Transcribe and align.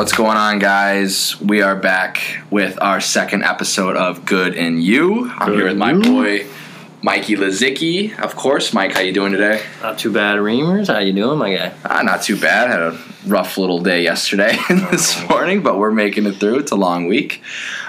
What's 0.00 0.14
going 0.14 0.38
on, 0.38 0.60
guys? 0.60 1.38
We 1.42 1.60
are 1.60 1.76
back 1.76 2.38
with 2.48 2.80
our 2.80 3.02
second 3.02 3.44
episode 3.44 3.96
of 3.96 4.24
Good 4.24 4.54
and 4.54 4.82
You. 4.82 5.30
I'm 5.30 5.52
here 5.52 5.66
with 5.66 5.76
my 5.76 5.90
and 5.90 6.02
boy 6.02 6.46
Mikey 7.02 7.36
Lazicki, 7.36 8.18
of 8.18 8.34
course. 8.34 8.72
Mike, 8.72 8.92
how 8.92 9.00
you 9.00 9.12
doing 9.12 9.32
today? 9.32 9.62
Not 9.82 9.98
too 9.98 10.10
bad, 10.10 10.38
Reamers. 10.38 10.86
How 10.86 11.00
you 11.00 11.12
doing, 11.12 11.38
my 11.38 11.54
guy? 11.54 11.74
Ah, 11.84 12.00
not 12.00 12.22
too 12.22 12.40
bad. 12.40 12.70
Had 12.70 12.80
a 12.80 12.98
rough 13.26 13.58
little 13.58 13.80
day 13.80 14.02
yesterday 14.02 14.56
and 14.70 14.80
this 14.88 15.22
morning, 15.28 15.62
but 15.62 15.76
we're 15.76 15.92
making 15.92 16.24
it 16.24 16.36
through. 16.36 16.60
It's 16.60 16.72
a 16.72 16.76
long 16.76 17.06
week. 17.06 17.42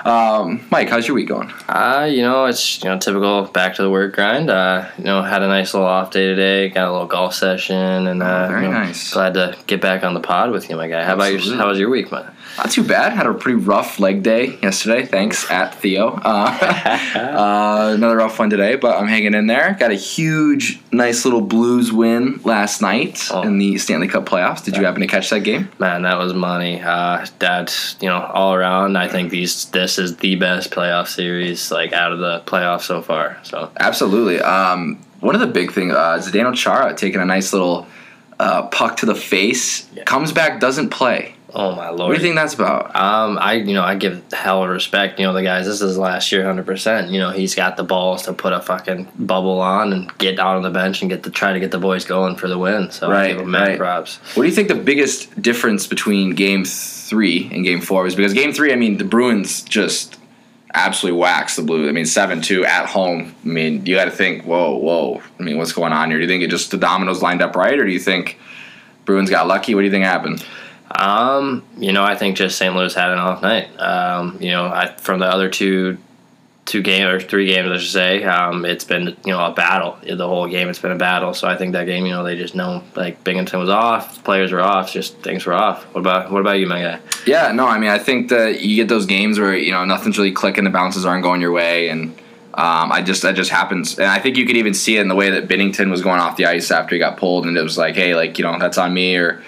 Um, 0.05 0.65
Mike, 0.71 0.89
how's 0.89 1.07
your 1.07 1.15
week 1.15 1.27
going? 1.27 1.52
Uh, 1.70 2.07
you 2.11 2.21
know, 2.21 2.45
it's 2.45 2.84
you 2.84 2.89
know 2.89 2.98
typical 2.98 3.44
back 3.45 3.76
to 3.76 3.81
the 3.84 3.89
work 3.89 4.16
grind. 4.16 4.49
Uh, 4.49 4.88
you 4.98 5.03
know, 5.03 5.21
had 5.21 5.43
a 5.43 5.48
nice 5.48 5.73
little 5.73 5.88
off 5.88 6.12
day 6.12 6.27
today. 6.27 6.70
Got 6.70 6.88
a 6.88 6.91
little 6.91 7.07
golf 7.07 7.34
session, 7.35 7.76
and 8.07 8.23
uh, 8.23 8.45
Oh, 8.45 8.48
very 8.48 8.63
you 8.66 8.71
know, 8.71 8.79
nice. 8.84 9.13
Glad 9.13 9.34
to 9.35 9.57
get 9.67 9.79
back 9.81 10.03
on 10.03 10.13
the 10.13 10.20
pod 10.20 10.52
with 10.52 10.70
you, 10.70 10.76
my 10.76 10.88
guy. 10.88 11.03
How 11.03 11.13
about 11.13 11.31
your 11.31 11.55
How 11.57 11.67
was 11.67 11.77
your 11.79 11.90
week, 11.90 12.12
man? 12.12 12.31
Not 12.57 12.71
too 12.71 12.84
bad. 12.84 13.13
Had 13.13 13.27
a 13.27 13.34
pretty 13.34 13.59
rough 13.59 13.99
leg 13.99 14.23
day 14.23 14.57
yesterday. 14.62 15.05
Thanks 15.05 15.49
at 15.49 15.76
Theo. 15.76 16.09
Uh, 16.09 16.20
uh, 17.15 17.93
another 17.95 18.18
rough 18.18 18.38
one 18.40 18.49
today, 18.49 18.76
but 18.76 18.98
I'm 18.98 19.07
hanging 19.07 19.34
in 19.34 19.48
there. 19.48 19.77
Got 19.79 19.91
a 19.91 19.95
huge, 19.95 20.79
nice 20.91 21.23
little 21.26 21.41
Blues 21.41 21.93
win 21.93 22.41
last 22.43 22.81
night 22.81 23.27
Oh. 23.31 23.41
in 23.43 23.57
the 23.57 23.77
Stanley 23.77 24.07
Cup 24.07 24.26
playoffs. 24.26 24.63
Did 24.63 24.76
you 24.77 24.84
happen 24.85 25.02
to 25.02 25.07
catch 25.07 25.29
that 25.29 25.41
game? 25.41 25.70
Man, 25.79 26.02
that 26.02 26.18
was 26.18 26.34
money. 26.34 26.81
Uh, 26.81 27.26
that's 27.40 27.95
you 28.02 28.09
know 28.09 28.20
all 28.21 28.54
around. 28.54 28.98
I 28.98 29.07
think 29.07 29.29
these 29.29 29.65
this 29.65 29.91
is 30.00 30.18
the 30.18 30.36
best 30.36 30.72
playoff 30.72 31.08
series 31.08 31.72
like 31.72 31.94
out 31.94 32.12
of 32.12 32.20
the 32.20 32.41
playoffs 32.45 32.82
so 32.84 33.02
far. 33.02 33.38
So 33.44 33.72
Absolutely. 33.80 34.40
Um, 34.41 34.99
one 35.20 35.35
of 35.35 35.41
the 35.41 35.48
big 35.48 35.71
things, 35.71 35.93
uh, 35.93 36.20
Zdeno 36.21 36.54
Chara 36.55 36.96
taking 36.96 37.21
a 37.21 37.26
nice 37.26 37.54
little 37.54 37.85
uh, 38.40 38.63
puck 38.68 38.98
to 38.98 39.05
the 39.05 39.15
face, 39.15 39.88
Yeah. 39.93 40.04
comes 40.05 40.32
back, 40.32 40.60
doesn't 40.60 40.90
play. 40.90 41.35
Oh 41.54 41.76
my 41.76 41.90
lord. 41.90 41.99
What 41.99 42.07
do 42.10 42.13
you 42.13 42.20
think 42.20 42.35
that's 42.35 42.54
about? 42.54 42.96
Um, 42.96 43.38
I 43.40 43.54
you 43.54 43.74
know 43.74 43.84
I 43.84 43.96
give 43.96 44.24
hell 44.32 44.63
of 44.63 44.70
respect. 44.70 45.20
You 45.20 45.26
know 45.26 45.34
the 45.34 45.44
guys. 45.44 45.66
This 45.66 45.82
is 45.82 45.98
last 45.98 46.32
year, 46.32 46.43
hundred 46.46 46.66
percent. 46.66 47.12
You 47.12 47.20
know 47.20 47.32
he's 47.32 47.55
got 47.55 47.77
the 47.77 47.84
balls 47.84 48.24
to 48.24 48.34
put 48.34 48.54
a 48.54 48.62
fucking 48.62 49.08
bubble 49.18 49.62
on 49.62 49.93
and 49.93 50.18
get 50.18 50.40
out 50.40 50.55
on 50.55 50.63
the 50.63 50.70
bench 50.70 51.02
and 51.02 51.10
get 51.10 51.24
to 51.24 51.32
try 51.32 51.54
to 51.54 51.60
get 51.60 51.71
the 51.71 51.80
boys 51.80 52.05
going 52.05 52.35
for 52.35 52.48
the 52.48 52.58
win. 52.58 52.91
So 52.91 53.10
Right, 53.10 53.30
give 53.30 53.40
him 53.40 53.54
right. 53.54 53.77
props. 53.77 54.18
What 54.35 54.43
do 54.43 54.49
you 54.49 54.55
think 54.55 54.68
the 54.68 54.76
biggest 54.76 55.41
difference 55.41 55.88
between 55.88 56.35
game 56.35 56.66
three 56.66 57.49
and 57.52 57.63
game 57.63 57.82
four 57.82 58.04
was? 58.04 58.15
Because 58.15 58.34
game 58.34 58.54
three, 58.54 58.71
I 58.71 58.76
mean, 58.76 58.98
the 58.98 59.04
Bruins 59.04 59.62
just 59.63 60.18
absolutely 60.74 61.20
waxed 61.20 61.58
the 61.58 61.63
Blues. 61.63 61.90
I 61.90 61.91
mean, 61.91 62.05
7 62.05 62.41
2 62.41 62.65
at 62.65 62.86
home. 62.86 63.36
I 63.43 63.48
mean, 63.48 63.86
you 63.86 63.96
got 63.96 64.06
to 64.06 64.12
think, 64.12 64.46
whoa, 64.46 64.78
whoa. 64.78 65.22
I 65.40 65.44
mean, 65.44 65.58
what's 65.58 65.74
going 65.74 65.94
on 65.94 66.09
here? 66.09 66.18
Do 66.18 66.24
you 66.24 66.30
think 66.30 66.44
it 66.44 66.50
just 66.50 66.72
the 66.72 66.78
dominoes 66.78 67.22
lined 67.22 67.41
up 67.41 67.56
right, 67.56 67.78
or 67.78 67.86
do 67.86 67.91
you 67.91 68.00
think 68.00 68.40
Bruins 69.06 69.30
got 69.30 69.47
lucky? 69.47 69.75
What 69.75 69.81
do 69.81 69.86
you 69.86 69.91
think 69.91 70.06
happened? 70.06 70.46
Um, 70.95 71.63
you 71.78 71.91
know 71.91 72.03
I 72.03 72.16
think 72.16 72.38
just 72.38 72.57
St. 72.57 72.75
Louis 72.75 72.94
had 72.94 73.11
an 73.11 73.19
off 73.19 73.41
night. 73.41 73.67
Um, 73.79 74.38
you 74.41 74.51
know 74.51 74.66
I 74.66 74.95
from 74.97 75.19
the 75.19 75.28
other 75.28 75.50
two. 75.50 75.97
Two 76.63 76.84
games 76.84 77.06
or 77.06 77.19
three 77.19 77.47
games, 77.47 77.69
I 77.69 77.78
should 77.79 77.91
say. 77.91 78.23
Um, 78.23 78.66
it's 78.66 78.85
been 78.85 79.17
you 79.25 79.34
know 79.34 79.44
a 79.44 79.51
battle. 79.51 79.97
The 80.07 80.28
whole 80.28 80.47
game, 80.47 80.69
it's 80.69 80.79
been 80.79 80.91
a 80.91 80.95
battle. 80.95 81.34
So 81.34 81.47
I 81.47 81.57
think 81.57 81.73
that 81.73 81.85
game, 81.85 82.06
you 82.06 82.12
know, 82.13 82.23
they 82.23 82.38
just 82.38 82.56
know 82.56 82.84
like 82.95 83.22
Binnington 83.23 83.59
was 83.59 83.67
off, 83.67 84.23
players 84.23 84.51
were 84.51 84.62
off, 84.62 84.94
just 84.94 85.17
things 85.17 85.45
were 85.45 85.53
off. 85.53 85.84
What 85.94 86.01
about 86.01 86.31
what 86.31 86.39
about 86.39 86.59
you, 86.59 86.67
my 86.67 86.81
guy? 86.81 87.00
Yeah, 87.25 87.51
no, 87.51 87.66
I 87.66 87.79
mean, 87.79 87.89
I 87.89 87.97
think 87.97 88.29
that 88.29 88.62
you 88.62 88.75
get 88.75 88.88
those 88.88 89.07
games 89.07 89.39
where 89.39 89.56
you 89.56 89.72
know 89.72 89.84
nothing's 89.85 90.17
really 90.19 90.31
clicking, 90.31 90.63
the 90.63 90.69
bounces 90.69 91.03
aren't 91.03 91.23
going 91.23 91.41
your 91.41 91.51
way, 91.51 91.89
and 91.89 92.16
um, 92.53 92.91
I 92.91 93.01
just 93.01 93.22
that 93.23 93.35
just 93.35 93.50
happens. 93.50 93.97
And 93.97 94.07
I 94.07 94.19
think 94.19 94.38
you 94.38 94.45
could 94.45 94.56
even 94.56 94.73
see 94.73 94.97
it 94.97 95.01
in 95.01 95.07
the 95.07 95.16
way 95.16 95.29
that 95.31 95.47
Binnington 95.47 95.89
was 95.89 96.01
going 96.01 96.19
off 96.19 96.38
the 96.38 96.45
ice 96.45 96.69
after 96.69 96.95
he 96.95 97.00
got 97.00 97.17
pulled, 97.17 97.45
and 97.45 97.57
it 97.57 97.63
was 97.63 97.78
like, 97.78 97.95
hey, 97.95 98.16
like 98.16 98.38
you 98.38 98.44
know, 98.44 98.57
that's 98.59 98.78
on 98.78 98.94
me, 98.94 99.16
or 99.16 99.41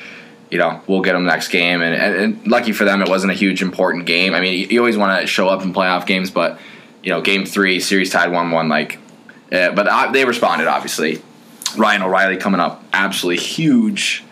you 0.53 0.59
know, 0.59 0.79
we'll 0.85 1.01
get 1.01 1.13
them 1.13 1.25
next 1.25 1.47
game. 1.47 1.81
And, 1.81 1.95
and, 1.95 2.15
and 2.15 2.47
lucky 2.47 2.73
for 2.73 2.85
them, 2.85 3.01
it 3.01 3.09
wasn't 3.09 3.31
a 3.31 3.35
huge 3.35 3.63
important 3.63 4.05
game. 4.05 4.35
I 4.35 4.39
mean, 4.39 4.53
you, 4.53 4.67
you 4.67 4.79
always 4.79 4.95
want 4.95 5.19
to 5.19 5.25
show 5.25 5.49
up 5.49 5.63
in 5.63 5.73
playoff 5.73 6.05
games, 6.05 6.29
but 6.29 6.59
you 7.01 7.09
know, 7.09 7.21
game 7.21 7.43
three, 7.43 7.79
series 7.79 8.11
tied 8.11 8.31
one 8.31 8.51
one, 8.51 8.69
like, 8.69 8.99
uh, 9.51 9.71
but 9.71 9.87
uh, 9.87 10.11
they 10.11 10.25
responded 10.25 10.67
obviously. 10.67 11.23
Ryan 11.75 12.03
O'Reilly 12.03 12.37
coming 12.37 12.61
up, 12.61 12.83
absolutely 12.93 13.43
huge 13.43 14.23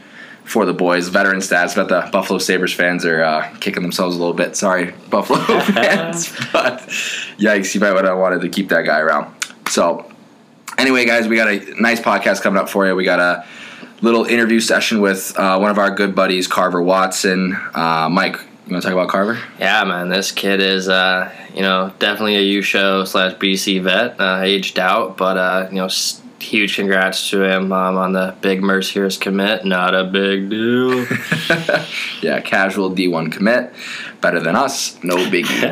for 0.43 0.63
the 0.67 0.75
boys. 0.75 1.07
Veteran 1.07 1.39
stats, 1.39 1.75
but 1.75 1.89
the 1.89 2.07
Buffalo 2.11 2.37
Sabres 2.37 2.71
fans 2.71 3.03
are 3.03 3.23
uh, 3.23 3.49
kicking 3.59 3.81
themselves 3.81 4.15
a 4.15 4.19
little 4.19 4.35
bit. 4.35 4.55
Sorry, 4.55 4.93
Buffalo 5.09 5.39
fans. 5.61 6.31
But 6.53 6.81
yikes, 7.39 7.73
you 7.73 7.81
might 7.81 8.05
have 8.05 8.19
wanted 8.19 8.41
to 8.41 8.49
keep 8.49 8.69
that 8.69 8.83
guy 8.83 8.99
around. 8.99 9.33
So, 9.69 10.07
anyway, 10.77 11.05
guys, 11.05 11.27
we 11.27 11.35
got 11.35 11.47
a 11.47 11.81
nice 11.81 11.99
podcast 11.99 12.43
coming 12.43 12.61
up 12.61 12.69
for 12.69 12.85
you. 12.85 12.95
We 12.95 13.05
got 13.05 13.19
a 13.19 13.43
little 14.01 14.25
interview 14.25 14.59
session 14.59 15.01
with 15.01 15.37
uh, 15.37 15.57
one 15.59 15.71
of 15.71 15.77
our 15.77 15.91
good 15.91 16.15
buddies, 16.15 16.47
Carver 16.47 16.81
Watson. 16.81 17.57
Uh, 17.73 18.09
Mike, 18.09 18.35
you 18.65 18.73
want 18.73 18.83
to 18.83 18.89
talk 18.89 18.93
about 18.93 19.09
Carver? 19.09 19.39
Yeah, 19.59 19.83
man, 19.83 20.09
this 20.09 20.31
kid 20.31 20.59
is, 20.59 20.89
uh, 20.89 21.31
you 21.53 21.61
know, 21.61 21.93
definitely 21.99 22.35
a 22.35 22.61
USHL 22.61 23.07
slash 23.07 23.33
BC 23.33 23.81
vet, 23.83 24.19
uh, 24.19 24.41
aged 24.43 24.79
out, 24.79 25.17
but 25.17 25.37
uh, 25.37 25.67
you 25.69 25.77
know, 25.77 25.89
huge 26.39 26.75
congrats 26.75 27.29
to 27.29 27.43
him 27.43 27.71
um, 27.71 27.97
on 27.97 28.13
the 28.13 28.35
big 28.41 28.61
Mercyhurst 28.61 29.21
commit. 29.21 29.65
Not 29.65 29.93
a 29.93 30.03
big 30.03 30.49
deal. 30.49 31.05
yeah, 32.21 32.41
casual 32.41 32.91
D1 32.91 33.31
commit. 33.31 33.73
Better 34.21 34.39
than 34.39 34.55
us, 34.55 35.01
no 35.03 35.15
biggie. 35.17 35.63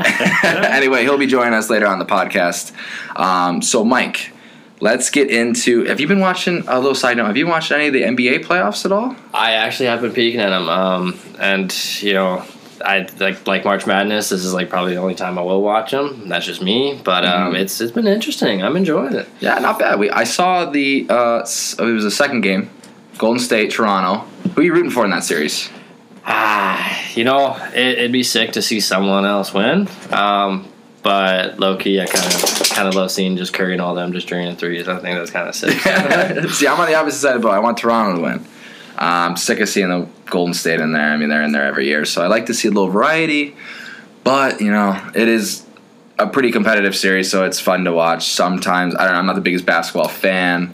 anyway, 0.43 1.03
he'll 1.03 1.17
be 1.17 1.27
joining 1.27 1.53
us 1.53 1.69
later 1.69 1.87
on 1.87 1.99
the 1.99 2.05
podcast. 2.05 2.73
Um, 3.19 3.61
so, 3.61 3.83
Mike, 3.83 4.31
let's 4.79 5.09
get 5.09 5.29
into. 5.29 5.85
Have 5.85 5.99
you 5.99 6.07
been 6.07 6.19
watching? 6.19 6.63
A 6.67 6.77
little 6.79 6.95
side 6.95 7.17
note: 7.17 7.25
Have 7.27 7.37
you 7.37 7.47
watched 7.47 7.71
any 7.71 7.87
of 7.87 7.93
the 7.93 8.01
NBA 8.03 8.45
playoffs 8.45 8.85
at 8.85 8.91
all? 8.91 9.15
I 9.33 9.53
actually 9.53 9.87
have 9.87 10.01
been 10.01 10.13
peeking 10.13 10.39
at 10.39 10.49
them, 10.49 10.67
um, 10.69 11.19
and 11.39 11.73
you 12.01 12.13
know, 12.13 12.43
I 12.83 13.07
like 13.19 13.45
like 13.47 13.65
March 13.65 13.85
Madness. 13.85 14.29
This 14.29 14.43
is 14.45 14.53
like 14.53 14.69
probably 14.69 14.93
the 14.95 15.01
only 15.01 15.15
time 15.15 15.37
I 15.37 15.41
will 15.41 15.61
watch 15.61 15.91
them. 15.91 16.29
That's 16.29 16.45
just 16.45 16.61
me, 16.61 16.99
but 17.03 17.25
um, 17.25 17.53
Mhm. 17.53 17.59
it's 17.59 17.79
it's 17.81 17.91
been 17.91 18.07
interesting. 18.07 18.63
I'm 18.63 18.75
enjoying 18.77 19.13
it. 19.15 19.27
Yeah, 19.39 19.59
not 19.59 19.79
bad. 19.79 19.99
We 19.99 20.09
I 20.09 20.23
saw 20.23 20.65
the. 20.65 21.05
Uh, 21.09 21.39
it 21.39 21.81
was 21.81 22.03
the 22.03 22.11
second 22.11 22.41
game, 22.41 22.69
Golden 23.17 23.39
State 23.39 23.71
Toronto. 23.71 24.25
Who 24.55 24.61
are 24.61 24.63
you 24.63 24.73
rooting 24.73 24.91
for 24.91 25.03
in 25.05 25.11
that 25.11 25.23
series? 25.23 25.69
Ah, 26.25 27.01
you 27.15 27.23
know, 27.23 27.55
it, 27.73 27.97
it'd 27.97 28.11
be 28.11 28.23
sick 28.23 28.51
to 28.53 28.61
see 28.61 28.79
someone 28.79 29.25
else 29.25 29.53
win. 29.53 29.87
Um, 30.11 30.67
but 31.01 31.59
low 31.59 31.77
key, 31.77 31.99
I 31.99 32.05
kind 32.05 32.25
of 32.25 32.69
kind 32.69 32.87
of 32.87 32.95
love 32.95 33.11
seeing 33.11 33.37
just 33.37 33.53
Curry 33.53 33.73
and 33.73 33.81
all 33.81 33.95
them 33.95 34.13
just 34.13 34.27
draining 34.27 34.55
threes. 34.55 34.87
I 34.87 34.99
think 34.99 35.17
that's 35.17 35.31
kind 35.31 35.47
of 35.47 35.55
sick. 35.55 35.71
See, 36.51 36.67
I'm 36.67 36.79
on 36.79 36.87
the 36.87 36.95
opposite 36.95 37.19
side 37.19 37.35
of 37.35 37.41
the 37.41 37.47
boat. 37.47 37.53
I 37.53 37.59
want 37.59 37.77
Toronto 37.77 38.17
to 38.17 38.21
win. 38.21 38.45
I'm 38.97 39.37
sick 39.37 39.59
of 39.61 39.69
seeing 39.69 39.89
the 39.89 40.07
Golden 40.25 40.53
State 40.53 40.81
in 40.81 40.91
there. 40.91 41.11
I 41.11 41.17
mean, 41.17 41.29
they're 41.29 41.43
in 41.43 41.53
there 41.53 41.65
every 41.65 41.87
year, 41.87 42.03
so 42.03 42.21
I 42.21 42.27
like 42.27 42.47
to 42.47 42.53
see 42.53 42.67
a 42.67 42.71
little 42.71 42.89
variety. 42.89 43.55
But 44.23 44.59
you 44.59 44.71
know, 44.71 45.01
it 45.15 45.27
is 45.27 45.65
a 46.17 46.27
pretty 46.27 46.51
competitive 46.51 46.95
series, 46.95 47.31
so 47.31 47.45
it's 47.45 47.59
fun 47.59 47.85
to 47.85 47.93
watch. 47.93 48.27
Sometimes 48.27 48.93
I 48.95 49.05
don't 49.05 49.13
know. 49.13 49.19
I'm 49.19 49.25
not 49.25 49.35
the 49.35 49.41
biggest 49.41 49.65
basketball 49.65 50.09
fan, 50.09 50.73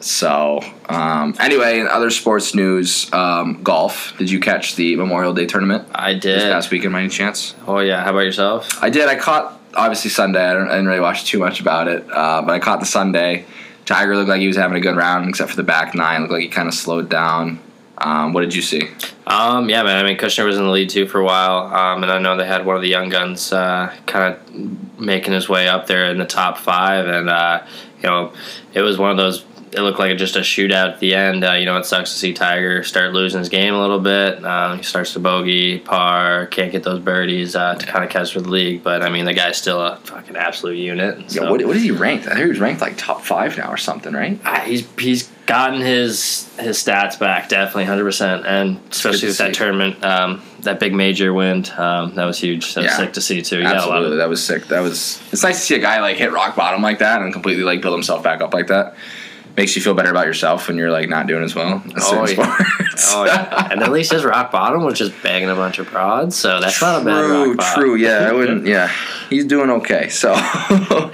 so 0.00 0.60
um, 0.88 1.34
anyway. 1.40 1.80
In 1.80 1.86
other 1.88 2.10
sports 2.10 2.54
news, 2.54 3.12
um, 3.12 3.62
golf. 3.62 4.14
Did 4.18 4.30
you 4.30 4.40
catch 4.40 4.76
the 4.76 4.96
Memorial 4.96 5.34
Day 5.34 5.46
tournament 5.46 5.88
I 5.94 6.14
this 6.14 6.42
did. 6.42 6.52
past 6.52 6.70
weekend 6.70 6.92
by 6.92 7.00
any 7.00 7.08
chance? 7.08 7.54
Oh 7.66 7.78
yeah, 7.78 8.02
how 8.02 8.10
about 8.10 8.20
yourself? 8.20 8.82
I 8.82 8.90
did. 8.90 9.08
I 9.08 9.16
caught 9.16 9.60
obviously 9.74 10.10
Sunday. 10.10 10.44
I, 10.44 10.54
don't, 10.54 10.68
I 10.68 10.72
didn't 10.72 10.86
really 10.86 11.00
watch 11.00 11.24
too 11.24 11.38
much 11.38 11.60
about 11.60 11.88
it, 11.88 12.04
uh, 12.10 12.42
but 12.42 12.52
I 12.52 12.58
caught 12.58 12.80
the 12.80 12.86
Sunday. 12.86 13.44
Tiger 13.84 14.16
looked 14.16 14.28
like 14.28 14.40
he 14.40 14.48
was 14.48 14.56
having 14.56 14.76
a 14.76 14.80
good 14.80 14.96
round, 14.96 15.28
except 15.28 15.50
for 15.50 15.56
the 15.56 15.62
back 15.62 15.94
nine. 15.94 16.22
Looked 16.22 16.32
like 16.32 16.42
he 16.42 16.48
kind 16.48 16.68
of 16.68 16.74
slowed 16.74 17.08
down. 17.08 17.60
Um, 17.98 18.32
what 18.32 18.42
did 18.42 18.54
you 18.54 18.62
see? 18.62 18.82
Um, 19.26 19.68
yeah, 19.70 19.82
man. 19.82 20.04
I 20.04 20.06
mean, 20.06 20.18
Kushner 20.18 20.44
was 20.44 20.58
in 20.58 20.64
the 20.64 20.70
lead 20.70 20.90
too 20.90 21.06
for 21.06 21.20
a 21.20 21.24
while, 21.24 21.74
um, 21.74 22.02
and 22.02 22.12
I 22.12 22.18
know 22.18 22.36
they 22.36 22.46
had 22.46 22.66
one 22.66 22.76
of 22.76 22.82
the 22.82 22.88
young 22.88 23.08
guns 23.08 23.52
uh, 23.52 23.94
kind 24.06 24.34
of 24.34 25.00
making 25.00 25.32
his 25.32 25.48
way 25.48 25.68
up 25.68 25.86
there 25.86 26.10
in 26.10 26.18
the 26.18 26.26
top 26.26 26.58
five, 26.58 27.06
and 27.06 27.30
uh, 27.30 27.64
you 28.02 28.08
know, 28.08 28.32
it 28.74 28.82
was 28.82 28.98
one 28.98 29.10
of 29.10 29.16
those. 29.16 29.44
It 29.72 29.80
looked 29.80 29.98
like 29.98 30.16
just 30.16 30.36
a 30.36 30.40
shootout 30.40 30.92
at 30.94 31.00
the 31.00 31.14
end. 31.14 31.44
Uh, 31.44 31.52
you 31.52 31.66
know, 31.66 31.76
it 31.76 31.84
sucks 31.84 32.12
to 32.12 32.16
see 32.18 32.32
Tiger 32.32 32.82
start 32.82 33.12
losing 33.12 33.40
his 33.40 33.48
game 33.48 33.74
a 33.74 33.80
little 33.80 33.98
bit. 33.98 34.44
Um, 34.44 34.78
he 34.78 34.82
starts 34.84 35.12
to 35.14 35.18
bogey, 35.20 35.78
par, 35.80 36.46
can't 36.46 36.72
get 36.72 36.82
those 36.82 37.00
birdies 37.00 37.56
uh, 37.56 37.74
to 37.74 37.86
kind 37.86 38.04
of 38.04 38.10
catch 38.10 38.32
for 38.32 38.40
the 38.40 38.48
league. 38.48 38.82
But 38.82 39.02
I 39.02 39.10
mean, 39.10 39.24
the 39.24 39.34
guy's 39.34 39.56
still 39.58 39.80
a 39.80 39.96
fucking 40.04 40.36
absolute 40.36 40.76
unit. 40.78 41.30
So. 41.30 41.42
Yeah, 41.44 41.50
what, 41.50 41.64
what 41.66 41.76
is 41.76 41.82
he 41.82 41.90
ranked? 41.90 42.26
I 42.26 42.30
think 42.30 42.40
he 42.42 42.48
was 42.48 42.60
ranked 42.60 42.80
like 42.80 42.96
top 42.96 43.22
five 43.22 43.56
now 43.58 43.68
or 43.70 43.76
something, 43.76 44.12
right? 44.12 44.40
Ah, 44.44 44.62
he's 44.64 44.88
he's 44.98 45.30
gotten 45.46 45.80
his 45.80 46.50
his 46.58 46.76
stats 46.78 47.18
back 47.18 47.48
definitely 47.48 47.84
hundred 47.84 48.04
percent, 48.04 48.46
and 48.46 48.80
especially 48.90 49.28
with 49.28 49.38
that 49.38 49.48
see. 49.54 49.58
tournament, 49.58 50.02
um, 50.04 50.42
that 50.60 50.80
big 50.80 50.94
major 50.94 51.32
win, 51.34 51.64
um, 51.76 52.14
that 52.14 52.24
was 52.24 52.38
huge. 52.38 52.74
That 52.74 52.82
was 52.82 52.92
Yeah. 52.92 52.96
sick 52.96 53.12
to 53.14 53.20
see 53.20 53.42
too. 53.42 53.58
You 53.58 53.62
gotta 53.64 53.78
love 53.80 53.88
Absolutely, 53.88 54.16
it. 54.16 54.18
that 54.18 54.28
was 54.28 54.44
sick. 54.44 54.66
That 54.68 54.80
was. 54.80 55.20
It's 55.32 55.42
nice 55.42 55.58
to 55.60 55.64
see 55.66 55.74
a 55.74 55.80
guy 55.80 56.00
like 56.00 56.16
hit 56.16 56.32
rock 56.32 56.56
bottom 56.56 56.82
like 56.82 57.00
that 57.00 57.20
and 57.20 57.32
completely 57.32 57.64
like 57.64 57.82
build 57.82 57.94
himself 57.94 58.22
back 58.22 58.40
up 58.40 58.54
like 58.54 58.68
that. 58.68 58.94
Makes 59.56 59.74
you 59.74 59.80
feel 59.82 59.94
better 59.94 60.10
about 60.10 60.26
yourself 60.26 60.68
when 60.68 60.76
you're 60.76 60.90
like 60.90 61.08
not 61.08 61.26
doing 61.26 61.42
as 61.42 61.54
well. 61.54 61.82
Oh, 61.96 62.26
yeah. 62.28 62.56
Oh 63.08 63.24
yeah, 63.24 63.68
and 63.70 63.82
at 63.82 63.90
least 63.90 64.12
his 64.12 64.24
rock 64.24 64.50
bottom 64.50 64.82
was 64.84 64.98
just 64.98 65.12
banging 65.22 65.48
a 65.48 65.54
bunch 65.54 65.78
of 65.78 65.86
prods, 65.86 66.36
so 66.36 66.60
that's 66.60 66.80
not 66.82 67.02
a 67.02 67.04
bad 67.04 67.20
rock 67.22 67.56
bottom. 67.56 67.82
true. 67.82 67.94
Yeah, 67.94 68.28
I 68.28 68.32
wouldn't. 68.32 68.66
Yeah, 68.66 68.90
he's 69.30 69.44
doing 69.46 69.70
okay. 69.70 70.08
So, 70.08 70.34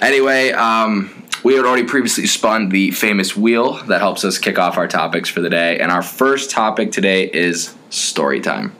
anyway, 0.00 0.50
um, 0.52 1.10
we 1.44 1.54
had 1.54 1.64
already 1.64 1.84
previously 1.84 2.26
spun 2.26 2.68
the 2.68 2.90
famous 2.90 3.36
wheel 3.36 3.74
that 3.84 4.00
helps 4.00 4.24
us 4.24 4.38
kick 4.38 4.58
off 4.58 4.76
our 4.76 4.88
topics 4.88 5.28
for 5.28 5.40
the 5.40 5.50
day, 5.50 5.78
and 5.78 5.90
our 5.90 6.02
first 6.02 6.50
topic 6.50 6.92
today 6.92 7.24
is 7.30 7.74
story 7.90 8.40
time. 8.40 8.74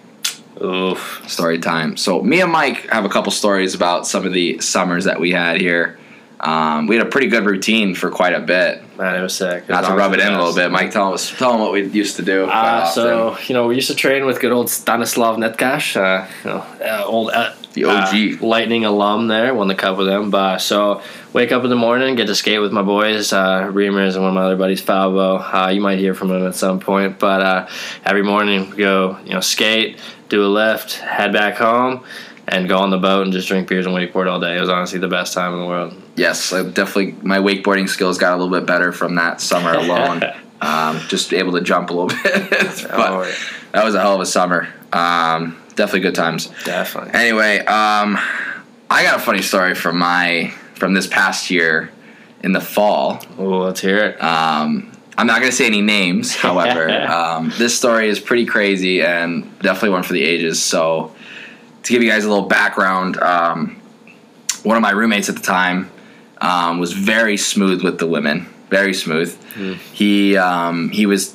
Oof. 0.63 1.23
story 1.27 1.59
time. 1.59 1.97
So 1.97 2.21
me 2.23 2.43
and 2.43 2.53
Mike 2.53 2.87
have 2.91 3.07
a 3.07 3.09
couple 3.09 3.33
stories 3.33 3.75
about 3.75 4.07
some 4.07 4.27
of 4.27 4.35
the 4.35 4.59
summers 4.61 5.05
that 5.05 5.19
we 5.19 5.31
had 5.31 5.59
here. 5.59 5.99
Um, 6.43 6.87
we 6.87 6.97
had 6.97 7.07
a 7.07 7.11
pretty 7.11 7.27
good 7.27 7.45
routine 7.45 7.95
for 7.95 8.11
quite 8.11 8.33
a 8.33 8.41
bit. 8.41 8.83
Man, 8.97 9.15
it 9.15 9.21
was 9.23 9.35
sick. 9.37 9.69
Not 9.69 9.85
to 9.85 9.95
rub 9.95 10.15
it 10.15 10.21
in 10.21 10.29
a 10.33 10.39
little 10.39 10.55
bit, 10.55 10.71
Mike. 10.71 10.91
Tell 10.91 11.13
us, 11.13 11.31
tell 11.37 11.53
them 11.53 11.61
what 11.61 11.73
we 11.73 11.83
used 11.85 12.17
to 12.17 12.23
do. 12.23 12.47
Uh, 12.47 12.87
so 12.87 13.37
you 13.47 13.55
know, 13.55 13.67
we 13.67 13.75
used 13.75 13.89
to 13.89 13.95
train 13.95 14.25
with 14.25 14.41
good 14.41 14.51
old 14.53 14.71
Stanislav 14.71 15.37
Neckar, 15.37 15.97
uh, 15.97 16.27
you 16.45 16.51
know, 16.51 16.59
uh, 16.83 17.05
old 17.05 17.31
uh, 17.31 17.53
The 17.75 17.85
OG. 17.85 18.43
uh, 18.43 18.47
Lightning 18.47 18.87
alum 18.87 19.29
there, 19.29 19.55
won 19.55 19.69
the 19.69 19.75
cup 19.75 19.99
with 19.99 20.09
him. 20.09 20.31
But 20.31 20.59
so 20.59 21.03
wake 21.35 21.53
up 21.53 21.63
in 21.65 21.69
the 21.71 21.77
morning, 21.77 22.15
get 22.15 22.27
to 22.29 22.35
skate 22.35 22.61
with 22.63 22.73
my 22.73 22.83
boys, 22.83 23.35
uh, 23.35 23.65
Reamers 23.71 24.15
and 24.15 24.23
one 24.23 24.31
of 24.31 24.35
my 24.35 24.45
other 24.45 24.57
buddies, 24.57 24.81
Falbo. 24.81 25.41
Uh, 25.43 25.69
you 25.69 25.83
might 25.83 25.99
hear 25.99 26.15
from 26.15 26.31
him 26.31 26.47
at 26.47 26.55
some 26.55 26.81
point. 26.81 27.19
But 27.19 27.43
uh, 27.43 27.69
every 28.03 28.23
morning 28.23 28.71
we 28.71 28.77
go, 28.79 29.19
you 29.27 29.35
know, 29.35 29.41
skate, 29.41 29.99
do 30.31 30.43
a 30.43 30.49
lift, 30.49 30.95
head 30.95 31.35
back 31.35 31.57
home. 31.57 32.03
And 32.53 32.69
go 32.69 32.79
on 32.79 32.91
the 32.91 32.99
boat 32.99 33.23
and 33.25 33.33
just 33.33 33.47
drink 33.49 33.69
beers 33.69 33.87
and 33.87 33.95
wakeboard 33.95 34.29
all 34.29 34.41
day. 34.41 34.57
It 34.57 34.61
was 34.61 34.69
honestly 34.69 34.99
the 34.99 35.07
best 35.09 35.33
time 35.35 35.53
in 35.55 35.61
the 35.61 35.67
world. 35.67 35.95
yes, 36.17 36.53
I 36.53 36.63
definitely 36.65 37.13
my 37.23 37.39
wakeboarding 37.39 37.89
skills 37.89 38.19
got 38.19 38.33
a 38.33 38.37
little 38.43 38.51
bit 38.59 38.67
better 38.67 38.91
from 38.93 39.15
that 39.15 39.41
summer 39.41 39.73
alone. 39.73 40.23
um, 40.61 40.99
just 41.09 41.33
able 41.33 41.53
to 41.53 41.61
jump 41.61 41.91
a 41.91 41.93
little 41.95 42.09
bit, 42.25 42.51
but 42.51 42.91
Oh, 43.11 43.23
yeah. 43.23 43.35
that 43.73 43.85
was 43.85 43.95
a 43.95 44.01
hell 44.01 44.17
of 44.17 44.21
a 44.21 44.27
summer. 44.27 44.69
Um, 44.93 45.57
definitely 45.77 46.01
good 46.01 46.17
times. 46.17 46.49
Definitely. 46.65 47.13
Anyway, 47.15 47.59
um, 47.61 48.19
I 48.91 49.05
got 49.05 49.17
a 49.17 49.21
funny 49.23 49.43
story 49.43 49.75
from 49.77 49.99
my 49.99 50.53
from 50.75 50.93
this 50.95 51.07
past 51.07 51.51
year 51.53 51.91
in 52.43 52.53
the 52.53 52.61
fall. 52.61 53.23
Oh, 53.39 53.59
let's 53.59 53.81
hear 53.81 53.99
it. 53.99 54.21
Um, 54.23 54.91
I'm 55.17 55.27
not 55.29 55.39
going 55.41 55.51
to 55.51 55.57
say 55.57 55.67
any 55.67 55.83
names, 55.83 56.35
however. 56.35 56.91
um, 57.09 57.53
this 57.59 57.77
story 57.79 58.09
is 58.09 58.19
pretty 58.19 58.47
crazy 58.47 59.03
and 59.03 59.45
definitely 59.61 59.91
one 59.91 60.03
for 60.03 60.15
the 60.15 60.25
ages. 60.25 60.61
So, 60.63 61.15
to 61.83 61.93
give 61.93 62.03
you 62.03 62.11
guys 62.11 62.25
a 62.25 62.29
little 62.29 62.47
background, 62.47 63.19
um, 63.19 63.81
one 64.63 64.77
of 64.77 64.83
my 64.83 64.91
roommates 64.91 65.29
at 65.29 65.37
the 65.37 65.43
time 65.43 65.91
um, 66.41 66.79
was 66.79 66.93
very 66.93 67.37
smooth 67.37 67.83
with 67.83 67.99
the 67.99 68.07
women, 68.07 68.47
very 68.69 68.95
smooth. 68.95 69.37
He 69.93 70.37
um, 70.37 70.91
he 70.91 71.07
was 71.07 71.35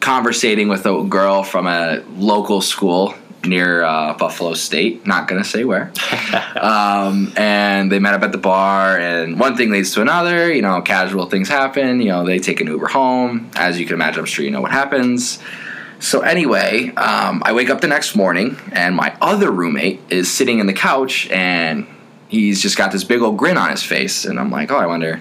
conversating 0.00 0.68
with 0.68 0.86
a 0.86 1.02
girl 1.04 1.42
from 1.42 1.66
a 1.66 2.02
local 2.16 2.60
school 2.60 3.14
near 3.44 3.82
uh, 3.82 4.14
Buffalo 4.14 4.54
State. 4.54 5.06
Not 5.06 5.28
gonna 5.28 5.44
say 5.44 5.64
where. 5.64 5.92
um, 6.60 7.32
and 7.36 7.90
they 7.90 7.98
met 7.98 8.14
up 8.14 8.22
at 8.22 8.32
the 8.32 8.38
bar, 8.38 8.98
and 8.98 9.38
one 9.38 9.56
thing 9.56 9.70
leads 9.70 9.92
to 9.94 10.02
another. 10.02 10.52
You 10.52 10.62
know, 10.62 10.80
casual 10.82 11.26
things 11.26 11.48
happen. 11.48 12.00
You 12.00 12.08
know, 12.08 12.24
they 12.24 12.38
take 12.38 12.60
an 12.60 12.66
Uber 12.66 12.88
home. 12.88 13.50
As 13.56 13.78
you 13.78 13.86
can 13.86 13.94
imagine, 13.94 14.20
I'm 14.20 14.26
sure 14.26 14.44
you 14.44 14.50
know 14.50 14.60
what 14.60 14.72
happens. 14.72 15.38
So 15.98 16.20
anyway, 16.20 16.90
um, 16.96 17.42
I 17.44 17.52
wake 17.52 17.70
up 17.70 17.80
the 17.80 17.88
next 17.88 18.14
morning, 18.14 18.58
and 18.72 18.94
my 18.94 19.16
other 19.20 19.50
roommate 19.50 20.00
is 20.10 20.30
sitting 20.30 20.58
in 20.58 20.66
the 20.66 20.74
couch, 20.74 21.28
and 21.30 21.86
he's 22.28 22.60
just 22.60 22.76
got 22.76 22.92
this 22.92 23.04
big 23.04 23.22
old 23.22 23.38
grin 23.38 23.56
on 23.56 23.70
his 23.70 23.82
face, 23.82 24.24
and 24.24 24.38
I'm 24.38 24.50
like, 24.50 24.70
oh, 24.70 24.76
I 24.76 24.86
wonder, 24.86 25.20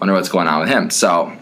wonder 0.00 0.14
what's 0.14 0.28
going 0.28 0.48
on 0.48 0.60
with 0.60 0.68
him. 0.68 0.90
So 0.90 1.32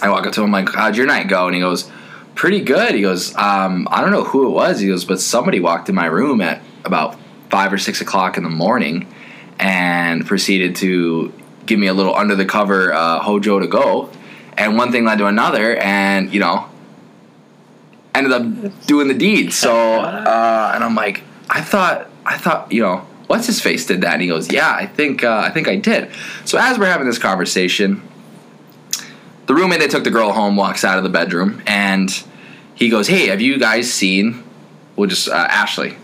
I 0.00 0.08
walk 0.08 0.26
up 0.26 0.32
to 0.34 0.42
him 0.42 0.50
like, 0.50 0.70
how'd 0.70 0.96
your 0.96 1.06
night 1.06 1.28
go? 1.28 1.46
And 1.46 1.54
he 1.54 1.60
goes, 1.60 1.90
pretty 2.34 2.60
good. 2.60 2.94
He 2.94 3.02
goes, 3.02 3.34
um, 3.36 3.86
I 3.90 4.00
don't 4.00 4.10
know 4.10 4.24
who 4.24 4.46
it 4.46 4.50
was. 4.50 4.80
He 4.80 4.88
goes, 4.88 5.04
but 5.04 5.20
somebody 5.20 5.60
walked 5.60 5.88
in 5.88 5.94
my 5.94 6.06
room 6.06 6.40
at 6.40 6.62
about 6.84 7.16
five 7.50 7.72
or 7.72 7.78
six 7.78 8.00
o'clock 8.00 8.36
in 8.36 8.44
the 8.44 8.50
morning 8.50 9.12
and 9.58 10.26
proceeded 10.26 10.76
to 10.76 11.32
give 11.64 11.78
me 11.78 11.86
a 11.86 11.94
little 11.94 12.14
under 12.14 12.34
the 12.34 12.44
cover 12.44 12.92
uh, 12.92 13.18
hojo 13.20 13.58
to 13.58 13.66
go. 13.66 14.10
And 14.56 14.76
one 14.76 14.90
thing 14.92 15.04
led 15.04 15.18
to 15.18 15.26
another, 15.26 15.76
and 15.76 16.32
you 16.32 16.40
know, 16.40 16.66
ended 18.18 18.32
up 18.32 18.86
doing 18.86 19.08
the 19.08 19.14
deed. 19.14 19.52
So, 19.52 19.74
uh, 20.00 20.72
and 20.74 20.84
I'm 20.84 20.94
like, 20.94 21.22
I 21.48 21.60
thought, 21.60 22.08
I 22.24 22.38
thought, 22.38 22.72
you 22.72 22.82
know, 22.82 23.06
what's 23.26 23.46
his 23.46 23.60
face 23.60 23.86
did 23.86 24.00
that? 24.02 24.14
And 24.14 24.22
he 24.22 24.28
goes, 24.28 24.52
Yeah, 24.52 24.70
I 24.70 24.86
think, 24.86 25.24
uh, 25.24 25.42
I 25.44 25.50
think 25.50 25.68
I 25.68 25.76
did. 25.76 26.10
So 26.44 26.58
as 26.58 26.78
we're 26.78 26.86
having 26.86 27.06
this 27.06 27.18
conversation, 27.18 28.02
the 29.46 29.54
roommate 29.54 29.80
that 29.80 29.90
took 29.90 30.04
the 30.04 30.10
girl 30.10 30.32
home 30.32 30.56
walks 30.56 30.84
out 30.84 30.98
of 30.98 31.04
the 31.04 31.10
bedroom 31.10 31.62
and 31.66 32.10
he 32.76 32.88
goes, 32.88 33.08
"Hey, 33.08 33.28
have 33.28 33.40
you 33.40 33.58
guys 33.58 33.92
seen? 33.92 34.44
We'll 34.94 35.08
just 35.08 35.28
uh, 35.28 35.32
Ashley." 35.32 35.96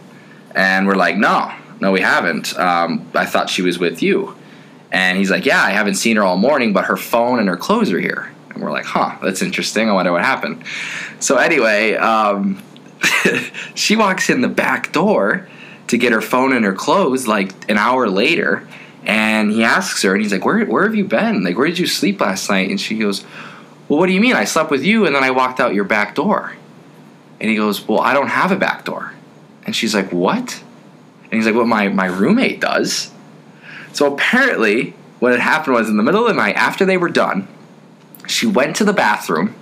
And 0.55 0.87
we're 0.87 0.97
like, 0.97 1.17
"No, 1.17 1.53
no, 1.81 1.93
we 1.93 2.01
haven't. 2.01 2.59
Um, 2.59 3.09
I 3.15 3.27
thought 3.27 3.51
she 3.51 3.63
was 3.63 3.79
with 3.79 4.03
you." 4.03 4.37
And 4.91 5.19
he's 5.19 5.31
like, 5.31 5.45
"Yeah, 5.45 5.63
I 5.63 5.71
haven't 5.71 5.95
seen 5.95 6.17
her 6.17 6.23
all 6.23 6.37
morning, 6.37 6.73
but 6.73 6.87
her 6.87 6.97
phone 6.97 7.39
and 7.39 7.49
her 7.49 7.57
clothes 7.57 7.93
are 7.93 8.01
here." 8.01 8.33
And 8.55 8.63
we're 8.63 8.73
like, 8.73 8.85
"Huh, 8.85 9.17
that's 9.23 9.43
interesting. 9.43 9.89
I 9.89 9.93
wonder 9.93 10.13
what 10.13 10.23
happened." 10.23 10.65
So 11.21 11.37
anyway, 11.37 11.95
um, 11.95 12.63
she 13.75 13.97
walks 13.97 14.31
in 14.31 14.41
the 14.41 14.49
back 14.49 14.93
door 14.93 15.49
to 15.89 15.99
get 15.99 16.13
her 16.13 16.21
phone 16.21 16.53
and 16.53 16.65
her 16.65 16.73
clothes 16.73 17.27
like 17.27 17.53
an 17.71 17.77
hour 17.77 18.09
later 18.09 18.67
and 19.05 19.51
he 19.51 19.65
asks 19.65 20.03
her 20.03 20.15
and 20.15 20.23
he's 20.23 20.33
like 20.33 20.45
where, 20.45 20.65
where 20.65 20.85
have 20.85 20.95
you 20.95 21.05
been? 21.05 21.45
Like 21.45 21.57
where 21.57 21.67
did 21.67 21.79
you 21.79 21.87
sleep 21.87 22.21
last 22.21 22.49
night? 22.49 22.71
And 22.71 22.81
she 22.81 22.99
goes 22.99 23.25
well 23.89 23.99
what 23.99 24.07
do 24.07 24.13
you 24.13 24.21
mean? 24.21 24.35
I 24.35 24.45
slept 24.45 24.71
with 24.71 24.85
you 24.85 25.07
and 25.07 25.15
then 25.15 25.25
i 25.25 25.31
walked 25.31 25.61
out 25.61 25.75
your 25.75 25.85
back 25.85 26.15
door. 26.15 26.55
And 27.41 27.51
he 27.51 27.57
goes 27.57 27.87
well 27.87 28.01
i 28.01 28.15
don't 28.15 28.29
have 28.29 28.53
a 28.53 28.57
back 28.57 28.85
door. 28.85 29.13
And 29.65 29.75
she's 29.75 29.95
like 29.95 30.13
what? 30.13 30.63
And 31.25 31.35
he's 31.35 31.47
like 31.47 31.55
well 31.55 31.67
my, 31.67 31.89
my 31.89 32.07
roommate 32.07 32.61
does. 32.61 33.11
So 33.93 34.13
apparently 34.13 34.95
what 35.19 35.33
had 35.33 35.41
happened 35.41 35.75
was 35.75 35.89
in 35.89 35.97
the 35.97 36.03
middle 36.03 36.27
of 36.27 36.29
the 36.29 36.41
night 36.41 36.57
after 36.57 36.85
they 36.85 36.97
were 36.97 37.11
done 37.11 37.49
she 38.27 38.47
went 38.47 38.77
to 38.77 38.85
the 38.85 38.93
bathroom 38.93 39.55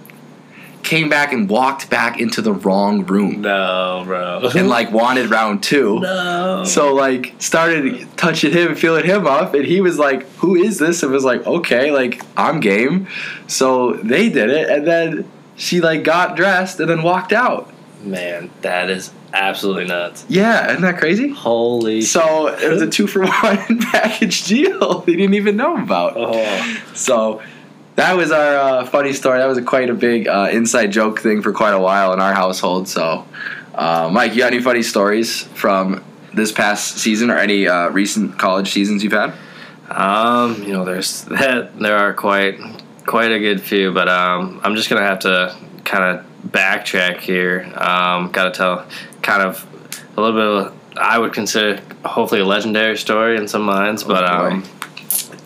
came 0.82 1.10
back 1.10 1.30
and 1.32 1.48
walked 1.50 1.90
back 1.90 2.18
into 2.18 2.40
the 2.40 2.52
wrong 2.54 3.04
room 3.04 3.42
No, 3.42 4.02
bro. 4.06 4.48
and 4.56 4.66
like 4.68 4.90
wanted 4.90 5.28
round 5.30 5.62
two 5.62 6.00
no. 6.00 6.64
so 6.64 6.94
like 6.94 7.34
started 7.38 8.06
touching 8.16 8.50
him, 8.52 8.74
feeling 8.74 9.04
him 9.04 9.26
up, 9.26 9.52
and 9.52 9.66
he 9.66 9.82
was 9.82 9.98
like, 9.98 10.26
"Who 10.36 10.54
is 10.56 10.78
this?" 10.78 11.02
And 11.02 11.12
was 11.12 11.22
like, 11.24 11.46
"Okay, 11.46 11.90
like 11.90 12.22
I'm 12.36 12.60
game." 12.60 13.08
So 13.46 13.92
they 13.94 14.30
did 14.30 14.48
it, 14.48 14.70
and 14.70 14.86
then 14.86 15.30
she 15.56 15.82
like 15.82 16.02
got 16.02 16.34
dressed 16.34 16.80
and 16.80 16.88
then 16.88 17.02
walked 17.02 17.34
out. 17.34 17.70
Man, 18.02 18.50
that 18.62 18.88
is 18.88 19.10
absolutely 19.34 19.84
nuts. 19.84 20.24
Yeah, 20.30 20.70
isn't 20.70 20.80
that 20.82 20.96
crazy? 20.98 21.28
Holy. 21.28 22.00
So 22.00 22.46
it 22.48 22.68
was 22.70 22.80
a 22.80 22.88
two 22.88 23.06
for 23.06 23.20
one 23.26 23.78
package 23.92 24.44
deal. 24.44 25.00
They 25.00 25.14
didn't 25.16 25.34
even 25.34 25.56
know 25.56 25.76
about. 25.76 26.14
oh. 26.16 26.78
So 26.94 27.42
that 28.00 28.16
was 28.16 28.32
our 28.32 28.56
uh, 28.56 28.86
funny 28.86 29.12
story. 29.12 29.38
That 29.38 29.46
was 29.46 29.58
a 29.58 29.62
quite 29.62 29.90
a 29.90 29.94
big 29.94 30.26
uh, 30.26 30.48
inside 30.50 30.90
joke 30.90 31.20
thing 31.20 31.42
for 31.42 31.52
quite 31.52 31.74
a 31.74 31.78
while 31.78 32.14
in 32.14 32.20
our 32.20 32.32
household. 32.32 32.88
So, 32.88 33.26
uh, 33.74 34.08
Mike, 34.10 34.32
you 34.32 34.38
got 34.38 34.54
any 34.54 34.62
funny 34.62 34.82
stories 34.82 35.42
from 35.42 36.02
this 36.32 36.50
past 36.50 36.96
season 36.96 37.30
or 37.30 37.36
any 37.36 37.68
uh, 37.68 37.90
recent 37.90 38.38
college 38.38 38.70
seasons 38.70 39.04
you've 39.04 39.12
had? 39.12 39.34
Um, 39.90 40.62
you 40.62 40.72
know, 40.72 40.84
there's 40.86 41.24
that. 41.26 41.78
There 41.78 41.98
are 41.98 42.14
quite 42.14 42.58
quite 43.04 43.32
a 43.32 43.38
good 43.38 43.60
few, 43.60 43.92
but 43.92 44.08
um, 44.08 44.60
I'm 44.64 44.76
just 44.76 44.88
gonna 44.88 45.04
have 45.04 45.18
to 45.20 45.54
kind 45.84 46.04
of 46.04 46.50
backtrack 46.50 47.18
here. 47.18 47.70
Um, 47.76 48.30
got 48.30 48.44
to 48.44 48.50
tell 48.50 48.86
kind 49.20 49.42
of 49.42 49.66
a 50.16 50.20
little 50.20 50.36
bit 50.38 50.66
of 50.66 50.96
I 50.96 51.18
would 51.18 51.34
consider 51.34 51.82
hopefully 52.04 52.40
a 52.40 52.46
legendary 52.46 52.96
story 52.96 53.36
in 53.36 53.46
some 53.46 53.62
minds, 53.62 54.04
but 54.04 54.26
boy. 54.26 54.56
um. 54.56 54.79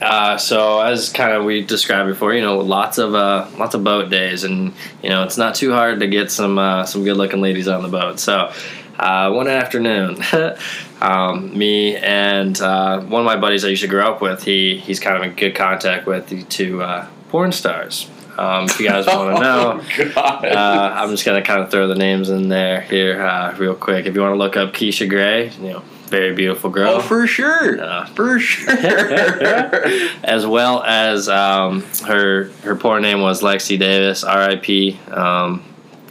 Uh, 0.01 0.37
so 0.37 0.81
as 0.81 1.09
kind 1.11 1.33
of 1.33 1.45
we 1.45 1.63
described 1.63 2.09
before, 2.09 2.35
you 2.35 2.41
know, 2.41 2.59
lots 2.59 2.99
of 2.99 3.15
uh, 3.15 3.49
lots 3.59 3.75
of 3.75 3.85
boat 3.85 4.11
days, 4.11 4.45
and 4.45 4.73
you 5.03 5.09
know, 5.09 5.23
it's 5.23 5.39
not 5.39 5.55
too 5.55 5.73
hard 5.73 6.01
to 6.01 6.07
get 6.07 6.31
some 6.31 6.59
uh, 6.59 6.85
some 6.85 7.05
good 7.05 7.17
looking 7.17 7.41
ladies 7.41 7.69
on 7.69 7.83
the 7.83 7.89
boat. 7.89 8.19
So 8.19 8.53
uh, 8.99 9.33
one 9.33 9.49
afternoon, 9.49 10.19
um, 11.01 11.57
me 11.57 11.97
and 11.97 12.61
uh, 12.61 13.01
one 13.01 13.21
of 13.21 13.27
my 13.27 13.37
buddies 13.37 13.65
I 13.65 13.69
used 13.69 13.83
to 13.83 13.89
grow 13.89 14.13
up 14.13 14.21
with, 14.21 14.45
he 14.45 14.79
he's 14.79 15.01
kind 15.01 15.17
of 15.17 15.23
in 15.23 15.35
good 15.35 15.55
contact 15.55 16.07
with 16.07 16.29
the 16.29 16.43
two 16.45 16.83
uh, 16.83 17.07
porn 17.29 17.53
stars. 17.53 18.09
Um, 18.37 18.65
if 18.65 18.81
you 18.81 18.89
guys 18.89 19.07
want 19.07 19.37
to 19.37 19.43
know, 19.43 20.21
uh, 20.21 20.95
I'm 20.97 21.11
just 21.11 21.25
gonna 21.25 21.43
kind 21.43 21.63
of 21.63 21.71
throw 21.71 21.87
the 21.87 21.95
names 21.95 22.31
in 22.31 22.49
there 22.49 22.81
here 22.83 23.23
uh, 23.23 23.57
real 23.57 23.75
quick. 23.75 24.07
If 24.07 24.15
you 24.15 24.21
want 24.21 24.35
to 24.35 24.39
look 24.39 24.57
up 24.57 24.73
Keisha 24.73 25.09
Grey, 25.09 25.51
you 25.51 25.71
know, 25.71 25.85
very 26.15 26.33
beautiful 26.35 26.71
girl 26.71 26.95
Oh, 26.95 27.01
for 27.01 27.27
sure, 27.27 27.77
Yeah. 27.77 28.05
for 28.07 28.39
sure. 28.39 28.71
as 30.25 30.47
well 30.47 30.83
as 30.85 31.29
um, 31.29 31.83
her 32.07 32.51
her 32.63 32.77
porn 32.77 33.03
name 33.03 33.21
was 33.21 33.43
Lexi 33.43 33.77
Davis, 33.79 34.23
R.I.P. 34.23 34.99
Um, 35.11 35.65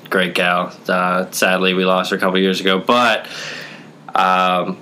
great 0.10 0.36
gal. 0.36 0.76
Uh, 0.90 1.32
sadly, 1.32 1.74
we 1.74 1.86
lost 1.86 2.12
her 2.12 2.18
a 2.18 2.20
couple 2.20 2.38
years 2.40 2.60
ago, 2.60 2.80
but 2.80 3.28
um, 4.14 4.78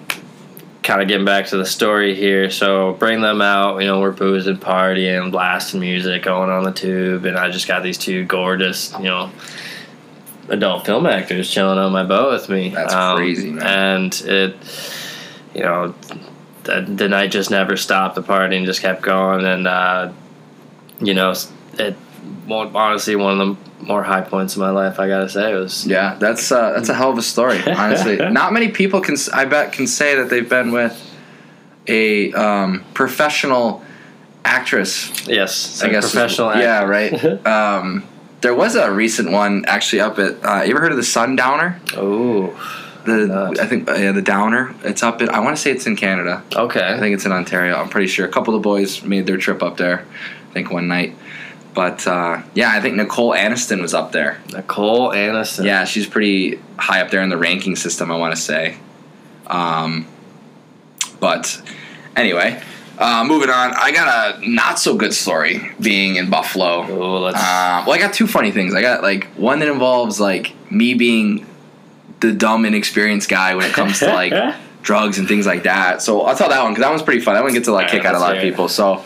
kind 0.81 1.01
of 1.03 1.07
getting 1.07 1.25
back 1.25 1.45
to 1.47 1.57
the 1.57 1.65
story 1.67 2.15
here. 2.15 2.49
So 2.49 2.93
bring 2.93 3.21
them 3.21 3.41
out. 3.41 3.77
You 3.79 3.85
know, 3.87 3.99
we're 3.99 4.11
boozing, 4.11 4.57
partying, 4.57 5.31
blasting 5.31 5.79
music, 5.81 6.23
going 6.23 6.49
on 6.49 6.63
the 6.63 6.71
tube, 6.71 7.25
and 7.25 7.37
I 7.37 7.51
just 7.51 7.67
got 7.67 7.83
these 7.83 7.97
two 7.99 8.25
gorgeous, 8.25 8.91
you 8.97 9.03
know. 9.05 9.29
Adult 10.49 10.85
film 10.85 11.05
actors 11.05 11.49
chilling 11.49 11.77
on 11.77 11.93
my 11.93 12.03
boat 12.03 12.33
with 12.33 12.49
me. 12.49 12.69
That's 12.69 12.93
Um, 12.93 13.15
crazy, 13.17 13.51
man. 13.51 13.63
And 14.03 14.21
it, 14.25 14.57
you 15.53 15.61
know, 15.61 15.93
the, 16.63 16.81
the 16.81 17.09
night 17.09 17.31
just 17.31 17.51
never 17.51 17.77
stopped. 17.77 18.15
The 18.15 18.23
partying 18.23 18.65
just 18.65 18.81
kept 18.81 19.01
going, 19.01 19.45
and 19.45 19.67
uh, 19.67 20.11
you 20.99 21.13
know, 21.13 21.33
it 21.77 21.95
honestly 22.49 23.15
one 23.15 23.39
of 23.39 23.57
the 23.57 23.83
more 23.83 24.03
high 24.03 24.21
points 24.21 24.55
of 24.55 24.59
my 24.59 24.69
life. 24.69 24.99
I 24.99 25.07
gotta 25.07 25.29
say 25.29 25.51
it 25.51 25.55
was. 25.55 25.85
Yeah, 25.85 26.15
that's 26.15 26.51
uh, 26.51 26.73
that's 26.73 26.89
a 26.89 26.93
hell 26.93 27.11
of 27.11 27.17
a 27.17 27.21
story. 27.21 27.61
Honestly, 27.67 28.17
not 28.17 28.53
many 28.53 28.69
people 28.69 29.01
can 29.01 29.15
I 29.33 29.45
bet 29.45 29.73
can 29.73 29.87
say 29.87 30.15
that 30.15 30.29
they've 30.29 30.47
been 30.47 30.71
with 30.71 31.09
a 31.87 32.31
um, 32.33 32.85
professional 32.93 33.83
actress. 34.45 35.27
Yes, 35.27 35.81
I 35.81 35.89
guess 35.89 36.11
professional. 36.11 36.55
Yeah, 36.55 36.83
right. 36.83 37.13
um, 37.45 38.07
there 38.41 38.55
was 38.55 38.75
a 38.75 38.91
recent 38.91 39.31
one 39.31 39.65
actually 39.65 40.01
up 40.01 40.19
at. 40.19 40.43
Uh, 40.43 40.63
you 40.63 40.71
ever 40.71 40.81
heard 40.81 40.91
of 40.91 40.97
the 40.97 41.03
Sundowner? 41.03 41.79
Oh, 41.95 42.49
The. 43.05 43.57
I 43.59 43.65
think 43.65 43.89
uh, 43.89 43.93
yeah, 43.93 44.11
the 44.11 44.21
Downer. 44.21 44.75
It's 44.83 45.03
up 45.03 45.21
at. 45.21 45.29
I 45.29 45.39
want 45.39 45.55
to 45.55 45.61
say 45.61 45.71
it's 45.71 45.87
in 45.87 45.95
Canada. 45.95 46.43
Okay. 46.55 46.85
I 46.85 46.99
think 46.99 47.15
it's 47.15 47.25
in 47.25 47.31
Ontario. 47.31 47.75
I'm 47.75 47.89
pretty 47.89 48.07
sure. 48.07 48.25
A 48.25 48.29
couple 48.31 48.55
of 48.55 48.61
the 48.61 48.63
boys 48.63 49.03
made 49.03 49.25
their 49.25 49.37
trip 49.37 49.63
up 49.63 49.77
there. 49.77 50.05
I 50.49 50.53
think 50.53 50.71
one 50.71 50.87
night. 50.87 51.15
But 51.73 52.05
uh, 52.05 52.41
yeah, 52.53 52.71
I 52.71 52.81
think 52.81 52.95
Nicole 52.95 53.31
Aniston 53.31 53.81
was 53.81 53.93
up 53.93 54.11
there. 54.11 54.41
Nicole 54.51 55.11
Aniston. 55.11 55.65
Yeah, 55.65 55.85
she's 55.85 56.05
pretty 56.05 56.59
high 56.77 57.01
up 57.01 57.11
there 57.11 57.21
in 57.21 57.29
the 57.29 57.37
ranking 57.37 57.75
system. 57.75 58.11
I 58.11 58.17
want 58.17 58.35
to 58.35 58.41
say. 58.41 58.77
Um, 59.47 60.07
but 61.19 61.61
anyway, 62.15 62.61
uh, 62.97 63.23
moving 63.25 63.49
on. 63.49 63.73
I 63.73 63.91
got 63.91 64.41
a 64.41 64.49
not 64.49 64.79
so 64.79 64.95
good 64.95 65.13
story 65.13 65.71
being 65.79 66.17
in 66.17 66.29
Buffalo. 66.29 66.85
Oh, 66.87 67.19
let's. 67.21 67.37
Uh, 67.37 67.83
well, 67.87 67.91
I 67.91 67.97
got 67.97 68.13
two 68.13 68.27
funny 68.27 68.51
things. 68.51 68.75
I 68.75 68.81
got 68.81 69.01
like 69.01 69.25
one 69.35 69.59
that 69.59 69.69
involves 69.69 70.19
like 70.19 70.53
me 70.69 70.93
being 70.93 71.45
the 72.21 72.31
dumb, 72.31 72.65
inexperienced 72.65 73.29
guy 73.29 73.55
when 73.55 73.65
it 73.65 73.73
comes 73.73 73.99
to 73.99 74.07
like 74.07 74.33
drugs 74.81 75.17
and 75.17 75.27
things 75.27 75.45
like 75.45 75.63
that. 75.63 76.01
So 76.01 76.21
I'll 76.21 76.35
tell 76.35 76.49
that 76.49 76.63
one 76.63 76.71
because 76.73 76.83
that 76.83 76.89
one's 76.89 77.03
pretty 77.03 77.21
fun. 77.21 77.35
That 77.35 77.43
one 77.43 77.53
gets 77.53 77.67
a 77.67 77.71
like 77.71 77.89
kick 77.89 78.05
out 78.05 78.15
a 78.15 78.19
lot 78.19 78.35
of 78.35 78.41
people. 78.41 78.67
So 78.69 79.03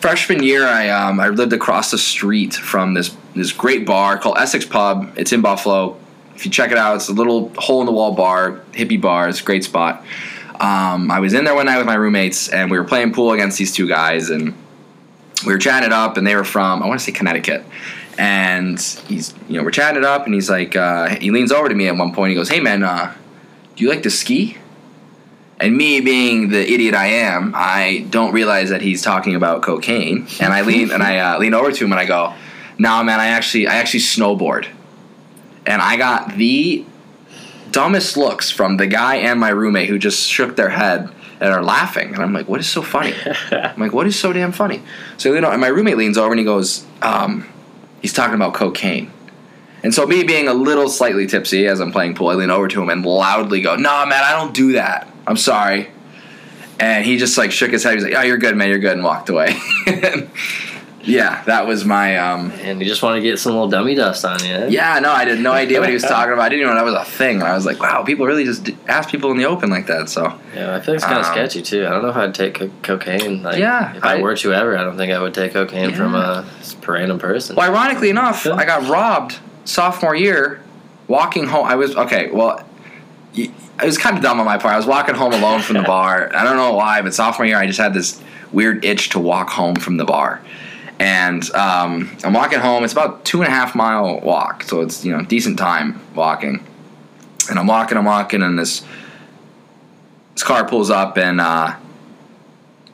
freshman 0.00 0.42
year, 0.42 0.66
I 0.66 0.88
um, 0.88 1.20
I 1.20 1.28
lived 1.28 1.52
across 1.52 1.90
the 1.90 1.98
street 1.98 2.54
from 2.54 2.94
this 2.94 3.16
this 3.34 3.52
great 3.52 3.86
bar 3.86 4.18
called 4.18 4.38
Essex 4.38 4.64
Pub. 4.64 5.12
It's 5.16 5.32
in 5.32 5.40
Buffalo. 5.40 5.96
If 6.34 6.44
you 6.44 6.50
check 6.50 6.70
it 6.70 6.78
out, 6.78 6.96
it's 6.96 7.08
a 7.08 7.12
little 7.12 7.50
hole 7.56 7.80
in 7.80 7.86
the 7.86 7.92
wall 7.92 8.12
bar, 8.12 8.60
hippie 8.72 9.00
bar. 9.00 9.28
It's 9.28 9.40
a 9.40 9.44
great 9.44 9.64
spot. 9.64 10.04
Um, 10.60 11.10
I 11.10 11.20
was 11.20 11.34
in 11.34 11.44
there 11.44 11.54
one 11.54 11.66
night 11.66 11.78
with 11.78 11.86
my 11.86 11.94
roommates, 11.94 12.48
and 12.48 12.70
we 12.70 12.78
were 12.78 12.84
playing 12.84 13.12
pool 13.12 13.32
against 13.32 13.58
these 13.58 13.72
two 13.72 13.88
guys, 13.88 14.30
and 14.30 14.54
we 15.46 15.52
were 15.52 15.58
chatting 15.58 15.86
it 15.86 15.92
up, 15.92 16.16
and 16.16 16.26
they 16.26 16.34
were 16.34 16.44
from 16.44 16.82
I 16.82 16.86
want 16.86 17.00
to 17.00 17.04
say 17.04 17.12
Connecticut, 17.12 17.64
and 18.18 18.80
he's 18.80 19.34
you 19.48 19.58
know 19.58 19.64
we're 19.64 19.70
chatting 19.70 19.98
it 19.98 20.04
up, 20.04 20.26
and 20.26 20.34
he's 20.34 20.50
like 20.50 20.76
uh, 20.76 21.08
he 21.16 21.30
leans 21.30 21.52
over 21.52 21.68
to 21.68 21.74
me 21.74 21.88
at 21.88 21.96
one 21.96 22.12
point, 22.12 22.30
he 22.30 22.34
goes, 22.34 22.48
"Hey 22.48 22.60
man, 22.60 22.82
uh, 22.82 23.14
do 23.74 23.84
you 23.84 23.90
like 23.90 24.02
to 24.04 24.10
ski?" 24.10 24.58
And 25.58 25.74
me 25.74 26.00
being 26.00 26.50
the 26.50 26.70
idiot 26.70 26.94
I 26.94 27.06
am, 27.06 27.52
I 27.54 28.06
don't 28.10 28.32
realize 28.32 28.68
that 28.68 28.82
he's 28.82 29.00
talking 29.00 29.34
about 29.34 29.62
cocaine, 29.62 30.26
and 30.40 30.52
I 30.52 30.62
lean 30.62 30.90
and 30.90 31.02
I 31.02 31.18
uh, 31.18 31.38
lean 31.38 31.54
over 31.54 31.72
to 31.72 31.84
him 31.84 31.92
and 31.92 32.00
I 32.00 32.06
go, 32.06 32.34
"No 32.78 33.02
man, 33.02 33.20
I 33.20 33.28
actually 33.28 33.66
I 33.66 33.76
actually 33.76 34.00
snowboard," 34.00 34.66
and 35.66 35.80
I 35.80 35.96
got 35.96 36.36
the 36.36 36.84
dumbest 37.70 38.16
looks 38.16 38.50
from 38.50 38.78
the 38.78 38.86
guy 38.86 39.16
and 39.16 39.38
my 39.38 39.50
roommate 39.50 39.88
who 39.88 39.98
just 39.98 40.28
shook 40.28 40.56
their 40.56 40.70
head 40.70 41.10
and 41.40 41.52
are 41.52 41.62
laughing. 41.62 42.14
And 42.14 42.22
I'm 42.22 42.32
like, 42.32 42.48
what 42.48 42.60
is 42.60 42.68
so 42.68 42.80
funny? 42.80 43.14
I'm 43.50 43.78
like, 43.78 43.92
what 43.92 44.06
is 44.06 44.18
so 44.18 44.32
damn 44.32 44.52
funny? 44.52 44.82
So 45.18 45.34
you 45.34 45.40
know, 45.40 45.50
and 45.50 45.60
my 45.60 45.68
roommate 45.68 45.96
leans 45.96 46.16
over 46.16 46.32
and 46.32 46.38
he 46.38 46.44
goes, 46.44 46.86
um, 47.02 47.46
he's 48.06 48.12
talking 48.12 48.36
about 48.36 48.54
cocaine. 48.54 49.10
And 49.82 49.92
so 49.92 50.06
me 50.06 50.22
being 50.22 50.46
a 50.46 50.54
little 50.54 50.88
slightly 50.88 51.26
tipsy 51.26 51.66
as 51.66 51.80
I'm 51.80 51.90
playing 51.90 52.14
pool, 52.14 52.28
I 52.28 52.34
lean 52.34 52.50
over 52.50 52.68
to 52.68 52.80
him 52.80 52.88
and 52.88 53.04
loudly 53.04 53.60
go, 53.60 53.74
"No, 53.74 54.06
man, 54.06 54.22
I 54.22 54.30
don't 54.30 54.54
do 54.54 54.74
that. 54.74 55.08
I'm 55.26 55.36
sorry." 55.36 55.88
And 56.78 57.04
he 57.04 57.16
just 57.16 57.36
like 57.36 57.50
shook 57.50 57.72
his 57.72 57.82
head. 57.82 57.94
He's 57.94 58.04
like, 58.04 58.14
"Oh, 58.14 58.22
you're 58.22 58.38
good, 58.38 58.56
man. 58.56 58.68
You're 58.68 58.78
good," 58.78 58.92
and 58.92 59.02
walked 59.02 59.28
away. 59.28 59.56
yeah, 61.06 61.42
that 61.44 61.66
was 61.66 61.84
my 61.84 62.18
um, 62.18 62.50
and 62.62 62.80
you 62.80 62.86
just 62.86 63.02
want 63.02 63.16
to 63.16 63.22
get 63.22 63.38
some 63.38 63.52
little 63.52 63.68
dummy 63.68 63.94
dust 63.94 64.24
on 64.24 64.42
you. 64.44 64.52
eh? 64.54 64.66
yeah, 64.68 64.98
no, 64.98 65.10
I 65.12 65.24
had 65.24 65.38
no 65.40 65.52
idea 65.52 65.78
what 65.80 65.88
he 65.88 65.94
was 65.94 66.02
talking 66.14 66.32
about. 66.32 66.42
I 66.44 66.48
didn't 66.50 66.62
even 66.62 66.74
know 66.74 66.84
that 66.84 66.84
was 66.84 66.94
a 67.08 67.10
thing. 67.10 67.36
And 67.36 67.44
I 67.44 67.54
was 67.54 67.64
like, 67.64 67.80
wow, 67.80 68.02
people 68.02 68.26
really 68.26 68.44
just 68.44 68.68
ask 68.88 69.08
people 69.08 69.30
in 69.30 69.36
the 69.38 69.44
open 69.44 69.70
like 69.70 69.86
that. 69.86 70.08
So, 70.08 70.38
Yeah, 70.54 70.74
I 70.76 70.80
think 70.80 70.96
it's 70.96 71.04
kind 71.04 71.18
of 71.18 71.26
Um, 71.26 71.32
sketchy 71.32 71.62
too. 71.62 71.86
I 71.86 71.90
don't 71.90 72.02
know 72.02 72.10
if 72.10 72.16
I'd 72.16 72.34
take 72.34 72.54
co- 72.54 72.70
cocaine. 72.82 73.42
Like, 73.42 73.58
Yeah, 73.58 73.94
if 73.96 74.04
I, 74.04 74.16
I- 74.18 74.20
were 74.22 74.36
to 74.36 74.52
ever, 74.52 74.76
I 74.76 74.82
don't 74.84 74.96
think 74.96 75.12
I 75.12 75.20
would 75.20 75.32
take 75.34 75.52
cocaine 75.52 75.94
from 75.94 76.14
Yeah. 76.14 76.44
a 76.44 76.90
random 76.90 77.18
person. 77.18 77.56
well, 77.56 77.70
ironically 77.70 78.10
enough, 78.10 78.46
I 78.46 78.64
got 78.64 78.88
robbed 78.88 79.38
sophomore 79.64 80.14
year 80.16 80.60
walking 81.08 81.46
home. 81.46 81.66
I 81.66 81.76
was, 81.76 81.94
okay, 81.96 82.30
well, 82.30 82.60
y- 83.36 83.50
it 83.80 83.84
was 83.86 83.98
kind 83.98 84.16
of 84.16 84.22
dumb 84.22 84.40
on 84.40 84.46
my 84.46 84.58
part. 84.58 84.74
I 84.74 84.76
was 84.76 84.86
walking 84.86 85.14
home 85.14 85.32
alone 85.32 85.60
from 85.60 85.76
the 85.76 85.82
bar. 85.94 86.30
I 86.34 86.42
don't 86.44 86.56
know 86.56 86.72
why, 86.74 87.02
but 87.02 87.14
sophomore 87.14 87.46
year, 87.46 87.58
I 87.58 87.66
just 87.66 87.78
had 87.78 87.94
this 87.94 88.20
weird 88.52 88.84
itch 88.84 89.10
to 89.10 89.18
walk 89.18 89.50
home 89.50 89.74
from 89.76 89.98
the 89.98 90.04
bar. 90.04 90.40
And 90.98 91.48
um, 91.50 92.16
I'm 92.24 92.32
walking 92.32 92.58
home. 92.58 92.82
It's 92.82 92.92
about 92.92 93.24
two 93.24 93.42
and 93.42 93.48
a 93.48 93.50
half 93.50 93.74
mile 93.74 94.20
walk, 94.20 94.62
so 94.62 94.80
it's 94.80 95.04
you 95.04 95.14
know 95.14 95.22
decent 95.22 95.58
time 95.58 96.00
walking. 96.14 96.64
And 97.50 97.58
I'm 97.58 97.66
walking, 97.66 97.98
I'm 97.98 98.04
walking, 98.04 98.42
and 98.42 98.58
this 98.58 98.82
this 100.34 100.42
car 100.42 100.66
pulls 100.66 100.90
up, 100.90 101.18
and 101.18 101.40
uh, 101.40 101.76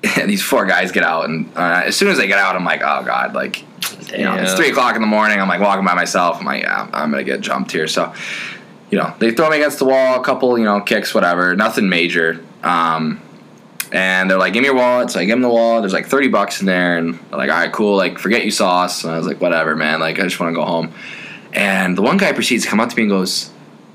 these 0.26 0.42
four 0.42 0.66
guys 0.66 0.90
get 0.90 1.04
out. 1.04 1.26
And 1.26 1.48
uh, 1.56 1.82
as 1.86 1.96
soon 1.96 2.08
as 2.08 2.18
they 2.18 2.26
get 2.26 2.38
out, 2.38 2.56
I'm 2.56 2.64
like, 2.64 2.80
oh 2.82 3.04
god, 3.04 3.34
like 3.34 3.64
you 4.10 4.24
know, 4.24 4.34
it's 4.34 4.54
three 4.54 4.70
o'clock 4.70 4.94
in 4.96 5.00
the 5.00 5.06
morning. 5.06 5.40
I'm 5.40 5.48
like 5.48 5.60
walking 5.60 5.84
by 5.84 5.94
myself. 5.94 6.38
I'm 6.40 6.46
like, 6.46 6.62
yeah, 6.62 6.88
I'm 6.92 7.10
gonna 7.10 7.24
get 7.24 7.40
jumped 7.40 7.72
here. 7.72 7.86
So, 7.86 8.12
you 8.90 8.98
know, 8.98 9.14
they 9.18 9.32
throw 9.32 9.48
me 9.48 9.56
against 9.58 9.78
the 9.78 9.84
wall, 9.84 10.20
a 10.20 10.24
couple, 10.24 10.58
you 10.58 10.64
know, 10.64 10.80
kicks, 10.80 11.14
whatever, 11.14 11.54
nothing 11.54 11.88
major. 11.88 12.44
Um, 12.62 13.20
and 13.92 14.28
they're 14.30 14.38
like, 14.38 14.52
give 14.54 14.62
me 14.62 14.68
your 14.68 14.74
wallet. 14.76 15.10
So 15.10 15.20
I 15.20 15.24
give 15.26 15.34
them 15.34 15.42
the 15.42 15.48
wallet. 15.48 15.82
There's 15.82 15.92
like 15.92 16.06
30 16.06 16.28
bucks 16.28 16.60
in 16.60 16.66
there. 16.66 16.96
And 16.98 17.14
they're 17.14 17.38
like, 17.38 17.50
all 17.50 17.56
right, 17.58 17.72
cool. 17.72 17.94
Like, 17.96 18.18
forget 18.18 18.44
you 18.44 18.50
saw 18.50 18.82
us. 18.84 19.04
And 19.04 19.12
I 19.12 19.18
was 19.18 19.26
like, 19.26 19.40
whatever, 19.40 19.76
man. 19.76 20.00
Like, 20.00 20.18
I 20.18 20.22
just 20.22 20.40
want 20.40 20.50
to 20.52 20.54
go 20.58 20.64
home. 20.64 20.92
And 21.52 21.96
the 21.96 22.02
one 22.02 22.16
guy 22.16 22.32
proceeds 22.32 22.64
to 22.64 22.70
come 22.70 22.80
up 22.80 22.88
to 22.88 22.96
me 22.96 23.02
and 23.02 23.10
goes, 23.10 23.50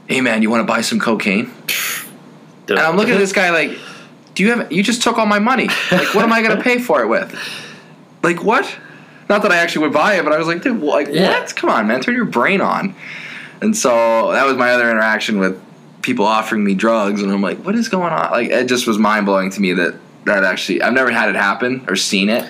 hey, 0.08 0.22
man, 0.22 0.44
you 0.44 0.50
want 0.52 0.62
to 0.62 0.72
buy 0.72 0.82
some 0.82 1.00
cocaine? 1.00 1.52
And 2.70 2.78
I'm 2.78 2.96
looking 2.96 3.14
at 3.16 3.18
this 3.20 3.34
guy 3.34 3.50
like, 3.50 3.78
do 4.36 4.44
you 4.44 4.52
have, 4.54 4.72
you 4.72 4.84
just 4.84 5.02
took 5.02 5.18
all 5.18 5.26
my 5.26 5.40
money. 5.40 5.68
Like, 5.92 6.14
what 6.14 6.24
am 6.24 6.32
I 6.32 6.44
going 6.44 6.56
to 6.58 6.64
pay 6.64 6.78
for 6.80 7.02
it 7.02 7.08
with? 7.08 7.34
Like, 8.22 8.44
what? 8.44 8.72
Not 9.30 9.42
that 9.42 9.52
I 9.52 9.58
actually 9.58 9.88
would 9.88 9.94
buy 9.94 10.16
it, 10.20 10.24
but 10.24 10.32
I 10.32 10.38
was 10.38 10.48
like, 10.48 10.62
dude, 10.62 10.82
like, 10.82 11.08
Yeah. 11.10 11.40
what? 11.40 11.56
Come 11.56 11.70
on, 11.72 11.88
man. 11.88 12.02
Turn 12.02 12.16
your 12.16 12.26
brain 12.26 12.62
on. 12.62 12.96
And 13.62 13.76
so 13.76 14.32
that 14.32 14.46
was 14.46 14.56
my 14.56 14.72
other 14.72 14.90
interaction 14.92 15.40
with 15.40 15.60
people 16.02 16.26
offering 16.26 16.64
me 16.64 16.74
drugs. 16.74 17.22
And 17.22 17.32
I'm 17.32 17.42
like, 17.42 17.60
what 17.60 17.76
is 17.76 17.90
going 17.90 18.14
on? 18.14 18.32
Like, 18.32 18.50
it 18.50 18.68
just 18.68 18.88
was 18.88 18.98
mind 18.98 19.26
blowing 19.26 19.50
to 19.52 19.60
me 19.62 19.74
that 19.74 19.96
that 20.26 20.44
actually, 20.44 20.82
I've 20.82 20.94
never 20.94 21.10
had 21.10 21.30
it 21.30 21.36
happen 21.36 21.86
or 21.88 21.96
seen 21.96 22.30
it. 22.30 22.50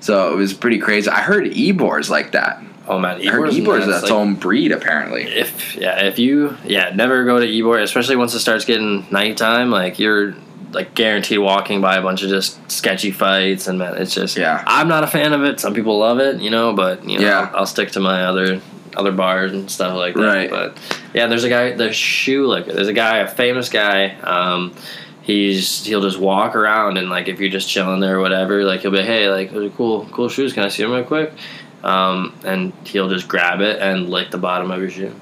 So 0.00 0.32
it 0.32 0.36
was 0.36 0.52
pretty 0.54 0.78
crazy. 0.78 1.08
I 1.10 1.20
heard 1.20 1.44
Ybor's 1.44 2.10
like 2.10 2.32
that. 2.32 2.62
Oh 2.86 2.98
man, 2.98 3.20
I 3.20 3.30
heard 3.30 3.48
Ybor's 3.48 3.56
Ybor's 3.58 3.86
nuts, 3.86 4.02
its 4.02 4.10
like, 4.10 4.12
own 4.12 4.34
breed, 4.34 4.72
apparently. 4.72 5.22
If 5.22 5.76
yeah, 5.76 6.04
if 6.04 6.18
you 6.18 6.56
yeah, 6.64 6.90
never 6.94 7.24
go 7.24 7.40
to 7.40 7.46
Ybor, 7.46 7.82
especially 7.82 8.16
once 8.16 8.34
it 8.34 8.40
starts 8.40 8.64
getting 8.66 9.06
nighttime. 9.10 9.70
Like 9.70 9.98
you're 9.98 10.34
like 10.72 10.94
guaranteed 10.94 11.38
walking 11.38 11.80
by 11.80 11.96
a 11.96 12.02
bunch 12.02 12.22
of 12.22 12.28
just 12.28 12.58
sketchy 12.70 13.10
fights, 13.10 13.68
and 13.68 13.78
man, 13.78 13.96
it's 13.96 14.12
just 14.12 14.36
Yeah. 14.36 14.62
I'm 14.66 14.88
not 14.88 15.04
a 15.04 15.06
fan 15.06 15.32
of 15.32 15.42
it. 15.44 15.60
Some 15.60 15.72
people 15.72 15.98
love 15.98 16.18
it, 16.18 16.40
you 16.40 16.50
know, 16.50 16.74
but 16.74 17.08
you 17.08 17.18
know, 17.18 17.24
Yeah. 17.24 17.50
I'll, 17.52 17.60
I'll 17.60 17.66
stick 17.66 17.92
to 17.92 18.00
my 18.00 18.24
other 18.24 18.60
other 18.96 19.12
bars 19.12 19.52
and 19.52 19.70
stuff 19.70 19.96
like 19.96 20.14
that. 20.14 20.20
Right. 20.20 20.50
But 20.50 20.78
yeah, 21.14 21.26
there's 21.26 21.44
a 21.44 21.48
guy, 21.48 21.72
the 21.72 21.92
shoe 21.92 22.46
liquor. 22.46 22.72
There's 22.72 22.88
a 22.88 22.92
guy, 22.92 23.18
a 23.18 23.28
famous 23.28 23.68
guy. 23.68 24.14
Um, 24.20 24.74
he's 25.22 25.84
he'll 25.84 26.02
just 26.02 26.18
walk 26.18 26.54
around 26.54 26.98
and 26.98 27.08
like 27.08 27.28
if 27.28 27.40
you're 27.40 27.50
just 27.50 27.68
chilling 27.68 28.00
there 28.00 28.18
or 28.18 28.20
whatever, 28.20 28.62
like 28.64 28.80
he'll 28.80 28.90
be 28.90 29.02
hey 29.02 29.28
like 29.30 29.52
those 29.52 29.70
are 29.70 29.76
cool 29.76 30.06
cool 30.12 30.28
shoes. 30.28 30.52
Can 30.52 30.64
I 30.64 30.68
see 30.68 30.82
them 30.82 30.92
real 30.92 31.04
quick? 31.04 31.32
Um, 31.82 32.34
and 32.44 32.72
he'll 32.84 33.08
just 33.10 33.28
grab 33.28 33.60
it 33.60 33.80
and 33.80 34.08
lick 34.08 34.30
the 34.30 34.38
bottom 34.38 34.70
of 34.70 34.80
your 34.80 34.90
shoe. 34.90 35.14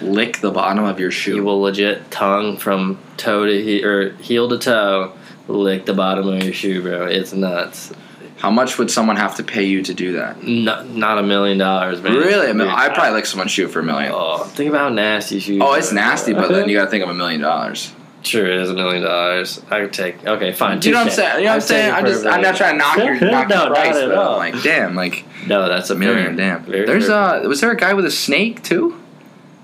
Lick 0.00 0.40
the 0.40 0.50
bottom 0.50 0.84
of 0.84 1.00
your 1.00 1.10
shoe. 1.10 1.34
He 1.34 1.40
will 1.40 1.60
legit 1.60 2.10
tongue 2.10 2.56
from 2.56 2.98
toe 3.16 3.46
to 3.46 3.62
he 3.62 3.84
or 3.84 4.14
heel 4.16 4.48
to 4.48 4.58
toe, 4.58 5.12
lick 5.48 5.86
the 5.86 5.94
bottom 5.94 6.28
of 6.28 6.42
your 6.42 6.54
shoe, 6.54 6.82
bro. 6.82 7.06
It's 7.06 7.32
nuts. 7.32 7.92
How 8.38 8.50
much 8.52 8.78
would 8.78 8.88
someone 8.90 9.16
have 9.16 9.34
to 9.36 9.42
pay 9.42 9.64
you 9.64 9.82
to 9.82 9.92
do 9.92 10.12
that? 10.12 10.42
Not 10.44 10.88
not 10.88 11.18
a 11.18 11.22
million 11.24 11.58
dollars, 11.58 12.00
man. 12.00 12.14
Really? 12.14 12.46
I 12.48 12.52
mean, 12.52 12.68
I'd 12.68 12.94
probably 12.94 13.12
like 13.12 13.26
someone 13.26 13.48
shoot 13.48 13.68
for 13.68 13.80
a 13.80 13.82
million. 13.82 14.12
Oh, 14.14 14.44
think 14.44 14.68
about 14.70 14.78
how 14.80 14.88
nasty 14.90 15.40
shoes. 15.40 15.60
Oh, 15.62 15.74
it's 15.74 15.90
are, 15.90 15.96
nasty, 15.96 16.32
but 16.34 16.48
then 16.48 16.68
you 16.68 16.76
got 16.76 16.84
to 16.84 16.90
think 16.90 17.02
of 17.02 17.10
a 17.10 17.14
million 17.14 17.40
dollars. 17.40 17.92
Sure, 18.22 18.46
it 18.46 18.60
is 18.60 18.70
a 18.70 18.74
million 18.74 19.02
dollars. 19.02 19.60
I 19.70 19.80
could 19.80 19.92
take. 19.92 20.24
Okay, 20.26 20.52
fine. 20.52 20.78
Do 20.80 20.88
you 20.88 20.94
know 20.94 21.00
what 21.00 21.08
I'm 21.08 21.14
saying? 21.14 21.38
You 21.38 21.44
know 21.44 21.50
what 21.50 21.54
I'm 21.54 21.60
saying? 21.62 21.92
I'm 21.92 22.06
just, 22.06 22.26
I'm 22.26 22.42
not 22.42 22.56
trying 22.56 22.74
to 22.74 22.78
knock 22.78 22.96
your, 22.98 23.14
knock 23.30 23.48
no, 23.48 23.64
your 23.64 23.74
price, 23.74 23.94
not 23.94 24.02
at 24.04 24.08
but 24.08 24.18
I'm 24.18 24.26
all. 24.28 24.36
like, 24.36 24.62
damn, 24.62 24.94
like 24.94 25.24
no, 25.46 25.68
that's 25.68 25.90
a 25.90 25.94
a 25.94 25.96
million, 25.96 26.36
fair- 26.36 26.58
damn. 26.58 26.64
very 26.64 26.86
There's 26.86 27.06
fair. 27.06 27.16
uh, 27.16 27.48
was 27.48 27.60
there 27.60 27.70
a 27.72 27.76
guy 27.76 27.94
with 27.94 28.04
a 28.04 28.10
snake 28.10 28.62
too? 28.62 29.00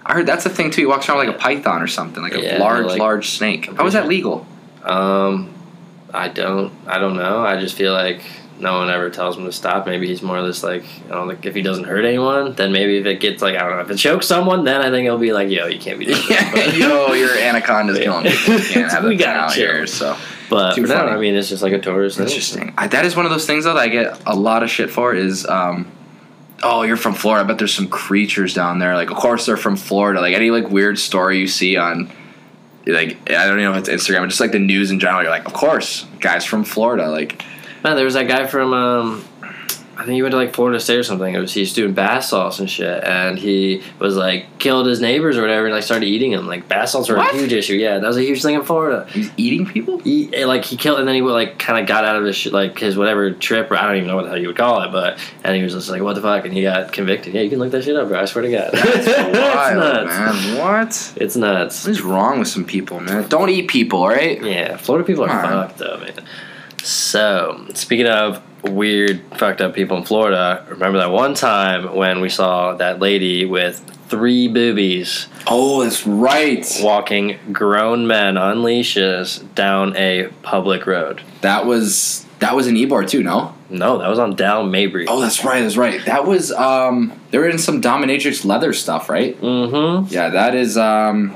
I 0.06 0.14
heard 0.14 0.26
that's 0.26 0.46
a 0.46 0.50
thing 0.50 0.70
too. 0.70 0.82
He 0.82 0.86
walks 0.86 1.08
around 1.08 1.18
like 1.18 1.28
a 1.28 1.38
python 1.38 1.80
or 1.80 1.86
something, 1.86 2.22
like 2.22 2.34
a 2.34 2.42
Yeah, 2.42 2.58
large, 2.58 2.86
like- 2.86 2.98
large 2.98 3.30
snake. 3.30 3.72
How 3.76 3.86
is 3.86 3.92
that 3.94 4.08
legal? 4.08 4.46
Um, 4.82 5.52
I 6.12 6.28
don't. 6.28 6.72
I 6.86 6.98
don't 6.98 7.16
know. 7.16 7.38
I 7.44 7.58
just 7.60 7.76
feel 7.76 7.92
like 7.92 8.22
no 8.58 8.78
one 8.78 8.88
ever 8.88 9.10
tells 9.10 9.36
him 9.36 9.44
to 9.46 9.52
stop. 9.52 9.86
Maybe 9.86 10.06
he's 10.06 10.22
more 10.22 10.38
or 10.38 10.42
less 10.42 10.62
like, 10.62 10.84
you 11.04 11.10
know, 11.10 11.24
like 11.24 11.44
if 11.44 11.54
he 11.54 11.62
doesn't 11.62 11.84
hurt 11.84 12.04
anyone, 12.04 12.54
then 12.54 12.70
maybe 12.72 12.98
if 12.98 13.06
it 13.06 13.20
gets 13.20 13.42
like 13.42 13.56
I 13.56 13.60
don't 13.60 13.70
know, 13.76 13.80
if 13.80 13.90
it 13.90 13.96
chokes 13.96 14.26
someone, 14.26 14.64
then 14.64 14.80
I 14.80 14.90
think 14.90 15.04
he'll 15.04 15.18
be 15.18 15.32
like, 15.32 15.50
yo, 15.50 15.66
you 15.66 15.78
can't 15.80 15.98
be 15.98 16.06
doing 16.06 16.20
this. 16.28 16.76
Yo, 16.78 17.12
your 17.14 17.36
anaconda's 17.36 17.98
killing 17.98 18.24
people. 18.24 18.54
You 18.54 18.60
can't 18.64 18.92
have 18.92 19.04
We 19.04 19.16
that 19.16 19.24
gotta 19.24 19.38
out 19.40 19.52
chill. 19.52 19.66
here. 19.74 19.86
So 19.86 20.16
But 20.48 20.76
now. 20.78 21.06
I 21.08 21.16
mean, 21.18 21.34
it's 21.34 21.48
just 21.48 21.62
like 21.62 21.72
a 21.72 21.80
tourist. 21.80 22.16
thing. 22.16 22.26
interesting. 22.26 22.74
I, 22.78 22.86
that 22.88 23.04
is 23.04 23.16
one 23.16 23.24
of 23.26 23.32
those 23.32 23.46
things 23.46 23.64
though 23.64 23.74
that 23.74 23.80
I 23.80 23.88
get 23.88 24.22
a 24.26 24.36
lot 24.36 24.62
of 24.62 24.70
shit 24.70 24.88
for. 24.90 25.14
Is 25.14 25.44
um, 25.46 25.90
oh, 26.62 26.82
you're 26.82 26.96
from 26.96 27.14
Florida. 27.14 27.44
I 27.44 27.48
bet 27.48 27.58
there's 27.58 27.74
some 27.74 27.88
creatures 27.88 28.54
down 28.54 28.78
there. 28.78 28.94
Like, 28.94 29.10
of 29.10 29.16
course 29.16 29.46
they're 29.46 29.56
from 29.56 29.76
Florida. 29.76 30.20
Like 30.20 30.34
any 30.34 30.50
like 30.50 30.68
weird 30.70 30.98
story 30.98 31.40
you 31.40 31.48
see 31.48 31.76
on, 31.76 32.08
like 32.86 33.16
I 33.30 33.46
don't 33.48 33.58
even 33.58 33.72
know 33.72 33.78
if 33.78 33.88
it's 33.88 33.88
Instagram, 33.88 34.20
but 34.20 34.28
just 34.28 34.40
like 34.40 34.52
the 34.52 34.58
news 34.60 34.90
in 34.92 35.00
general. 35.00 35.22
You're 35.22 35.30
like, 35.32 35.46
of 35.46 35.54
course, 35.54 36.06
guys 36.20 36.44
from 36.44 36.62
Florida. 36.64 37.08
Like, 37.10 37.42
Man, 37.84 37.96
there 37.96 38.04
was 38.06 38.14
that 38.14 38.26
guy 38.26 38.46
from 38.46 38.72
um, 38.72 39.24
I 39.96 39.98
think 39.98 40.14
he 40.14 40.22
went 40.22 40.32
to 40.32 40.38
like 40.38 40.54
Florida 40.54 40.80
State 40.80 40.96
or 40.98 41.02
something. 41.04 41.34
It 41.34 41.38
was 41.38 41.52
he's 41.52 41.72
doing 41.74 41.92
bath 41.92 42.24
salts 42.24 42.58
and 42.58 42.68
shit, 42.68 43.04
and 43.04 43.38
he 43.38 43.82
was 44.00 44.16
like 44.16 44.58
killed 44.58 44.86
his 44.86 45.00
neighbors 45.02 45.36
or 45.36 45.42
whatever, 45.42 45.66
and 45.66 45.74
like 45.74 45.84
started 45.84 46.06
eating 46.06 46.32
them. 46.32 46.46
Like 46.46 46.66
bath 46.66 46.88
salts 46.88 47.10
are 47.10 47.16
What? 47.16 47.34
a 47.34 47.38
huge 47.38 47.52
issue. 47.52 47.74
Yeah, 47.74 47.98
that 47.98 48.06
was 48.08 48.16
a 48.16 48.22
huge 48.22 48.40
thing 48.42 48.54
in 48.54 48.62
Florida. 48.64 49.06
he's 49.10 49.30
eating 49.36 49.66
people. 49.66 49.98
He 49.98 50.34
eh, 50.34 50.46
like 50.46 50.64
he 50.64 50.76
killed, 50.78 50.98
and 50.98 51.06
then 51.06 51.14
he 51.14 51.20
like 51.20 51.58
kind 51.58 51.78
of 51.78 51.86
got 51.86 52.04
out 52.06 52.16
of 52.16 52.24
his 52.24 52.34
shit, 52.36 52.54
like 52.54 52.78
his 52.78 52.96
whatever 52.96 53.30
trip, 53.32 53.70
or 53.70 53.76
I 53.76 53.82
don't 53.86 53.96
even 53.96 54.08
know 54.08 54.16
what 54.16 54.22
the 54.22 54.30
hell 54.30 54.38
you 54.40 54.46
would 54.48 54.56
call 54.56 54.82
it, 54.82 54.90
but 54.90 55.18
and 55.44 55.54
he 55.54 55.62
was 55.62 55.74
just 55.74 55.90
like, 55.90 56.00
what 56.00 56.14
the 56.14 56.22
fuck, 56.22 56.44
and 56.46 56.54
he 56.54 56.62
got 56.62 56.90
convicted. 56.90 57.34
Yeah, 57.34 57.42
you 57.42 57.50
can 57.50 57.58
look 57.58 57.70
that 57.72 57.84
shit 57.84 57.94
up, 57.96 58.08
bro. 58.08 58.18
I 58.18 58.24
swear 58.24 58.42
to 58.42 58.50
God, 58.50 58.70
it's 58.74 59.06
Wild, 59.38 59.76
nuts. 59.76 60.08
man. 60.08 60.58
What? 60.58 61.12
It's 61.18 61.36
nuts. 61.36 61.84
What 61.84 61.90
is 61.90 62.00
wrong 62.00 62.38
with 62.38 62.48
some 62.48 62.64
people, 62.64 62.98
man? 62.98 63.28
Don't 63.28 63.50
eat 63.50 63.68
people, 63.68 64.00
all 64.00 64.08
right? 64.08 64.42
Yeah, 64.42 64.78
Florida 64.78 65.06
people 65.06 65.24
are 65.24 65.28
fucked 65.28 65.82
up, 65.82 66.00
man. 66.00 66.24
So, 66.84 67.66
speaking 67.74 68.06
of 68.06 68.42
weird, 68.62 69.22
fucked 69.38 69.60
up 69.62 69.74
people 69.74 69.96
in 69.96 70.04
Florida, 70.04 70.64
remember 70.68 70.98
that 70.98 71.10
one 71.10 71.32
time 71.34 71.94
when 71.96 72.20
we 72.20 72.28
saw 72.28 72.74
that 72.74 73.00
lady 73.00 73.46
with 73.46 73.78
three 74.08 74.48
boobies 74.48 75.26
Oh, 75.46 75.82
that's 75.82 76.06
right. 76.06 76.66
walking 76.82 77.38
grown 77.52 78.06
men 78.06 78.36
on 78.36 78.62
leashes 78.62 79.38
down 79.54 79.96
a 79.96 80.28
public 80.42 80.86
road? 80.86 81.22
That 81.40 81.64
was 81.64 82.26
that 82.40 82.54
was 82.54 82.66
an 82.66 82.74
Ybor 82.74 83.08
too, 83.08 83.22
no? 83.22 83.54
No, 83.70 83.96
that 83.98 84.08
was 84.10 84.18
on 84.18 84.34
Dale 84.36 84.64
Mabry. 84.64 85.06
Oh, 85.08 85.22
that's 85.22 85.42
right. 85.42 85.62
That's 85.62 85.78
right. 85.78 86.04
That 86.04 86.26
was 86.26 86.52
um. 86.52 87.18
They 87.30 87.38
were 87.38 87.48
in 87.48 87.58
some 87.58 87.80
dominatrix 87.80 88.44
leather 88.44 88.74
stuff, 88.74 89.08
right? 89.08 89.40
Mm-hmm. 89.40 90.12
Yeah, 90.12 90.28
that 90.28 90.54
is 90.54 90.76
um. 90.76 91.34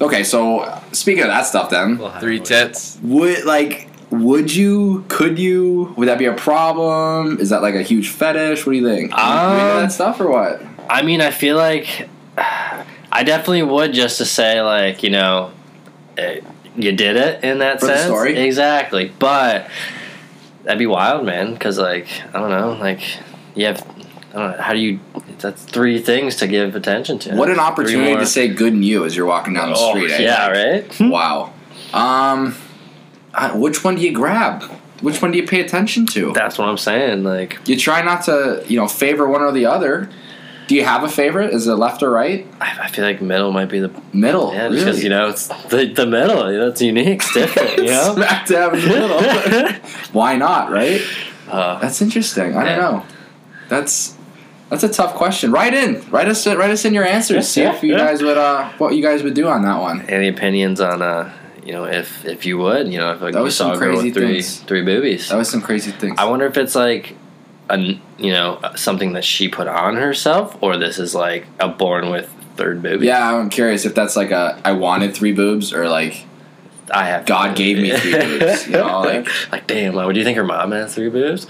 Okay, 0.00 0.22
so 0.24 0.80
speaking 0.92 1.22
of 1.24 1.28
that 1.30 1.46
stuff, 1.46 1.70
then 1.70 1.98
Three 2.20 2.38
tits. 2.38 2.98
would 3.02 3.44
like 3.44 3.85
would 4.22 4.54
you 4.54 5.04
could 5.08 5.38
you 5.38 5.94
would 5.96 6.08
that 6.08 6.18
be 6.18 6.26
a 6.26 6.34
problem? 6.34 7.38
Is 7.40 7.50
that 7.50 7.62
like 7.62 7.74
a 7.74 7.82
huge 7.82 8.08
fetish? 8.10 8.66
What 8.66 8.72
do 8.72 8.78
you 8.78 8.86
think? 8.86 9.10
You 9.12 9.16
into 9.16 9.22
Um, 9.22 9.56
that 9.82 9.92
stuff 9.92 10.20
or 10.20 10.28
what? 10.30 10.62
I 10.88 11.02
mean, 11.02 11.20
I 11.20 11.30
feel 11.30 11.56
like 11.56 12.08
I 12.38 13.22
definitely 13.24 13.62
would 13.62 13.92
just 13.92 14.18
to 14.18 14.24
say, 14.24 14.60
like, 14.60 15.02
you 15.02 15.10
know, 15.10 15.50
eh, 16.18 16.40
you 16.76 16.92
did 16.92 17.16
it 17.16 17.42
in 17.42 17.58
that 17.60 17.80
For 17.80 17.86
sense. 17.86 18.02
story? 18.04 18.36
Exactly. 18.36 19.10
But 19.18 19.68
that'd 20.64 20.78
be 20.78 20.86
wild, 20.86 21.24
man, 21.24 21.54
because, 21.54 21.78
like, 21.78 22.06
I 22.34 22.38
don't 22.38 22.50
know, 22.50 22.72
like, 22.78 23.00
you 23.54 23.66
have, 23.66 23.80
I 24.34 24.38
don't 24.38 24.50
know, 24.56 24.62
how 24.62 24.72
do 24.74 24.78
you, 24.78 25.00
that's 25.38 25.62
three 25.64 25.98
things 25.98 26.36
to 26.36 26.46
give 26.46 26.76
attention 26.76 27.18
to. 27.20 27.34
What 27.36 27.48
an 27.50 27.58
opportunity 27.58 28.14
to 28.16 28.26
say 28.26 28.48
good 28.48 28.74
in 28.74 28.82
you 28.82 29.04
as 29.06 29.16
you're 29.16 29.26
walking 29.26 29.54
down 29.54 29.70
the 29.70 29.76
Oh, 29.78 29.90
street. 29.96 30.10
eh? 30.12 30.22
yeah, 30.22 30.48
right? 30.48 31.00
Wow. 31.00 31.52
Um, 31.94 32.54
which 33.54 33.84
one 33.84 33.96
do 33.96 34.02
you 34.02 34.12
grab? 34.12 34.62
Which 35.02 35.20
one 35.20 35.30
do 35.30 35.38
you 35.38 35.46
pay 35.46 35.60
attention 35.60 36.06
to? 36.06 36.32
That's 36.32 36.56
what 36.58 36.68
I'm 36.68 36.78
saying. 36.78 37.22
Like, 37.22 37.58
You 37.66 37.76
try 37.76 38.02
not 38.02 38.24
to, 38.24 38.64
you 38.66 38.76
know, 38.78 38.88
favor 38.88 39.28
one 39.28 39.42
or 39.42 39.52
the 39.52 39.66
other. 39.66 40.08
Do 40.68 40.74
you 40.74 40.84
have 40.84 41.04
a 41.04 41.08
favorite? 41.08 41.52
Is 41.54 41.66
it 41.68 41.74
left 41.74 42.02
or 42.02 42.10
right? 42.10 42.44
I, 42.60 42.78
I 42.84 42.88
feel 42.88 43.04
like 43.04 43.20
middle 43.22 43.52
might 43.52 43.66
be 43.68 43.78
the, 43.78 43.90
Middle. 44.12 44.52
yeah, 44.52 44.64
really? 44.64 44.78
because, 44.78 45.04
you 45.04 45.10
know, 45.10 45.28
it's 45.28 45.46
the, 45.68 45.92
the 45.92 46.06
middle. 46.06 46.50
You 46.50 46.58
know, 46.58 46.68
it's 46.68 46.82
unique. 46.82 47.20
It's 47.22 47.32
different, 47.34 47.76
you 47.78 47.84
know? 47.84 48.14
Smack 48.14 48.46
dab 48.46 48.74
in 48.74 48.80
the 48.80 48.86
middle. 48.88 49.72
Why 50.12 50.34
not? 50.36 50.70
Right? 50.72 51.00
Uh, 51.48 51.78
That's 51.78 52.00
interesting. 52.02 52.56
I 52.56 52.64
Yeah. 52.64 52.76
don't 52.76 52.92
know. 52.96 53.06
That's 53.68 54.16
that's 54.70 54.82
a 54.82 54.88
tough 54.88 55.14
question. 55.14 55.52
Write 55.52 55.74
in. 55.74 56.02
Write 56.10 56.26
us. 56.28 56.44
Write 56.46 56.70
us 56.70 56.84
in 56.84 56.92
your 56.94 57.04
answers. 57.04 57.46
See 57.48 57.62
if 57.62 57.82
you 57.84 57.92
Yeah. 57.92 57.98
guys 57.98 58.22
would 58.22 58.36
uh 58.36 58.68
what 58.78 58.94
you 58.96 59.02
guys 59.02 59.22
would 59.22 59.34
do 59.34 59.46
on 59.46 59.62
that 59.62 59.80
one. 59.80 60.02
any 60.08 60.26
opinions 60.26 60.80
on 60.80 61.02
uh 61.02 61.30
you 61.66 61.72
know 61.72 61.84
if 61.84 62.24
if 62.24 62.46
you 62.46 62.56
would 62.58 62.86
you 62.92 62.98
know 62.98 63.12
if 63.12 63.20
like 63.20 63.32
That 63.32 63.40
you 63.40 63.44
was 63.44 63.56
saw 63.56 63.72
some 63.74 63.76
a 63.76 63.78
girl 63.84 63.94
crazy 63.96 64.08
with 64.08 64.14
three 64.14 64.32
things. 64.34 64.60
three 64.60 64.82
boobies 64.82 65.28
That 65.28 65.36
was 65.36 65.48
some 65.50 65.60
crazy 65.62 65.90
things. 65.90 66.14
i 66.18 66.24
wonder 66.24 66.46
if 66.46 66.56
it's 66.56 66.74
like 66.76 67.16
a 67.68 67.76
you 68.18 68.32
know 68.32 68.60
something 68.76 69.14
that 69.14 69.24
she 69.24 69.48
put 69.48 69.66
on 69.66 69.96
herself 69.96 70.56
or 70.62 70.76
this 70.76 70.98
is 70.98 71.14
like 71.14 71.46
a 71.58 71.66
born 71.68 72.10
with 72.10 72.32
third 72.56 72.82
boobie 72.82 73.04
yeah, 73.04 73.34
I'm 73.34 73.50
curious 73.50 73.84
if 73.84 73.94
that's 73.94 74.14
like 74.16 74.30
a 74.30 74.58
I 74.64 74.72
wanted 74.72 75.14
three 75.14 75.32
boobs 75.32 75.72
or 75.74 75.88
like 75.88 76.24
i 76.90 77.06
have 77.08 77.26
God 77.26 77.56
gave 77.56 77.78
me 77.78 77.90
three 77.98 78.12
boobs, 78.14 78.66
you 78.66 78.72
know, 78.74 79.00
like- 79.00 79.28
like 79.52 79.66
damn 79.66 79.94
like, 79.94 80.06
would 80.06 80.16
you 80.16 80.22
think 80.24 80.36
her 80.38 80.44
mom 80.44 80.70
has 80.72 80.94
three 80.94 81.10
boobs 81.10 81.46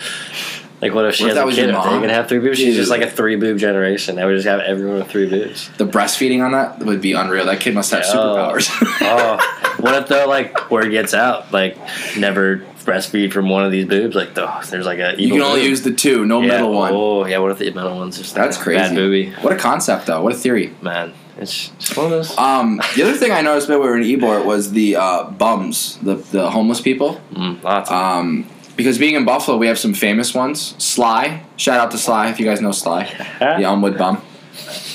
like 0.80 0.92
what 0.94 1.04
if 1.04 1.14
she 1.14 1.24
What 1.24 1.28
has 1.28 1.36
that 1.36 1.46
a 1.46 1.50
kid 1.50 1.68
if 1.70 1.84
they 1.84 2.00
can 2.00 2.08
have 2.08 2.28
three 2.28 2.38
boobs 2.38 2.56
she's 2.58 2.68
Dude. 2.68 2.76
just 2.76 2.90
like 2.90 3.02
a 3.02 3.10
three 3.10 3.36
boob 3.36 3.58
generation 3.58 4.16
they 4.16 4.24
would 4.24 4.34
just 4.34 4.46
have 4.48 4.60
everyone 4.60 4.98
with 4.98 5.08
three 5.08 5.28
boobs 5.28 5.70
the 5.76 5.84
breastfeeding 5.86 6.42
on 6.44 6.52
that 6.52 6.78
would 6.80 7.00
be 7.02 7.12
unreal. 7.12 7.44
That 7.44 7.60
kid 7.60 7.74
must 7.74 7.90
have 7.92 8.02
Yeah. 8.04 8.12
superpowers. 8.14 8.68
oh 9.02 9.62
what 9.80 9.94
if 9.94 10.08
though 10.08 10.26
like 10.28 10.70
word 10.70 10.90
gets 10.90 11.14
out 11.14 11.52
like 11.52 11.76
never 12.16 12.58
breastfeed 12.84 13.32
from 13.32 13.48
one 13.48 13.64
of 13.64 13.72
these 13.72 13.84
boobs 13.86 14.14
like 14.14 14.30
oh, 14.36 14.60
there's 14.70 14.86
like 14.86 14.98
a 15.00 15.14
you 15.20 15.32
can 15.32 15.42
only 15.42 15.60
boob. 15.60 15.70
use 15.70 15.82
the 15.82 15.92
two, 15.92 16.24
no 16.24 16.40
yeah, 16.40 16.48
middle 16.48 16.72
one. 16.72 16.92
Oh, 16.94 17.26
yeah. 17.26 17.38
What 17.38 17.50
if 17.50 17.58
the 17.58 17.70
middle 17.72 17.96
one's 17.96 18.16
just 18.18 18.34
That's 18.34 18.56
like 18.56 18.64
crazy. 18.64 18.78
Bad 18.80 18.94
booby, 18.94 19.30
What 19.42 19.52
a 19.52 19.56
concept, 19.56 20.06
though. 20.06 20.22
What 20.22 20.32
a 20.32 20.36
theory. 20.36 20.72
man. 20.80 21.12
It's 21.38 21.68
just 21.70 21.96
one 21.96 22.06
of 22.06 22.12
those. 22.12 22.38
Um, 22.38 22.80
the 22.94 23.02
other 23.02 23.14
thing 23.14 23.30
I 23.32 23.40
noticed 23.48 23.68
when 23.68 23.78
we 23.80 23.86
were 23.86 23.96
in 23.98 24.04
Ybor 24.04 24.44
was 24.44 24.70
the 24.72 24.96
uh, 24.96 25.24
bums, 25.24 25.98
the 25.98 26.14
the 26.14 26.48
homeless 26.50 26.80
people. 26.80 27.20
Mm, 27.32 27.62
lots. 27.62 27.90
Of, 27.90 27.96
Um, 27.96 28.46
because 28.76 28.98
being 28.98 29.16
in 29.16 29.24
Buffalo, 29.24 29.56
we 29.58 29.66
have 29.66 29.78
some 29.78 29.92
famous 29.92 30.32
ones. 30.34 30.74
Sly, 30.78 31.42
shout 31.56 31.78
out 31.80 31.90
to 31.90 31.98
Sly 31.98 32.28
if 32.30 32.38
you 32.38 32.46
guys 32.46 32.60
know 32.60 32.70
Sly, 32.72 33.04
the 33.40 33.64
Elmwood 33.64 33.98
bum. 33.98 34.22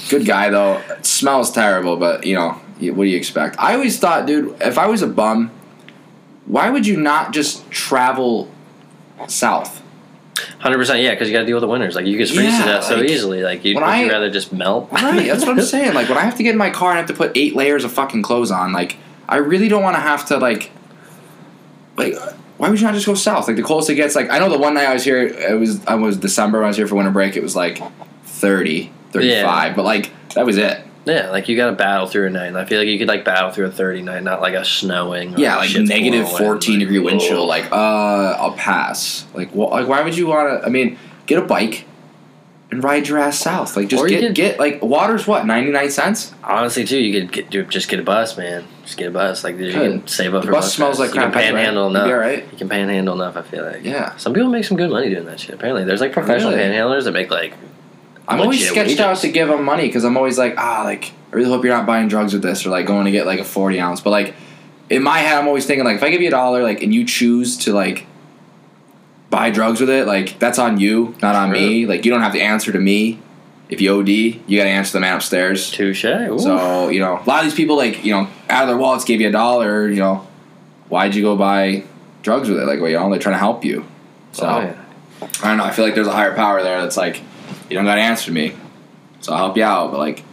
Good 0.10 0.26
guy 0.26 0.50
though. 0.50 0.82
It 0.98 1.06
smells 1.06 1.52
terrible, 1.52 1.98
but 1.98 2.26
you 2.26 2.36
know 2.36 2.60
what 2.89 3.04
do 3.04 3.10
you 3.10 3.17
expect? 3.17 3.56
I 3.60 3.74
always 3.76 4.00
thought, 4.00 4.26
dude, 4.26 4.60
if 4.62 4.78
I 4.78 4.88
was 4.88 5.02
a 5.02 5.08
bum, 5.08 5.52
why 6.46 6.70
would 6.70 6.88
you 6.88 6.98
not 6.98 7.32
just 7.34 7.70
travel 7.70 8.50
south? 9.28 9.82
Hundred 10.60 10.78
percent. 10.78 11.02
Yeah, 11.02 11.12
because 11.12 11.28
you 11.30 11.34
got 11.34 11.41
to 11.41 11.46
deal 11.46 11.56
with 11.58 11.62
the 11.62 11.67
winters. 11.67 11.94
Like 11.96 12.06
you 12.08 12.17
get 12.17 12.28
freeze 12.30 12.46
Yeah, 12.54 12.60
to 12.60 12.65
death 12.65 12.84
so 12.86 12.96
like, 12.96 13.10
easily. 13.10 13.44
Like 13.44 13.63
you, 13.63 13.76
when 13.76 13.84
would 13.84 13.89
I- 13.89 14.04
you 14.04 14.10
rather 14.10 14.30
just 14.32 14.52
melt? 14.52 14.91
Right, 14.91 15.28
that's 15.28 15.46
what 15.46 15.58
I'm 15.58 15.62
saying. 15.76 15.94
Like 15.94 16.10
when 16.10 16.17
I 16.17 16.22
have 16.22 16.36
to 16.38 16.44
get 16.44 16.52
in 16.52 16.58
my 16.58 16.70
car 16.72 16.89
and 16.91 16.98
I 16.98 17.02
have 17.02 17.10
to 17.10 17.13
put 17.13 17.32
eight 17.36 17.56
layers 17.56 17.84
of 17.84 17.91
fucking 17.91 18.24
clothes 18.24 18.50
on, 18.52 18.74
like 18.74 18.98
I 19.30 19.38
really 19.38 19.67
don't 19.67 19.84
want 19.84 19.96
to 19.96 20.02
have 20.02 20.26
to 20.28 20.38
like, 20.38 20.72
like 21.98 22.15
why 22.58 22.70
would 22.70 22.80
you 22.80 22.86
not 22.86 22.94
just 22.94 23.06
go 23.06 23.13
south? 23.15 23.48
Like 23.48 23.56
the 23.58 23.63
coldest 23.63 23.89
it 23.89 23.96
gets. 23.96 24.15
Like 24.15 24.30
I 24.30 24.39
know 24.39 24.50
the 24.50 24.58
one 24.58 24.74
night 24.74 24.86
I 24.88 24.94
was 24.94 25.04
here, 25.04 25.22
it 25.22 25.60
was 25.60 25.86
I 25.86 25.96
was 25.96 26.17
December 26.17 26.60
when 26.60 26.65
I 26.65 26.67
was 26.70 26.78
here 26.78 26.88
for 26.88 26.96
winter 26.96 27.12
break. 27.12 27.36
It 27.36 27.44
was 27.44 27.56
like 27.56 27.82
30, 28.24 28.91
35, 29.12 29.76
but 29.76 29.84
like 29.86 30.12
that 30.36 30.46
was 30.46 30.58
it. 30.58 30.82
Yeah, 31.06 31.30
like 31.32 31.50
you 31.50 31.56
got 31.58 31.72
to 31.72 31.76
battle 31.76 32.06
through 32.08 32.28
a 32.28 32.30
night. 32.30 32.48
And 32.48 32.58
I 32.58 32.66
feel 32.66 32.78
like 32.80 32.88
you 32.88 33.00
could 33.00 33.08
like 33.08 33.26
battle 33.26 33.50
through 33.52 33.66
a 33.66 33.72
thirty 33.72 34.02
night, 34.04 34.22
not 34.24 34.40
like 34.42 34.54
a 34.54 34.64
snowing. 34.64 35.34
or 35.36 35.40
Yeah, 35.40 35.56
like 35.58 35.74
negative 35.76 36.30
14 36.30 36.74
like, 36.76 36.80
degree 36.80 37.00
wind 37.00 37.20
whoa. 37.22 37.28
chill. 37.28 37.46
Like 37.48 37.72
uh, 37.72 37.76
I'll 37.76 38.54
pass. 38.54 39.26
Like 39.34 39.50
wh- 39.52 39.72
like 39.72 39.88
why 39.88 40.02
would 40.02 40.16
you 40.16 40.28
want 40.28 40.62
to? 40.62 40.66
I 40.66 40.70
mean, 40.70 40.98
get 41.26 41.40
a 41.40 41.46
bike. 41.46 41.86
And 42.70 42.82
ride 42.82 43.06
your 43.10 43.18
ass 43.18 43.38
south. 43.38 43.76
Like 43.76 43.90
just 43.90 44.08
get 44.08 44.22
could- 44.22 44.34
get 44.36 44.58
like 44.60 44.82
water's 44.82 45.28
what 45.28 45.46
ninety 45.46 45.72
nine 45.72 45.90
cents. 45.92 46.34
Honestly, 46.42 46.86
too, 46.86 47.00
you 47.02 47.20
could 47.20 47.50
get 47.52 47.70
just 47.70 47.90
get 47.90 48.00
a 48.00 48.04
bus, 48.04 48.38
man. 48.38 48.64
Just 48.86 48.98
get 48.98 49.08
a 49.08 49.12
bus. 49.12 49.44
Like 49.44 49.58
you 49.58 49.74
Good. 49.74 49.92
can 50.02 50.08
save 50.08 50.34
up 50.36 50.44
The 50.44 50.48
for 50.48 50.54
bus 50.54 50.74
smells 50.74 50.98
like 50.98 51.10
fares. 51.12 51.16
you 51.16 51.22
can 51.24 51.32
right? 51.34 51.44
panhandle 51.54 51.84
You'll 51.88 51.96
enough. 51.98 52.08
be 52.08 52.14
alright. 52.14 52.48
You 52.52 52.58
can 52.60 52.70
panhandle 52.70 53.16
enough. 53.16 53.36
I 53.36 53.42
feel 53.42 53.66
like. 53.66 53.84
Yeah. 53.84 54.16
Some 54.16 54.34
people 54.34 54.50
make 54.50 54.64
some 54.64 54.78
good 54.78 54.90
money 54.90 55.10
doing 55.10 55.26
that 55.26 55.40
shit. 55.42 55.54
Apparently, 55.56 55.84
there's 55.84 56.00
like 56.00 56.14
professional 56.14 56.52
Really? 56.54 56.64
panhandlers 56.64 57.04
that 57.06 57.12
make 57.12 57.30
like. 57.30 57.54
I'm 58.28 58.40
always 58.42 58.68
sketched 58.68 59.00
out 59.00 59.18
to 59.18 59.32
give 59.32 59.48
them 59.48 59.64
money 59.66 59.88
because 59.88 60.04
I'm 60.04 60.16
always 60.18 60.38
like, 60.38 60.56
ah, 60.58 60.84
like 60.84 61.12
I 61.32 61.36
really 61.36 61.50
hope 61.50 61.64
you're 61.64 61.76
not 61.76 61.86
buying 61.86 62.08
drugs 62.08 62.34
with 62.34 62.42
this 62.42 62.66
or 62.66 62.70
like 62.70 62.86
going 62.86 63.06
to 63.06 63.12
get 63.12 63.26
like 63.26 63.40
a 63.40 63.44
40 63.44 63.80
ounce. 63.80 64.02
But 64.02 64.12
like 64.12 64.36
in 64.90 65.04
my 65.04 65.20
head, 65.20 65.38
I'm 65.38 65.48
always 65.48 65.66
thinking 65.66 65.86
like 65.86 65.98
if 65.98 66.04
I 66.04 66.10
give 66.10 66.22
you 66.22 66.28
a 66.28 66.32
dollar, 66.32 66.64
like 66.64 66.82
and 66.84 66.94
you 66.94 67.06
choose 67.06 67.58
to 67.60 67.74
like 67.74 68.06
buy 69.30 69.50
drugs 69.50 69.80
with 69.80 69.90
it, 69.90 70.08
like 70.08 70.40
that's 70.40 70.60
on 70.60 70.80
you, 70.80 71.16
not 71.22 71.36
on 71.36 71.52
me. 71.52 71.86
Like 71.86 72.06
you 72.06 72.12
don't 72.12 72.22
have 72.22 72.34
to 72.34 72.42
answer 72.42 72.72
to 72.72 72.80
me. 72.80 73.20
If 73.70 73.80
you 73.80 73.98
OD, 73.98 74.10
you 74.10 74.58
got 74.58 74.66
to 74.66 74.70
answer 74.70 74.92
the 74.92 75.00
man 75.00 75.16
upstairs. 75.16 75.72
Touche. 75.72 76.04
Ooh. 76.04 76.38
So 76.38 76.90
you 76.90 77.00
know, 77.00 77.14
a 77.14 77.24
lot 77.24 77.40
of 77.40 77.46
these 77.46 77.56
people 77.56 77.78
like 77.78 78.04
you 78.04 78.12
know 78.12 78.28
out 78.50 78.64
of 78.64 78.68
their 78.68 78.78
wallets 78.78 79.06
gave 79.06 79.22
you 79.22 79.30
a 79.30 79.32
dollar. 79.32 79.88
You 79.88 80.00
know, 80.00 80.28
why'd 80.90 81.16
you 81.16 81.22
go 81.22 81.38
buy 81.38 81.84
drugs 82.22 82.50
with 82.50 82.60
it? 82.60 82.66
Like 82.66 82.82
well, 82.82 82.90
you 82.90 82.98
know, 82.98 83.10
they're 83.10 83.20
trying 83.20 83.36
to 83.36 83.40
help 83.40 83.64
you. 83.64 83.86
So 84.34 84.46
Oh, 84.46 84.60
yeah. 84.60 84.78
I 85.44 85.48
don't 85.48 85.58
know. 85.58 85.64
I 85.64 85.72
feel 85.72 85.86
like 85.86 85.96
there's 85.96 86.08
a 86.08 86.12
higher 86.12 86.36
power 86.36 86.64
there 86.64 86.82
that's 86.82 86.98
like, 86.98 87.22
you 87.70 87.76
don't 87.76 87.86
got 87.86 87.96
to 87.96 88.02
answer 88.02 88.32
me, 88.32 88.54
so 89.22 89.34
I'll 89.34 89.40
help 89.40 89.58
you 89.58 89.64
out. 89.64 89.92
But 89.92 90.00
like, 90.00 90.24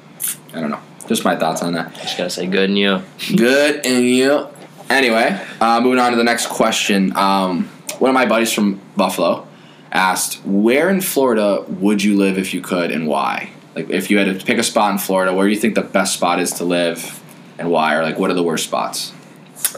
I 0.54 0.60
don't 0.60 0.70
know. 0.70 0.80
Just 1.06 1.24
my 1.24 1.36
thoughts 1.36 1.62
on 1.62 1.72
that. 1.74 1.94
just 1.94 2.18
gotta 2.18 2.28
say 2.30 2.46
good 2.46 2.68
and 2.68 2.78
you. 2.78 3.02
Good 3.36 3.86
and 3.86 4.04
you. 4.04 4.46
Anyway, 4.90 5.40
uh, 5.60 5.80
moving 5.80 5.98
on 5.98 6.10
to 6.12 6.16
the 6.16 6.24
next 6.24 6.48
question. 6.48 7.16
Um, 7.16 7.64
one 7.98 8.10
of 8.10 8.14
my 8.14 8.26
buddies 8.26 8.52
from 8.52 8.80
Buffalo 8.96 9.46
asked, 9.90 10.40
"Where 10.44 10.90
in 10.90 11.00
Florida 11.00 11.64
would 11.68 12.02
you 12.02 12.16
live 12.16 12.36
if 12.38 12.52
you 12.52 12.60
could, 12.60 12.90
and 12.90 13.06
why? 13.06 13.50
Like, 13.74 13.90
if 13.90 14.10
you 14.10 14.18
had 14.18 14.38
to 14.38 14.44
pick 14.44 14.58
a 14.58 14.62
spot 14.62 14.92
in 14.92 14.98
Florida, 14.98 15.32
where 15.34 15.46
do 15.46 15.52
you 15.52 15.58
think 15.60 15.74
the 15.74 15.82
best 15.82 16.14
spot 16.14 16.40
is 16.40 16.52
to 16.54 16.64
live, 16.64 17.20
and 17.58 17.70
why? 17.70 17.94
Or 17.94 18.02
like, 18.02 18.18
what 18.18 18.30
are 18.30 18.34
the 18.34 18.42
worst 18.42 18.64
spots? 18.64 19.12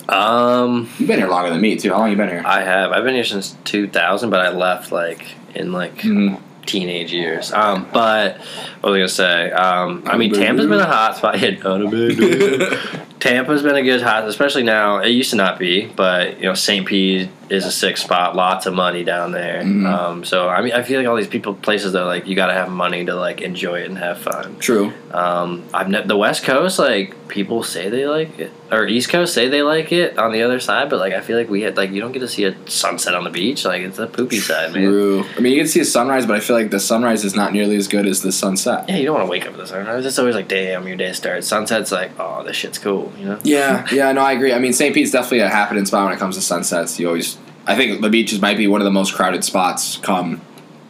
Um, 0.09 0.88
You've 0.98 1.09
been 1.09 1.18
here 1.18 1.29
longer 1.29 1.50
than 1.50 1.61
me 1.61 1.76
too. 1.76 1.90
How 1.92 1.98
long 1.98 2.11
you 2.11 2.16
been 2.16 2.29
here? 2.29 2.42
I 2.44 2.62
have. 2.62 2.92
I've 2.92 3.05
been 3.05 3.14
here 3.14 3.24
since 3.24 3.57
2000, 3.64 4.31
but 4.31 4.40
I 4.40 4.50
left 4.50 4.90
like 4.92 5.26
in 5.55 5.72
like 5.72 5.98
Mhm. 5.98 6.38
Teenage 6.66 7.12
years. 7.12 7.53
Um, 7.53 7.88
but 7.92 8.38
what 8.81 8.90
was 8.90 8.94
I 8.94 8.99
gonna 8.99 9.09
say? 9.09 9.51
Um, 9.53 10.03
I 10.07 10.16
mean, 10.16 10.33
Tampa's 10.33 10.66
been 10.66 10.81
a 10.81 10.87
hot 10.87 11.16
spot. 11.16 11.38
Yeah, 11.40 11.51
big 11.90 12.18
deal. 12.18 13.01
Tampa's 13.20 13.62
been 13.62 13.76
a 13.76 13.83
good 13.83 14.00
hot, 14.02 14.26
especially 14.26 14.62
now. 14.62 14.98
It 14.98 15.11
used 15.11 15.30
to 15.30 15.37
not 15.37 15.59
be, 15.59 15.87
but 15.87 16.38
you 16.38 16.44
know, 16.44 16.54
St. 16.54 16.87
Pete 16.87 17.28
is 17.50 17.66
a 17.66 17.70
sick 17.72 17.96
spot. 17.96 18.35
Lots 18.35 18.64
of 18.66 18.72
money 18.74 19.04
down 19.04 19.33
there. 19.33 19.62
Mhm. 19.62 19.87
Um, 19.87 20.24
so 20.24 20.48
I 20.48 20.62
mean, 20.62 20.72
I 20.72 20.83
feel 20.83 20.98
like 21.00 21.09
all 21.09 21.16
these 21.16 21.26
people 21.26 21.52
places 21.54 21.92
that 21.92 22.04
like 22.04 22.26
you 22.26 22.35
got 22.35 22.46
to 22.46 22.54
have 22.54 22.70
money 22.70 23.04
to 23.04 23.14
like 23.14 23.40
enjoy 23.42 23.80
it 23.80 23.88
and 23.88 23.98
have 23.98 24.18
fun. 24.18 24.56
True. 24.59 24.92
Um, 25.12 25.64
I've 25.74 25.88
ne- 25.88 26.06
the 26.06 26.16
West 26.16 26.44
Coast 26.44 26.78
like 26.78 27.14
people 27.28 27.62
say 27.62 27.88
they 27.90 28.06
like 28.06 28.38
it, 28.38 28.52
or 28.72 28.87
East 28.87 29.09
Coast 29.11 29.35
say 29.35 29.48
they 29.48 29.62
like 29.62 29.92
it 29.92 30.16
on 30.18 30.33
the 30.33 30.42
other 30.42 30.59
side, 30.61 30.88
but 30.88 30.98
like 31.00 31.12
I 31.12 31.20
feel 31.20 31.37
like 31.37 31.50
we 31.50 31.62
had 31.62 31.76
like 31.76 31.90
you 31.90 32.00
don't 32.00 32.12
get 32.12 32.20
to 32.20 32.28
see 32.28 32.44
a 32.44 32.54
sunset 32.70 33.14
on 33.14 33.24
the 33.24 33.30
beach. 33.30 33.64
Like 33.64 33.83
it's 33.83 33.98
a 33.98 34.06
poopy 34.06 34.38
side, 34.38 34.72
man. 34.72 34.85
True. 34.85 35.24
I 35.37 35.40
mean, 35.40 35.52
you 35.52 35.59
can 35.59 35.68
see 35.68 35.80
a 35.80 35.85
sunrise, 35.85 36.24
but 36.26 36.37
I 36.37 36.40
feel 36.40 36.56
like 36.56 36.70
the 36.70 36.80
sunrise 36.80 37.24
is 37.24 37.35
not 37.35 37.52
nearly 37.52 37.76
as 37.76 37.87
good 37.88 38.06
as 38.06 38.22
the 38.22 38.33
sunset. 38.33 38.88
Yeah, 38.88 38.96
you 38.96 39.04
don't 39.06 39.16
want 39.16 39.26
to 39.26 39.30
wake 39.30 39.44
up 39.44 39.52
with 39.52 39.61
the 39.61 39.66
sunrise. 39.66 40.06
It's 40.06 40.18
always 40.18 40.37
like, 40.37 40.48
damn, 40.48 40.87
your 40.87 40.96
day 40.96 41.12
starts. 41.12 41.48
Sunset's 41.48 41.90
like, 41.92 42.12
oh, 42.18 42.44
this 42.44 42.54
shit's 42.56 42.78
cool, 42.78 43.10
you 43.18 43.25
know? 43.27 43.40
Yeah, 43.44 43.87
yeah, 43.92 44.12
no, 44.12 44.23
I 44.23 44.33
agree. 44.33 44.53
I 44.53 44.59
mean, 44.59 44.73
St. 44.73 44.94
Pete's 44.94 45.11
definitely 45.11 45.40
a 45.40 45.49
happening 45.49 45.87
spot 45.87 46.07
when 46.07 46.14
it 46.14 46.18
comes 46.18 46.37
to 46.37 46.42
sunsets. 46.42 46.99
You 46.99 47.09
always, 47.09 47.38
I 47.66 47.77
think 47.77 48.01
the 48.01 48.09
beaches 48.09 48.40
might 48.40 48.57
be 48.57 48.66
one 48.66 48.81
of 48.81 48.85
the 48.85 48.90
most 48.90 49.14
crowded 49.14 49.44
spots 49.44 49.96
come 49.99 50.40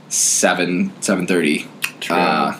seven 0.08 0.92
seven 1.00 1.26
thirty. 1.26 1.66
True. 2.00 2.16
Uh, 2.16 2.58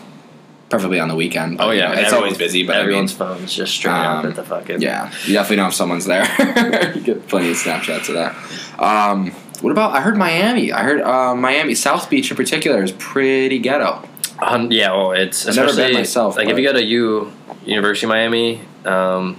preferably 0.70 1.00
on 1.00 1.08
the 1.08 1.16
weekend. 1.16 1.58
but, 1.58 1.66
oh 1.66 1.70
you 1.72 1.80
yeah, 1.80 1.94
know, 1.94 2.00
it's 2.00 2.12
always 2.12 2.38
busy. 2.38 2.64
But 2.64 2.76
everyone's 2.76 3.12
I 3.14 3.18
phone's 3.18 3.54
just 3.54 3.74
straight 3.74 3.92
up 3.92 4.24
um, 4.24 4.30
at 4.30 4.36
the 4.36 4.44
fucking 4.44 4.76
mean, 4.76 4.82
yeah, 4.82 5.12
you 5.26 5.34
definitely 5.34 5.56
know 5.56 5.68
if 5.68 5.74
someone's 5.74 6.06
there. 6.06 6.24
you 6.94 7.02
get 7.02 7.28
plenty 7.28 7.50
of 7.50 7.56
snapshots 7.56 8.08
of 8.08 8.14
that. 8.14 8.34
Um, 8.78 9.32
what 9.60 9.70
about? 9.72 9.94
I 9.94 10.00
heard 10.00 10.16
Miami. 10.16 10.72
I 10.72 10.82
heard 10.82 11.02
uh, 11.02 11.34
Miami 11.34 11.74
South 11.74 12.08
Beach 12.08 12.30
in 12.30 12.36
particular 12.36 12.82
is 12.82 12.92
pretty 12.92 13.58
ghetto. 13.58 14.08
Um, 14.38 14.72
yeah, 14.72 14.92
well, 14.92 15.12
it's 15.12 15.46
I've 15.46 15.56
never 15.56 15.68
been 15.68 15.78
especially 15.78 15.94
myself, 15.94 16.36
like 16.36 16.48
if 16.48 16.56
you 16.56 16.64
go 16.64 16.72
to 16.72 16.82
U 16.82 17.32
University 17.66 18.06
of 18.06 18.08
Miami, 18.08 18.62
um, 18.86 19.36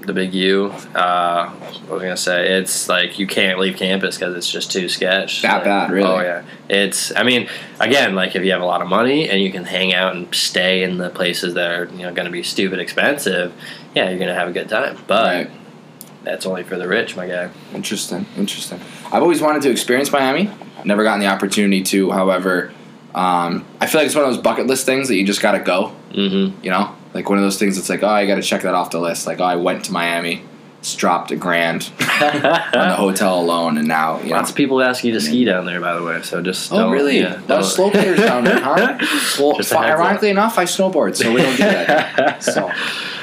the 0.00 0.12
big 0.14 0.32
U. 0.34 0.66
Uh, 0.94 1.50
what 1.50 1.90
was 1.90 2.02
I 2.02 2.04
gonna 2.06 2.16
say? 2.16 2.58
It's 2.58 2.88
like 2.88 3.18
you 3.18 3.26
can't 3.26 3.58
leave 3.58 3.76
campus 3.76 4.16
because 4.16 4.34
it's 4.36 4.50
just 4.50 4.72
too 4.72 4.88
sketch. 4.88 5.42
That 5.42 5.56
Like, 5.56 5.64
bad, 5.64 5.90
really? 5.90 6.08
Oh 6.08 6.20
yeah, 6.20 6.42
it's. 6.68 7.14
I 7.14 7.22
mean, 7.22 7.48
again, 7.78 8.14
like 8.14 8.34
if 8.34 8.44
you 8.44 8.52
have 8.52 8.62
a 8.62 8.66
lot 8.66 8.82
of 8.82 8.88
money 8.88 9.28
and 9.28 9.40
you 9.42 9.52
can 9.52 9.64
hang 9.64 9.92
out 9.94 10.16
and 10.16 10.34
stay 10.34 10.82
in 10.82 10.98
the 10.98 11.10
places 11.10 11.54
that 11.54 11.70
are 11.70 11.84
you 11.92 12.02
know 12.02 12.12
going 12.14 12.26
to 12.26 12.32
be 12.32 12.42
stupid 12.42 12.78
expensive, 12.78 13.52
yeah, 13.94 14.08
you're 14.08 14.18
gonna 14.18 14.34
have 14.34 14.48
a 14.48 14.52
good 14.52 14.68
time. 14.68 14.96
But 15.06 15.24
Right. 15.24 15.50
that's 16.24 16.46
only 16.46 16.62
for 16.62 16.76
the 16.76 16.88
rich, 16.88 17.16
my 17.16 17.26
guy. 17.26 17.50
Interesting, 17.74 18.26
interesting. 18.36 18.80
I've 19.06 19.22
always 19.22 19.40
wanted 19.42 19.62
to 19.62 19.70
experience 19.70 20.10
Miami. 20.12 20.50
Never 20.84 21.02
gotten 21.04 21.20
the 21.20 21.26
opportunity 21.26 21.82
to. 21.82 22.10
However, 22.10 22.72
um, 23.14 23.66
I 23.80 23.86
feel 23.86 24.00
like 24.00 24.06
it's 24.06 24.14
one 24.14 24.24
of 24.24 24.30
those 24.32 24.42
bucket 24.42 24.66
list 24.66 24.86
things 24.86 25.08
that 25.08 25.16
you 25.16 25.26
just 25.26 25.42
got 25.42 25.52
to 25.52 25.58
go. 25.58 25.94
Mm-hmm. 26.12 26.64
You 26.64 26.70
know, 26.70 26.94
like 27.14 27.28
one 27.28 27.38
of 27.38 27.44
those 27.44 27.58
things 27.58 27.76
that's 27.76 27.88
like, 27.88 28.02
oh, 28.02 28.08
I 28.08 28.26
got 28.26 28.36
to 28.36 28.42
check 28.42 28.62
that 28.62 28.74
off 28.74 28.90
the 28.90 29.00
list. 29.00 29.26
Like, 29.26 29.40
oh, 29.40 29.44
I 29.44 29.56
went 29.56 29.84
to 29.86 29.92
Miami, 29.92 30.42
dropped 30.96 31.30
a 31.30 31.36
grand 31.36 31.90
on 32.00 32.88
the 32.88 32.94
hotel 32.96 33.40
alone, 33.40 33.76
and 33.78 33.86
now 33.88 34.20
you 34.20 34.30
know. 34.30 34.36
Lots 34.36 34.50
of 34.50 34.56
people 34.56 34.80
ask 34.80 35.02
you 35.04 35.12
to 35.12 35.20
ski 35.20 35.44
down 35.44 35.66
there, 35.66 35.80
by 35.80 35.94
the 35.94 36.02
way. 36.02 36.22
So 36.22 36.40
just 36.42 36.72
Oh 36.72 36.90
really? 36.90 37.18
Yeah, 37.20 37.40
don't- 37.46 37.64
slow 37.64 37.90
players 37.90 38.18
down 38.20 38.44
there, 38.44 38.60
huh? 38.60 38.98
Well, 39.38 39.56
heads 39.56 39.72
up. 39.72 39.82
ironically 39.82 40.30
enough, 40.30 40.56
I 40.58 40.64
snowboard, 40.64 41.16
so 41.16 41.32
we 41.32 41.42
don't 41.42 41.56
do 41.56 41.62
that. 41.64 42.42
so, 42.42 42.70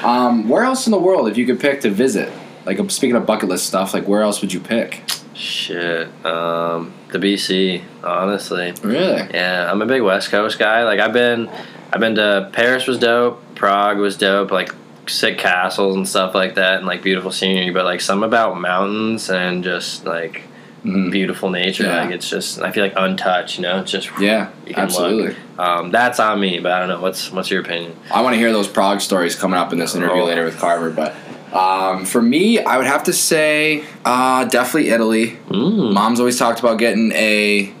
um, 0.06 0.48
where 0.48 0.64
else 0.64 0.86
in 0.86 0.90
the 0.90 0.98
world, 0.98 1.28
if 1.28 1.36
you 1.36 1.46
could 1.46 1.60
pick 1.60 1.80
to 1.82 1.90
visit? 1.90 2.30
Like 2.66 2.78
speaking 2.90 3.16
of 3.16 3.24
bucket 3.24 3.48
list 3.48 3.66
stuff, 3.66 3.94
like 3.94 4.06
where 4.06 4.20
else 4.22 4.40
would 4.42 4.52
you 4.52 4.60
pick? 4.60 5.02
Shit. 5.34 6.08
Um, 6.26 6.92
the 7.12 7.18
BC, 7.18 7.82
honestly. 8.04 8.72
Really? 8.82 9.22
Yeah, 9.32 9.70
I'm 9.70 9.80
a 9.80 9.86
big 9.86 10.02
West 10.02 10.30
Coast 10.30 10.58
guy. 10.58 10.84
Like 10.84 11.00
I've 11.00 11.12
been, 11.12 11.48
I've 11.92 12.00
been 12.00 12.14
to 12.16 12.48
Paris 12.52 12.86
was 12.86 12.98
dope, 12.98 13.42
Prague 13.54 13.98
was 13.98 14.16
dope, 14.16 14.50
like 14.50 14.72
sick 15.06 15.38
castles 15.38 15.96
and 15.96 16.06
stuff 16.08 16.34
like 16.34 16.54
that, 16.56 16.78
and 16.78 16.86
like 16.86 17.02
beautiful 17.02 17.30
scenery. 17.32 17.70
But 17.70 17.84
like 17.84 18.00
some 18.00 18.22
about 18.22 18.60
mountains 18.60 19.30
and 19.30 19.64
just 19.64 20.04
like 20.04 20.42
Mhm. 20.84 21.10
beautiful 21.10 21.50
nature. 21.50 21.84
Yeah. 21.84 22.02
Like 22.04 22.14
it's 22.14 22.30
just, 22.30 22.60
I 22.62 22.70
feel 22.70 22.84
like 22.84 22.92
untouched. 22.96 23.56
You 23.58 23.62
know, 23.62 23.80
it's 23.80 23.90
just 23.90 24.08
Yeah, 24.20 24.48
You 24.64 24.74
can 24.74 24.84
absolutely. 24.84 25.34
um, 25.58 25.90
that's 25.90 26.20
on 26.20 26.38
me. 26.38 26.60
But 26.60 26.70
I 26.72 26.78
don't 26.78 26.88
know. 26.88 27.00
What's 27.00 27.32
what's 27.32 27.50
your 27.50 27.62
opinion? 27.62 27.96
I 28.12 28.20
want 28.22 28.34
to 28.34 28.38
hear 28.38 28.52
those 28.52 28.68
Prague 28.68 29.00
stories 29.00 29.34
coming 29.34 29.58
up 29.58 29.72
in 29.72 29.78
this 29.80 29.94
interview 29.96 30.22
Oh. 30.22 30.26
later 30.26 30.44
with 30.44 30.58
Carver. 30.58 30.90
But 30.90 31.14
um, 31.52 32.04
for 32.04 32.20
me, 32.22 32.60
I 32.62 32.76
would 32.76 32.86
have 32.86 33.02
to 33.04 33.12
say 33.12 33.82
uh, 34.04 34.44
definitely 34.44 34.90
Italy. 34.90 35.38
Mm. 35.48 35.94
Mom's 35.94 36.20
always 36.20 36.38
talked 36.38 36.60
about 36.60 36.78
getting 36.78 37.10
a 37.12 37.72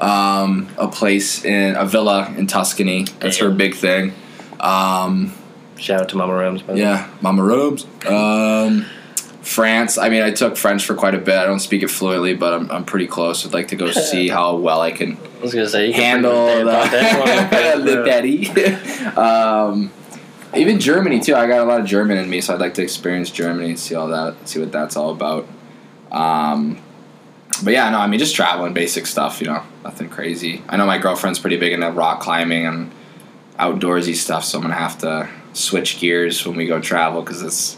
um, 0.00 0.68
a 0.76 0.88
place 0.88 1.44
in 1.44 1.76
a 1.76 1.84
villa 1.84 2.32
in 2.36 2.46
Tuscany. 2.46 3.04
That's 3.20 3.38
her 3.38 3.50
big 3.50 3.74
thing. 3.74 4.12
Um, 4.60 5.32
Shout 5.76 6.00
out 6.02 6.08
to 6.10 6.16
Mama 6.16 6.34
Rams. 6.34 6.62
by 6.62 6.68
the 6.68 6.72
way. 6.74 6.80
yeah, 6.80 7.10
Mama 7.20 7.42
Rubs. 7.42 7.86
Um, 8.06 8.86
France. 9.42 9.98
I 9.98 10.08
mean, 10.08 10.22
I 10.22 10.30
took 10.30 10.56
French 10.56 10.84
for 10.84 10.94
quite 10.94 11.14
a 11.14 11.18
bit. 11.18 11.36
I 11.36 11.44
don't 11.44 11.60
speak 11.60 11.82
it 11.82 11.90
fluently, 11.90 12.34
but 12.34 12.54
I'm, 12.54 12.70
I'm 12.70 12.84
pretty 12.84 13.06
close. 13.06 13.46
I'd 13.46 13.52
like 13.52 13.68
to 13.68 13.76
go 13.76 13.90
see 13.90 14.28
how 14.38 14.56
well 14.56 14.80
I 14.80 14.90
can 14.90 15.18
I 15.38 15.40
was 15.42 15.52
gonna 15.54 15.68
say 15.68 15.88
you 15.88 15.92
can 15.92 16.02
handle 16.24 16.46
pretty 16.46 16.64
much 16.64 16.90
say 16.90 17.10
about 17.10 17.50
that 17.50 17.84
the, 17.84 17.96
the 17.96 18.02
Betty. 18.02 18.48
um, 19.16 19.92
even 20.56 20.78
Germany 20.80 21.20
too. 21.20 21.34
I 21.34 21.46
got 21.46 21.60
a 21.60 21.64
lot 21.64 21.80
of 21.80 21.86
German 21.86 22.18
in 22.18 22.30
me, 22.30 22.40
so 22.40 22.54
I'd 22.54 22.60
like 22.60 22.74
to 22.74 22.82
experience 22.82 23.30
Germany, 23.30 23.70
and 23.70 23.78
see 23.78 23.94
all 23.94 24.08
that, 24.08 24.48
see 24.48 24.60
what 24.60 24.72
that's 24.72 24.96
all 24.96 25.10
about. 25.10 25.46
Um, 26.10 26.80
but 27.62 27.72
yeah, 27.72 27.90
no, 27.90 27.98
I 27.98 28.06
mean 28.06 28.18
just 28.18 28.34
traveling, 28.34 28.72
basic 28.72 29.06
stuff. 29.06 29.40
You 29.40 29.48
know, 29.48 29.62
nothing 29.84 30.08
crazy. 30.08 30.62
I 30.68 30.76
know 30.76 30.86
my 30.86 30.98
girlfriend's 30.98 31.38
pretty 31.38 31.56
big 31.56 31.72
into 31.72 31.90
rock 31.90 32.20
climbing 32.20 32.66
and 32.66 32.90
outdoorsy 33.58 34.14
stuff, 34.14 34.44
so 34.44 34.58
I'm 34.58 34.62
gonna 34.62 34.74
have 34.74 34.98
to 34.98 35.28
switch 35.52 36.00
gears 36.00 36.44
when 36.46 36.56
we 36.56 36.66
go 36.66 36.80
travel 36.80 37.22
because 37.22 37.42
it's 37.42 37.76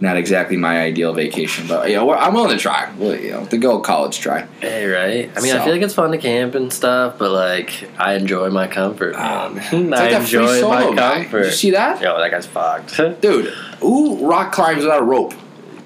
not 0.00 0.16
exactly 0.16 0.56
my 0.56 0.80
ideal 0.80 1.12
vacation. 1.12 1.66
But 1.68 1.88
you 1.90 1.96
know, 1.96 2.12
I'm 2.12 2.34
willing 2.34 2.56
to 2.56 2.60
try. 2.60 2.90
Well, 2.96 3.14
you 3.16 3.30
know, 3.32 3.44
the 3.44 3.58
go 3.58 3.80
college 3.80 4.18
try. 4.18 4.46
Hey, 4.60 4.86
right? 4.86 5.30
I 5.36 5.40
mean, 5.40 5.54
I 5.54 5.62
feel 5.64 5.72
like 5.74 5.82
it's 5.82 5.94
fun 5.94 6.10
to 6.12 6.18
camp 6.18 6.54
and 6.54 6.72
stuff, 6.72 7.18
but 7.18 7.30
like, 7.30 7.88
I 7.98 8.14
enjoy 8.14 8.50
my 8.50 8.66
comfort, 8.66 9.14
Um, 9.14 9.56
man. 9.56 9.94
I 9.94 10.10
like 10.10 10.12
enjoy 10.22 10.62
my 10.68 10.94
guy. 10.94 11.14
comfort. 11.22 11.38
Did 11.42 11.46
you 11.46 11.52
see 11.52 11.70
that? 11.72 12.00
Yo, 12.00 12.18
that 12.18 12.30
guy's 12.30 12.46
fucked. 12.46 12.96
Dude, 13.20 13.46
who 13.80 14.26
rock 14.26 14.52
climbs 14.52 14.82
without 14.82 15.00
a 15.00 15.04
rope? 15.04 15.34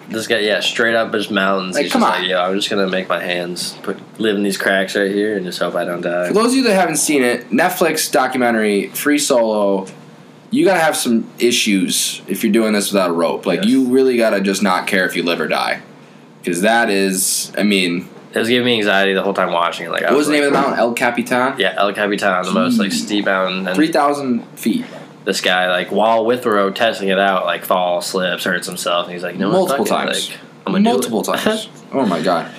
This 0.08 0.26
guy, 0.26 0.38
yeah, 0.38 0.60
straight 0.60 0.94
up 0.94 1.12
just 1.12 1.30
mountains. 1.30 1.74
Like, 1.74 1.84
He's 1.84 1.92
come 1.92 2.02
just 2.02 2.14
on. 2.14 2.20
like, 2.22 2.30
yo, 2.30 2.40
I'm 2.40 2.54
just 2.56 2.70
gonna 2.70 2.86
make 2.86 3.08
my 3.08 3.22
hands 3.22 3.76
put 3.82 3.98
live 4.20 4.36
in 4.36 4.42
these 4.42 4.56
cracks 4.56 4.94
right 4.96 5.10
here 5.10 5.36
and 5.36 5.44
just 5.44 5.58
hope 5.58 5.74
I 5.74 5.84
don't 5.84 6.00
die. 6.02 6.28
For 6.28 6.34
those 6.34 6.52
of 6.52 6.54
you 6.54 6.62
that 6.64 6.74
haven't 6.74 6.96
seen 6.96 7.22
it, 7.22 7.50
Netflix 7.50 8.10
documentary, 8.10 8.88
Free 8.88 9.18
Solo, 9.18 9.86
you 10.50 10.64
gotta 10.64 10.80
have 10.80 10.96
some 10.96 11.28
issues 11.38 12.22
if 12.28 12.42
you're 12.44 12.52
doing 12.52 12.72
this 12.72 12.92
without 12.92 13.10
a 13.10 13.12
rope. 13.12 13.46
Like, 13.46 13.60
Yes. 13.62 13.68
you 13.70 13.86
really 13.86 14.16
gotta 14.16 14.40
just 14.40 14.62
not 14.62 14.86
care 14.86 15.04
if 15.06 15.16
you 15.16 15.22
live 15.22 15.40
or 15.40 15.48
die. 15.48 15.82
Because 16.42 16.62
that 16.62 16.88
is, 16.90 17.52
I 17.58 17.62
mean, 17.64 18.08
It 18.32 18.38
was 18.40 18.48
giving 18.48 18.66
me 18.66 18.76
anxiety 18.76 19.14
the 19.14 19.22
whole 19.22 19.32
time 19.34 19.50
watching 19.50 19.86
it. 19.86 19.90
Like, 19.90 20.02
I 20.02 20.10
what 20.10 20.18
was 20.18 20.26
the 20.26 20.34
like, 20.34 20.42
name 20.42 20.48
of 20.48 20.52
the 20.52 20.60
mountain? 20.60 20.78
El 20.78 20.92
Capitan? 20.92 21.54
Yeah, 21.58 21.74
El 21.76 21.92
Capitan, 21.94 22.44
the 22.44 22.52
most 22.52 22.78
like 22.78 22.92
steep 22.92 23.24
mountain, 23.24 23.66
and 23.66 23.74
3,000 23.74 24.42
feet. 24.58 24.84
This 25.26 25.42
guy, 25.42 25.68
like, 25.68 25.90
while 25.90 26.24
with 26.24 26.42
the 26.42 26.50
road 26.50 26.74
testing 26.74 27.08
it 27.08 27.18
out, 27.18 27.44
like, 27.44 27.64
falls, 27.64 28.06
slips, 28.06 28.44
hurts 28.44 28.66
himself, 28.66 29.06
and 29.06 29.12
he's 29.12 29.22
like, 29.22 29.34
what, 29.34 29.50
Multiple 29.50 29.84
times. 29.84 30.30
Like, 30.30 30.38
I'm 30.66 30.72
gonna 30.72 30.84
do 30.84 30.90
Multiple 30.90 31.22
times. 31.24 31.68
Oh 31.92 32.06
my 32.06 32.22
god. 32.22 32.54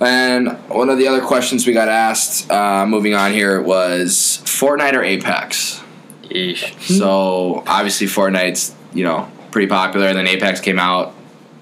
And 0.00 0.50
one 0.68 0.90
of 0.90 0.98
the 0.98 1.08
other 1.08 1.20
questions 1.20 1.66
we 1.66 1.72
got 1.72 1.88
asked, 1.88 2.50
uh, 2.50 2.86
moving 2.86 3.14
on 3.14 3.32
here, 3.32 3.60
was 3.60 4.42
Fortnite 4.44 4.94
or 4.94 5.02
Apex? 5.02 5.82
Yeesh. 6.24 6.78
So 6.80 7.62
obviously 7.66 8.06
Fortnite's 8.06 8.74
you 8.92 9.04
know 9.04 9.30
pretty 9.50 9.68
popular. 9.68 10.06
And 10.08 10.18
then 10.18 10.26
Apex 10.26 10.60
came 10.60 10.78
out, 10.78 11.14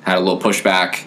had 0.02 0.18
a 0.18 0.20
little 0.20 0.40
pushback. 0.40 1.04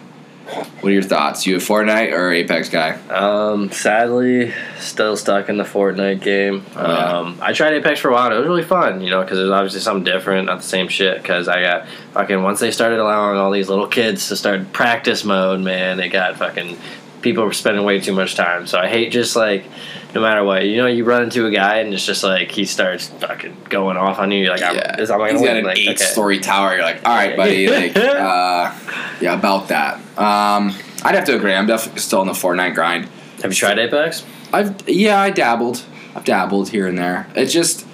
What 0.49 0.85
are 0.85 0.91
your 0.91 1.03
thoughts? 1.03 1.45
You 1.45 1.57
a 1.57 1.59
Fortnite 1.59 2.12
or 2.12 2.31
Apex 2.31 2.69
guy? 2.69 2.93
Um, 3.09 3.71
sadly, 3.71 4.53
still 4.79 5.15
stuck 5.15 5.49
in 5.49 5.57
the 5.57 5.63
Fortnite 5.63 6.21
game. 6.21 6.65
Oh, 6.75 6.88
yeah. 6.88 7.17
Um, 7.19 7.39
I 7.41 7.53
tried 7.53 7.73
Apex 7.73 7.99
for 7.99 8.09
a 8.09 8.13
while. 8.13 8.27
and 8.27 8.35
It 8.35 8.38
was 8.39 8.47
really 8.47 8.63
fun, 8.63 9.01
you 9.01 9.09
know, 9.09 9.21
because 9.21 9.38
it 9.38 9.43
was 9.43 9.51
obviously 9.51 9.81
something 9.81 10.03
different, 10.03 10.47
not 10.47 10.57
the 10.57 10.63
same 10.63 10.88
shit. 10.88 11.21
Because 11.21 11.47
I 11.47 11.62
got 11.62 11.88
fucking 12.13 12.41
once 12.41 12.59
they 12.59 12.71
started 12.71 12.99
allowing 12.99 13.38
all 13.38 13.51
these 13.51 13.69
little 13.69 13.88
kids 13.88 14.27
to 14.29 14.35
start 14.35 14.73
practice 14.73 15.23
mode, 15.23 15.59
man, 15.59 15.99
it 15.99 16.09
got 16.09 16.38
fucking 16.38 16.77
people 17.21 17.43
were 17.43 17.53
spending 17.53 17.83
way 17.83 17.99
too 17.99 18.13
much 18.13 18.35
time. 18.35 18.65
So 18.65 18.79
I 18.79 18.88
hate 18.88 19.12
just 19.12 19.35
like 19.35 19.65
no 20.13 20.21
matter 20.21 20.43
what, 20.43 20.65
you 20.65 20.77
know, 20.77 20.87
you 20.87 21.03
run 21.03 21.23
into 21.23 21.45
a 21.45 21.51
guy 21.51 21.77
and 21.77 21.93
it's 21.93 22.05
just 22.05 22.23
like 22.23 22.51
he 22.51 22.65
starts 22.65 23.07
fucking 23.07 23.55
going 23.69 23.95
off 23.95 24.17
on 24.19 24.31
you. 24.31 24.39
You're 24.39 24.57
like, 24.57 24.63
I'm, 24.63 24.99
is, 24.99 25.11
am 25.11 25.21
I 25.21 25.31
He's 25.31 25.41
got 25.41 25.55
an 25.55 25.65
Like, 25.65 25.77
okay. 25.77 25.91
eight-story 25.91 26.39
tower. 26.39 26.73
You're 26.73 26.83
like, 26.83 27.05
all 27.05 27.15
right, 27.15 27.37
buddy. 27.37 27.67
Like, 27.69 27.95
uh, 27.95 28.73
yeah, 29.21 29.33
about 29.33 29.67
that. 29.67 29.97
Um, 30.17 30.73
I'd 31.03 31.15
have 31.15 31.25
to 31.25 31.35
agree. 31.35 31.53
I'm 31.53 31.67
definitely 31.67 32.01
still 32.01 32.21
in 32.21 32.27
the 32.27 32.33
Fortnite 32.33 32.73
grind. 32.73 33.07
Have 33.41 33.51
you 33.51 33.55
tried 33.55 33.77
Apex? 33.77 34.25
I've 34.51 34.89
yeah, 34.89 35.19
I 35.19 35.29
dabbled. 35.29 35.83
I've 36.15 36.25
dabbled 36.25 36.69
here 36.69 36.87
and 36.87 36.97
there. 36.97 37.27
It's 37.35 37.53
just 37.53 37.85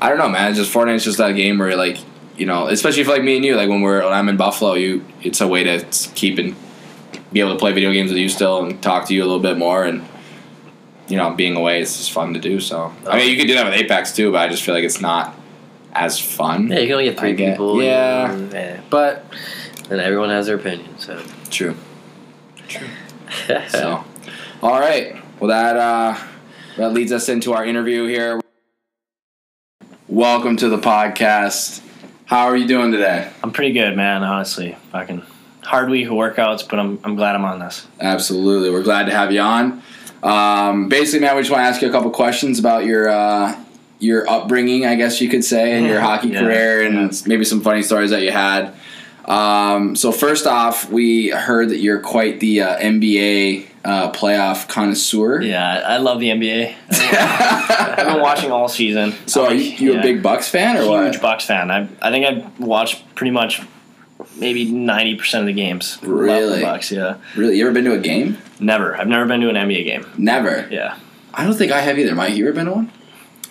I 0.00 0.08
don't 0.08 0.18
know, 0.18 0.28
man. 0.28 0.50
It's 0.50 0.58
just 0.58 0.72
Fortnite's 0.72 1.04
just 1.04 1.18
that 1.18 1.32
game 1.32 1.58
where 1.58 1.76
like 1.76 1.98
you 2.36 2.46
know, 2.46 2.68
especially 2.68 3.04
for 3.04 3.10
like 3.10 3.22
me 3.22 3.36
and 3.36 3.44
you, 3.44 3.56
like 3.56 3.68
when 3.68 3.80
we're 3.80 4.02
when 4.04 4.12
I'm 4.12 4.28
in 4.28 4.36
Buffalo, 4.36 4.74
you 4.74 5.04
it's 5.22 5.40
a 5.40 5.48
way 5.48 5.64
to 5.64 5.84
keep 6.14 6.38
and 6.38 6.54
be 7.32 7.40
able 7.40 7.52
to 7.52 7.58
play 7.58 7.72
video 7.72 7.92
games 7.92 8.10
with 8.10 8.18
you 8.18 8.28
still 8.28 8.64
and 8.64 8.80
talk 8.82 9.06
to 9.08 9.14
you 9.14 9.22
a 9.22 9.26
little 9.26 9.40
bit 9.40 9.58
more 9.58 9.84
and 9.84 10.06
you 11.08 11.16
know, 11.16 11.30
being 11.34 11.56
away 11.56 11.80
is 11.80 11.96
just 11.96 12.12
fun 12.12 12.34
to 12.34 12.40
do. 12.40 12.60
So 12.60 12.92
I 13.06 13.18
mean, 13.18 13.30
you 13.30 13.36
could 13.36 13.46
do 13.46 13.54
that 13.54 13.64
with 13.64 13.74
Apex 13.74 14.14
too, 14.14 14.32
but 14.32 14.38
I 14.38 14.48
just 14.48 14.62
feel 14.62 14.74
like 14.74 14.84
it's 14.84 15.00
not 15.00 15.34
as 15.92 16.18
fun. 16.20 16.68
Yeah, 16.68 16.78
you 16.80 16.86
can 16.86 16.92
only 16.94 17.04
get 17.06 17.18
three 17.18 17.30
I 17.30 17.32
get- 17.32 17.52
people. 17.54 17.82
yeah. 17.82 18.30
and- 18.32 18.52
yeah. 18.52 18.80
But 18.90 19.24
then 19.88 20.00
everyone 20.00 20.30
has 20.30 20.46
their 20.46 20.56
opinion. 20.56 20.98
So. 20.98 21.22
True, 21.50 21.76
true. 22.68 22.88
So, 23.68 24.04
all 24.62 24.80
right. 24.80 25.16
Well, 25.40 25.48
that 25.48 25.76
uh, 25.76 26.16
that 26.76 26.92
leads 26.92 27.12
us 27.12 27.28
into 27.28 27.52
our 27.52 27.64
interview 27.64 28.06
here. 28.06 28.40
Welcome 30.08 30.56
to 30.58 30.68
the 30.68 30.78
podcast. 30.78 31.82
How 32.24 32.46
are 32.46 32.56
you 32.56 32.66
doing 32.66 32.92
today? 32.92 33.30
I'm 33.44 33.52
pretty 33.52 33.72
good, 33.72 33.96
man. 33.96 34.22
Honestly, 34.22 34.76
fucking 34.92 35.22
hard 35.62 35.90
week 35.90 36.06
of 36.06 36.12
workouts, 36.12 36.68
but 36.68 36.78
I'm 36.78 36.98
I'm 37.04 37.14
glad 37.16 37.34
I'm 37.34 37.44
on 37.44 37.58
this. 37.58 37.86
Absolutely. 38.00 38.70
We're 38.70 38.82
glad 38.82 39.04
to 39.06 39.12
have 39.12 39.32
you 39.32 39.40
on. 39.40 39.82
Um, 40.26 40.88
basically, 40.88 41.20
man, 41.20 41.36
we 41.36 41.42
just 41.42 41.50
want 41.52 41.60
to 41.62 41.66
ask 41.66 41.80
you 41.82 41.88
a 41.88 41.92
couple 41.92 42.10
questions 42.10 42.58
about 42.58 42.84
your 42.84 43.08
uh, 43.08 43.56
your 43.98 44.28
upbringing, 44.28 44.84
I 44.84 44.96
guess 44.96 45.20
you 45.20 45.28
could 45.28 45.44
say, 45.44 45.72
and 45.76 45.86
your 45.86 46.00
hockey 46.00 46.28
Yeah, 46.28 46.40
career, 46.40 46.82
and 46.82 47.12
yeah. 47.12 47.18
maybe 47.26 47.44
some 47.44 47.60
funny 47.60 47.82
stories 47.82 48.10
that 48.10 48.22
you 48.22 48.32
had. 48.32 48.74
Um, 49.24 49.96
so 49.96 50.12
first 50.12 50.46
off, 50.46 50.90
we 50.90 51.28
heard 51.30 51.70
that 51.70 51.78
you're 51.78 52.00
quite 52.00 52.38
the 52.40 52.60
uh, 52.62 52.78
NBA 52.78 53.66
uh, 53.84 54.12
playoff 54.12 54.68
connoisseur. 54.68 55.40
Yeah, 55.42 55.64
I 55.86 55.94
I 55.94 55.96
love 55.98 56.18
the 56.20 56.28
NBA. 56.28 56.74
I've 56.90 58.06
been 58.06 58.20
watching 58.20 58.50
all 58.50 58.68
season. 58.68 59.14
So 59.26 59.46
are 59.46 59.54
you, 59.54 59.92
you 59.92 59.98
a 59.98 60.02
big 60.02 60.22
Bucks 60.22 60.48
fan 60.48 60.76
or 60.76 60.80
huge 60.80 60.90
what? 60.90 61.04
Huge 61.04 61.22
Bucks 61.22 61.44
fan? 61.46 61.70
I 61.70 61.88
I 62.02 62.10
think 62.10 62.26
I've 62.26 62.58
watched 62.60 63.14
pretty 63.14 63.30
much 63.30 63.62
maybe 64.38 64.64
ninety 64.70 65.14
percent 65.16 65.42
of 65.42 65.46
the 65.46 65.52
games. 65.52 65.98
Really? 66.02 66.60
the 66.60 66.64
Bucks. 66.64 66.90
Yeah, 66.92 67.16
Really? 67.36 67.58
You 67.58 67.64
ever 67.66 67.74
been 67.74 67.84
to 67.84 67.94
a 67.94 67.98
game? 67.98 68.38
never. 68.60 68.96
I've 68.96 69.08
never 69.08 69.26
been 69.26 69.40
to 69.40 69.48
an 69.48 69.56
NBA 69.56 69.84
game. 69.84 70.06
Never. 70.18 70.66
Yeah, 70.70 70.96
I 71.34 71.44
don't 71.44 71.54
think 71.54 71.72
I 71.72 71.80
have 71.80 71.98
either. 71.98 72.14
Mike, 72.14 72.34
you 72.34 72.46
ever 72.46 72.54
been 72.54 72.66
to 72.66 72.72
one? 72.72 72.92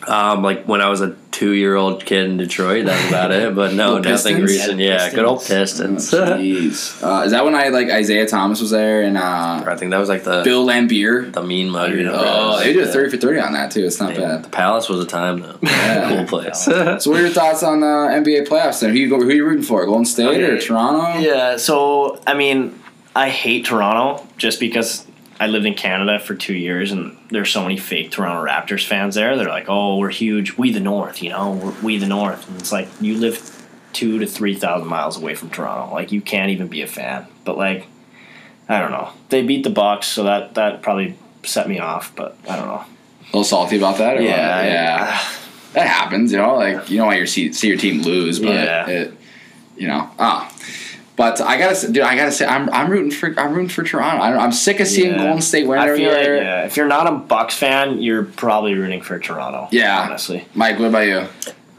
Um, 0.08 0.44
like 0.44 0.66
when 0.68 0.82
I 0.82 0.90
was 0.90 1.02
a 1.02 1.16
two-year-old 1.32 2.06
kid 2.06 2.26
in 2.30 2.38
Detroit, 2.38 2.86
that's 2.86 3.10
about 3.10 3.32
it. 3.32 3.54
But 3.56 3.74
no, 3.74 3.98
nothing 3.98 4.38
Pistons? 4.38 4.42
recent. 4.42 4.80
Yeah, 4.80 5.10
good 5.10 5.26
old 5.26 5.40
Oh, 5.40 5.46
Pistons. 5.46 6.12
Jeez. 6.12 7.04
uh, 7.04 7.24
is 7.26 7.32
that 7.32 7.44
when 7.44 7.56
I 7.56 7.70
like 7.70 7.88
Isiah 7.88 8.28
Thomas 8.28 8.62
was 8.62 8.72
there 8.72 9.02
and 9.02 9.18
uh, 9.18 9.64
I 9.68 9.76
think 9.78 9.92
that 9.92 9.98
was 9.98 10.08
like 10.10 10.24
the 10.24 10.44
Bill 10.44 10.66
Laimbeer? 10.66 11.34
the 11.34 11.42
mean 11.44 11.70
mug. 11.70 11.92
you 11.92 12.04
know, 12.04 12.14
Oh, 12.16 12.60
they 12.60 12.74
did 12.74 12.84
a 12.84 12.86
yeah. 12.86 12.92
thirty 12.94 13.10
for 13.10 13.18
thirty 13.18 13.40
on 13.40 13.54
that 13.54 13.72
too. 13.72 13.86
It's 13.86 14.00
not 14.00 14.14
The 14.16 14.22
bad. 14.22 14.44
The 14.44 14.50
Palace 14.50 14.88
was 14.88 15.00
a 15.04 15.06
time 15.08 15.42
though. 15.42 15.58
Yeah. 15.62 16.10
cool 16.16 16.26
place. 16.28 16.66
So, 17.06 17.12
what 17.12 17.20
are 17.20 17.24
your 17.24 17.30
thoughts 17.32 17.64
on 17.64 17.84
uh, 17.84 17.88
NBA 18.14 18.48
playoffs? 18.48 18.80
Then, 18.82 18.92
who 18.92 18.98
you 19.00 19.10
go, 19.10 19.20
who 19.20 19.30
you 19.30 19.46
rooting 19.46 19.64
for? 19.64 19.86
Golden 19.86 20.06
State 20.06 20.42
or 20.42 20.60
Toronto? 20.60 21.20
yeah. 21.20 21.58
So 21.58 22.20
I 22.28 22.34
mean, 22.36 22.80
I 23.16 23.30
hate 23.30 23.66
Toronto 23.66 24.26
just 24.38 24.60
because 24.60 25.06
I 25.40 25.48
lived 25.48 25.66
in 25.66 25.74
Canada 25.74 26.20
for 26.20 26.34
two 26.36 26.54
years, 26.54 26.92
and 26.92 27.18
there's 27.30 27.50
so 27.52 27.62
many 27.62 27.78
fake 27.78 28.12
Toronto 28.12 28.50
Raptors 28.50 28.86
fans 28.88 29.16
there. 29.16 29.36
They're 29.36 29.48
like, 29.50 29.66
"Oh, 29.68 29.98
we're 29.98 30.10
huge. 30.10 30.58
We 30.58 30.72
the 30.72 30.80
North, 30.80 31.22
you 31.22 31.30
know, 31.30 31.52
we're, 31.52 31.74
we 31.82 31.98
the 31.98 32.08
North." 32.08 32.48
And 32.50 32.60
it's 32.60 32.72
like 32.72 32.88
you 33.02 33.18
live 33.18 33.52
two 33.94 34.18
to 34.20 34.26
three 34.26 34.56
thousand 34.56 34.88
miles 34.88 35.18
away 35.18 35.36
from 35.36 35.50
Toronto. 35.50 35.94
Like 35.94 36.12
you 36.12 36.22
can't 36.22 36.52
even 36.52 36.68
be 36.68 36.82
a 36.82 36.88
fan. 36.88 37.28
But 37.44 37.58
like, 37.58 37.88
I 38.70 38.80
don't 38.80 38.92
know. 38.92 39.10
They 39.30 39.42
beat 39.44 39.64
the 39.64 39.70
Bucks, 39.70 40.08
so 40.08 40.24
that 40.24 40.56
that 40.56 40.82
probably 40.82 41.18
set 41.44 41.68
me 41.68 41.80
off. 41.80 42.16
But 42.16 42.38
I 42.50 42.56
don't 42.56 42.68
know. 42.68 42.84
A 43.22 43.26
little 43.28 43.44
salty 43.44 43.78
about 43.78 43.98
that. 43.98 44.16
What? 44.16 44.24
Yeah, 44.24 44.58
I- 44.58 44.66
yeah. 44.68 45.22
that 45.74 45.88
happens. 45.88 46.32
You 46.32 46.38
know, 46.38 46.56
like 46.56 46.90
you 46.90 46.98
don't 46.98 47.08
want 47.08 47.18
your 47.18 47.28
see, 47.28 47.52
see 47.52 47.68
your 47.68 47.78
team 47.78 48.02
lose, 48.04 48.40
but 48.40 48.54
Yeah. 48.54 48.88
it, 48.90 49.14
you 49.76 49.88
know, 49.90 50.10
ah. 50.18 50.50
But 51.16 51.40
I 51.40 51.58
gotta, 51.58 51.76
say, 51.76 51.88
dude, 51.92 52.04
I 52.04 52.16
gotta 52.16 52.32
say, 52.32 52.46
I'm, 52.46 52.70
I'm 52.72 52.90
rooting 52.92 53.12
for, 53.12 53.34
I'm 53.40 53.54
rooting 53.54 53.70
for 53.70 53.84
Toronto. 53.84 54.22
I 54.22 54.32
don't, 54.32 54.40
I'm 54.40 54.52
sick 54.52 54.80
of 54.82 54.88
seeing 54.88 55.12
Yeah. 55.14 55.18
Golden 55.20 55.42
State 55.42 55.66
win 55.66 55.80
every 55.80 56.06
like 56.06 56.24
year. 56.26 56.36
yeah, 56.38 56.66
if 56.66 56.76
you're 56.76 56.88
not 56.90 57.08
a 57.08 57.12
Bucks 57.14 57.56
fan, 57.56 58.02
you're 58.02 58.24
probably 58.24 58.74
rooting 58.76 59.02
for 59.02 59.18
Toronto. 59.18 59.70
Yeah. 59.72 60.02
honestly. 60.02 60.46
Mike, 60.54 60.78
what 60.78 60.90
about 60.90 61.08
you? 61.08 61.26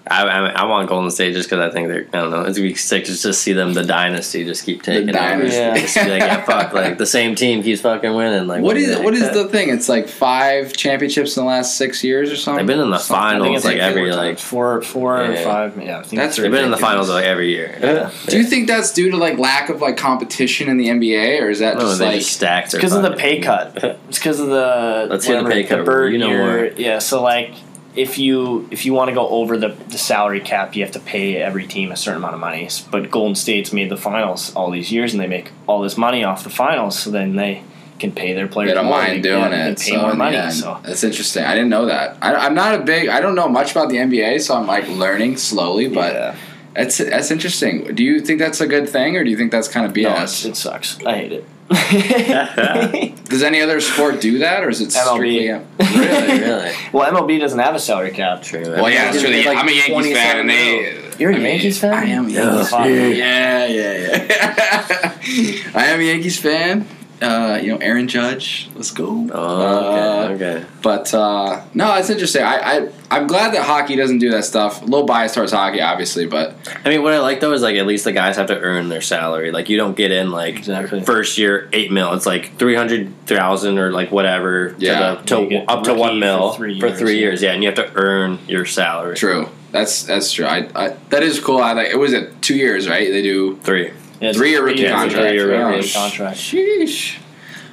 I, 0.09 0.23
I, 0.23 0.49
I 0.51 0.65
want 0.67 0.89
Golden 0.89 1.11
State 1.11 1.33
just 1.35 1.51
because 1.51 1.65
I 1.69 1.73
think 1.73 1.89
they're 1.89 2.07
I 2.13 2.23
don't 2.23 2.31
know 2.31 2.43
it's 2.43 2.57
gonna 2.59 2.69
be 2.71 2.75
sick 2.77 3.05
to 3.07 3.13
just 3.15 3.43
see 3.43 3.53
them 3.53 3.75
the 3.75 3.83
dynasty 3.83 4.45
just 4.45 4.65
keep 4.65 4.83
taking 4.83 5.09
over. 5.11 5.19
dynasty. 5.19 5.57
Yeah. 5.59 5.77
Just 5.79 5.95
be 5.97 6.09
like 6.11 6.21
yeah 6.21 6.45
fuck 6.45 6.73
like 6.73 6.97
the 6.99 7.07
same 7.07 7.35
team 7.35 7.63
keeps 7.63 7.81
fucking 7.81 8.15
winning 8.15 8.47
like 8.47 8.63
What 8.63 8.77
is, 8.77 8.97
the 8.97 9.03
what 9.03 9.15
is 9.15 9.23
heck? 9.23 9.33
the 9.35 9.49
thing? 9.49 9.69
It's 9.71 9.89
like 9.89 10.09
five 10.09 10.73
championships 10.75 11.37
in 11.37 11.43
the 11.43 11.49
last 11.49 11.77
six 11.77 12.05
years 12.05 12.31
or 12.31 12.37
something. 12.37 12.65
They've 12.67 12.77
been 12.77 12.85
in 12.85 12.91
the 12.91 12.99
Something. 12.99 13.41
Finals 13.41 13.57
it's 13.57 13.65
like 13.65 13.79
every 13.79 14.11
four 14.11 14.17
like 14.17 14.29
times. 14.37 14.43
four, 14.43 14.83
four 14.83 15.21
or 15.25 15.33
Yeah. 15.33 15.45
five. 15.45 15.83
Yeah, 15.83 15.99
I 15.99 16.03
think 16.03 16.21
That's 16.21 16.37
three. 16.37 16.43
they've 16.45 16.53
been 16.53 16.65
in 16.67 16.71
the 16.71 16.77
finals 16.77 17.09
like 17.11 17.25
every 17.25 17.51
year 17.51 17.77
Yeah. 17.83 18.11
Do 18.29 18.39
you 18.39 18.45
think 18.45 18.69
that's 18.69 18.93
due 18.93 19.11
to 19.11 19.17
like 19.17 19.39
lack 19.39 19.71
of 19.71 19.81
like 19.81 19.97
competition 19.97 20.69
in 20.69 20.77
the 20.77 20.87
NBA, 20.89 21.41
or 21.43 21.51
is 21.51 21.59
that 21.59 21.75
No, 21.75 21.81
just 21.81 22.01
like 22.01 22.15
just 22.19 22.33
stacked 22.33 22.71
their 22.73 22.81
because 22.81 22.95
of 22.95 23.03
the 23.03 23.13
pay 23.13 23.41
cut. 23.41 23.73
It's 24.09 24.19
because 24.19 24.39
of 24.41 24.47
the 24.49 25.09
Let's 25.11 25.27
hear 25.27 25.43
the 25.43 25.51
pay 25.51 25.65
cut. 25.65 25.85
bird 25.85 26.13
You 26.13 26.19
know 26.19 26.29
year. 26.29 26.47
more. 26.47 26.67
Yeah, 26.77 27.01
so 27.01 27.23
like 27.23 27.53
if 27.97 28.19
you 28.19 28.69
if 28.71 28.85
you 28.87 28.93
want 28.93 29.09
to 29.09 29.15
go 29.15 29.29
over 29.29 29.57
the, 29.57 29.69
the 29.89 29.99
salary 29.99 30.41
cap, 30.41 30.77
you 30.77 30.83
have 30.85 30.93
to 30.93 31.01
pay 31.01 31.37
every 31.37 31.67
team 31.67 31.91
a 31.91 31.97
certain 31.97 32.19
amount 32.19 32.35
of 32.35 32.41
money. 32.41 32.69
But 32.91 33.11
Golden 33.11 33.35
State's 33.35 33.73
made 33.73 33.91
the 33.91 33.97
finals 33.97 34.55
all 34.55 34.71
these 34.71 34.93
years, 34.93 35.13
and 35.15 35.21
they 35.23 35.27
make 35.27 35.51
all 35.67 35.81
this 35.83 35.97
money 35.97 36.23
off 36.25 36.45
the 36.45 36.51
finals. 36.51 36.99
So 36.99 37.11
then 37.11 37.37
they 37.37 37.63
can 37.99 38.13
pay 38.13 38.35
their 38.35 38.47
players. 38.47 38.71
they 38.71 38.75
don't 38.75 38.85
more. 38.87 38.99
mind 38.99 39.25
They- 39.25 39.29
doing 39.31 39.41
yeah, 39.53 39.65
they 39.67 39.71
it? 39.73 39.79
Pay 39.79 39.91
so 39.93 40.03
more 40.03 40.15
money. 40.15 40.37
end, 40.37 40.53
So 40.53 40.79
that's 40.85 41.03
interesting. 41.03 41.45
I 41.45 41.55
didn't 41.55 41.71
know 41.71 41.87
that. 41.87 42.19
I, 42.21 42.35
I'm 42.35 42.55
not 42.55 42.75
a 42.75 42.83
big. 42.83 43.09
I 43.09 43.21
don't 43.21 43.35
know 43.35 43.49
much 43.49 43.71
about 43.73 43.89
the 43.89 43.97
NBA, 43.97 44.41
so 44.43 44.55
I'm 44.55 44.67
like 44.67 44.87
learning 44.89 45.39
slowly. 45.39 45.89
But 45.89 46.13
yeah. 46.15 46.37
that's 46.75 46.99
that's 46.99 47.31
interesting. 47.31 47.95
Do 47.95 48.05
you 48.05 48.21
think 48.21 48.39
that's 48.39 48.61
a 48.61 48.67
good 48.67 48.89
thing, 48.89 49.17
or 49.17 49.25
do 49.25 49.31
you 49.31 49.37
think 49.37 49.51
that's 49.51 49.69
kind 49.69 49.87
of 49.87 49.97
No, 49.97 50.11
BS? 50.11 50.45
it 50.47 50.57
sucks. 50.57 51.03
I 51.05 51.15
hate 51.17 51.33
it. 51.33 51.45
Does 53.29 53.43
any 53.43 53.61
other 53.61 53.81
sport 53.81 54.21
do 54.21 54.39
that, 54.39 54.63
or 54.63 54.69
is 54.69 54.81
it 54.81 54.93
strictly 54.93 55.47
MLB. 55.47 55.65
really? 55.81 56.41
really 56.41 56.73
well, 56.93 57.13
MLB 57.13 57.41
doesn't 57.41 57.59
have 57.59 57.75
a 57.75 57.81
salary 57.81 58.13
cap. 58.13 58.43
true 58.43 58.63
Well, 58.63 58.89
yeah, 58.91 59.09
it's 59.13 59.21
They 59.23 59.31
really. 59.31 59.45
like 59.45 59.59
I'm 59.59 59.69
a 59.69 59.73
Yankees 59.73 59.93
27 59.93 60.15
fan, 60.15 60.39
and 60.41 60.51
they. 60.51 61.03
You're 61.19 61.31
a 61.31 61.35
I 61.35 61.39
mean, 61.39 61.47
Yankees 61.47 61.81
fan? 61.81 61.95
I 61.95 62.05
am 62.05 62.27
a 62.27 62.31
Yankees 62.31 62.69
Fuck. 62.71 62.81
fan. 62.83 63.17
Yeah, 63.17 63.67
yeah, 63.67 63.93
yeah. 64.29 65.71
I 65.75 65.87
am 65.87 66.01
a 66.01 66.03
Yankees 66.05 66.39
fan. 66.39 66.87
Uh, 67.23 67.59
you 67.63 67.71
know, 67.73 67.79
Aaron 67.79 68.09
Judge. 68.09 68.69
Let's 68.75 68.91
go. 68.91 69.27
oh 69.33 70.27
Uh, 70.27 70.29
okay 70.33 70.45
okay 70.57 70.67
But 70.83 71.13
uh, 71.15 71.63
no, 71.73 71.95
it's 71.97 72.11
interesting. 72.11 72.43
I, 72.43 72.57
I 72.57 72.89
I'm 73.11 73.27
glad 73.27 73.55
that 73.55 73.65
hockey 73.65 73.97
doesn't 73.97 74.19
do 74.19 74.31
that 74.33 74.45
stuff. 74.45 74.83
A 74.83 74.85
little 74.85 75.07
biased 75.07 75.35
towards 75.35 75.53
hockey, 75.53 75.81
obviously, 75.81 76.27
but 76.27 76.55
I 76.85 76.89
mean, 76.91 77.03
what 77.03 77.13
I 77.15 77.21
like 77.21 77.41
though 77.41 77.53
is 77.53 77.63
like 77.63 77.77
at 77.77 77.87
least 77.87 78.05
the 78.05 78.13
guys 78.13 78.37
have 78.37 78.49
to 78.49 78.59
earn 78.61 78.89
their 78.91 79.01
salary. 79.01 79.51
Like 79.51 79.69
you 79.71 79.77
don't 79.79 79.97
get 79.97 80.11
in 80.13 80.31
like 80.31 80.57
Exactly. 80.57 81.03
first 81.05 81.39
year 81.39 81.69
eight 81.73 81.91
mil. 81.91 82.13
It's 82.13 82.27
like 82.27 82.59
three 82.59 82.75
hundred 82.75 83.15
thousand 83.27 83.79
or 83.79 83.93
like 83.93 84.11
whatever 84.13 84.75
Yeah. 84.79 85.15
to, 85.27 85.35
the, 85.37 85.49
to 85.49 85.71
up 85.71 85.85
to 85.85 85.95
one 85.95 86.19
mil 86.21 86.53
for 86.53 86.59
three 86.59 86.79
for 86.81 86.87
years, 86.89 86.99
three 86.99 87.13
yeah. 87.15 87.19
years. 87.21 87.43
Yeah, 87.43 87.53
and 87.53 87.63
you 87.63 87.69
have 87.71 87.77
to 87.77 87.91
earn 87.95 88.41
your 88.47 88.67
salary. 88.67 89.17
true. 89.17 89.49
That's 89.73 90.03
that's 90.05 90.33
true. 90.33 90.45
I, 90.47 90.69
I 90.75 90.89
that 91.11 91.23
is 91.23 91.41
cool. 91.41 91.59
I 91.59 91.73
like. 91.73 91.89
It 91.89 91.99
was 91.99 92.13
it 92.13 92.41
two 92.43 92.57
years, 92.57 92.89
right? 92.89 93.11
They 93.11 93.23
do 93.23 93.57
Three. 93.63 93.93
Yeah, 94.21 94.33
three-year 94.33 94.65
rookie 94.65 94.89
contract. 94.89 95.13
three-year 95.13 95.55
Oh, 95.55 95.77
rookie 95.77 95.93
contract. 95.93 96.39
Sheesh. 96.39 97.19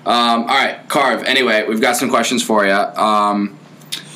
Um, 0.06 0.42
all 0.42 0.48
right, 0.48 0.80
Carve. 0.90 1.24
Anyway, 1.24 1.66
we've 1.68 1.80
got 1.82 1.96
some 1.96 2.10
questions 2.10 2.44
for 2.44 2.66
you. 2.66 2.74
Um, 2.74 3.58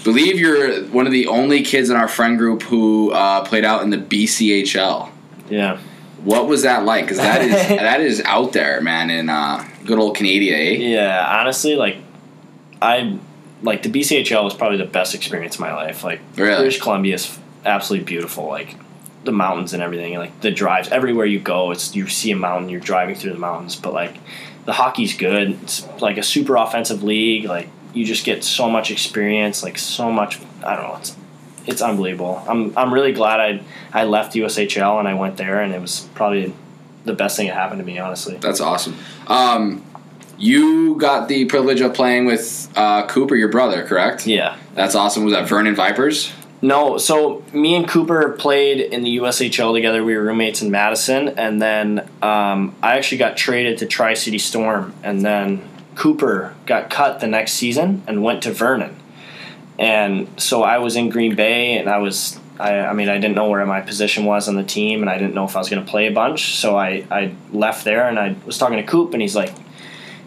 believe 0.03 0.37
you're 0.39 0.83
one 0.85 1.05
of 1.05 1.13
the 1.13 1.27
only 1.27 1.63
kids 1.63 1.89
in 1.89 1.95
our 1.95 2.07
friend 2.09 2.37
group 2.37 2.63
who 2.63 3.11
uh, 3.13 3.45
played 3.45 3.63
out 3.63 3.83
in 3.83 3.89
the 3.89 3.97
BCHL. 3.97 5.09
Yeah. 5.49 5.79
What 6.23 6.47
was 6.47 6.63
that 6.63 6.83
like? 6.83 7.05
Because 7.05 7.17
that 7.19 7.41
is 7.41 7.51
that 7.69 8.01
is 8.01 8.21
out 8.25 8.51
there, 8.51 8.81
man. 8.81 9.09
In 9.09 9.29
uh, 9.29 9.65
good 9.85 9.97
old 9.97 10.17
Canada, 10.17 10.57
eh? 10.57 10.71
Yeah, 10.71 11.25
honestly, 11.39 11.75
like 11.75 11.97
I 12.81 13.17
like 13.63 13.83
the 13.83 13.89
BCHL 13.89 14.43
was 14.43 14.53
probably 14.53 14.77
the 14.77 14.85
best 14.85 15.15
experience 15.15 15.55
of 15.55 15.61
my 15.61 15.73
life. 15.73 16.03
Like 16.03 16.19
Really? 16.35 16.57
British 16.57 16.81
Columbia 16.81 17.15
is 17.15 17.39
absolutely 17.65 18.05
beautiful. 18.05 18.47
Like 18.47 18.75
the 19.23 19.31
mountains 19.31 19.73
and 19.73 19.83
everything. 19.83 20.15
Like 20.17 20.41
the 20.41 20.51
drives 20.51 20.89
everywhere 20.89 21.25
you 21.25 21.39
go, 21.39 21.71
it's 21.71 21.95
you 21.95 22.07
see 22.07 22.31
a 22.31 22.35
mountain, 22.35 22.69
you're 22.69 22.79
driving 22.79 23.15
through 23.15 23.33
the 23.33 23.39
mountains. 23.39 23.75
But 23.75 23.93
like 23.93 24.17
the 24.65 24.73
hockey's 24.73 25.15
good. 25.15 25.57
It's 25.63 25.87
like 26.01 26.17
a 26.17 26.23
super 26.23 26.55
offensive 26.55 27.03
league. 27.03 27.45
Like 27.45 27.69
you 27.93 28.05
just 28.05 28.25
get 28.25 28.43
so 28.43 28.69
much 28.69 28.91
experience. 28.91 29.63
Like 29.63 29.77
so 29.77 30.11
much. 30.11 30.39
I 30.63 30.75
don't 30.75 30.87
know. 30.87 30.97
It's 30.97 31.15
it's 31.65 31.81
unbelievable. 31.81 32.43
I'm 32.47 32.77
I'm 32.77 32.93
really 32.93 33.13
glad 33.13 33.39
I 33.39 33.61
I 33.93 34.05
left 34.05 34.33
USHL 34.35 34.99
and 34.99 35.07
I 35.07 35.13
went 35.13 35.37
there, 35.37 35.61
and 35.61 35.73
it 35.73 35.81
was 35.81 36.07
probably 36.15 36.53
the 37.05 37.13
best 37.13 37.37
thing 37.37 37.47
that 37.47 37.55
happened 37.55 37.79
to 37.79 37.85
me. 37.85 37.99
Honestly. 37.99 38.37
That's 38.37 38.61
awesome. 38.61 38.95
Um, 39.27 39.83
you 40.37 40.95
got 40.95 41.27
the 41.27 41.45
privilege 41.45 41.81
of 41.81 41.93
playing 41.93 42.25
with 42.25 42.71
uh, 42.75 43.07
Cooper, 43.07 43.35
your 43.35 43.49
brother, 43.49 43.85
correct? 43.85 44.27
Yeah. 44.27 44.57
That's 44.75 44.95
awesome. 44.95 45.23
Was 45.23 45.33
that 45.33 45.49
Vernon 45.49 45.75
Vipers? 45.75 46.31
No, 46.61 46.97
so 46.97 47.43
me 47.53 47.75
and 47.75 47.87
Cooper 47.87 48.31
played 48.31 48.79
in 48.79 49.03
the 49.03 49.17
USHL 49.17 49.73
together. 49.73 50.03
We 50.03 50.15
were 50.15 50.23
roommates 50.23 50.61
in 50.63 50.71
Madison, 50.71 51.29
and 51.29 51.61
then 51.61 52.09
um, 52.21 52.75
I 52.81 52.97
actually 52.97 53.19
got 53.19 53.37
traded 53.37 53.77
to 53.79 53.85
Tri 53.85 54.15
City 54.15 54.39
Storm, 54.39 54.93
and 55.03 55.23
then 55.23 55.61
Cooper 55.93 56.55
got 56.65 56.89
cut 56.89 57.19
the 57.19 57.27
next 57.27 57.53
season 57.53 58.01
and 58.07 58.23
went 58.23 58.41
to 58.43 58.51
Vernon. 58.51 58.95
And 59.77 60.27
so 60.41 60.63
I 60.63 60.79
was 60.79 60.95
in 60.95 61.09
Green 61.09 61.35
Bay, 61.35 61.77
and 61.77 61.87
I 61.87 61.99
was, 61.99 62.39
I, 62.59 62.79
I 62.79 62.93
mean, 62.93 63.07
I 63.07 63.19
didn't 63.19 63.35
know 63.35 63.49
where 63.49 63.63
my 63.67 63.81
position 63.81 64.25
was 64.25 64.47
on 64.47 64.55
the 64.55 64.63
team, 64.63 65.01
and 65.01 65.11
I 65.11 65.19
didn't 65.19 65.35
know 65.35 65.45
if 65.45 65.55
I 65.55 65.59
was 65.59 65.69
going 65.69 65.85
to 65.85 65.89
play 65.89 66.07
a 66.07 66.11
bunch. 66.11 66.55
So 66.55 66.75
I, 66.75 67.05
I 67.11 67.35
left 67.51 67.85
there, 67.85 68.07
and 68.07 68.17
I 68.17 68.35
was 68.47 68.57
talking 68.57 68.77
to 68.77 68.83
Coop, 68.83 69.13
and 69.13 69.21
he's 69.21 69.35
like, 69.35 69.53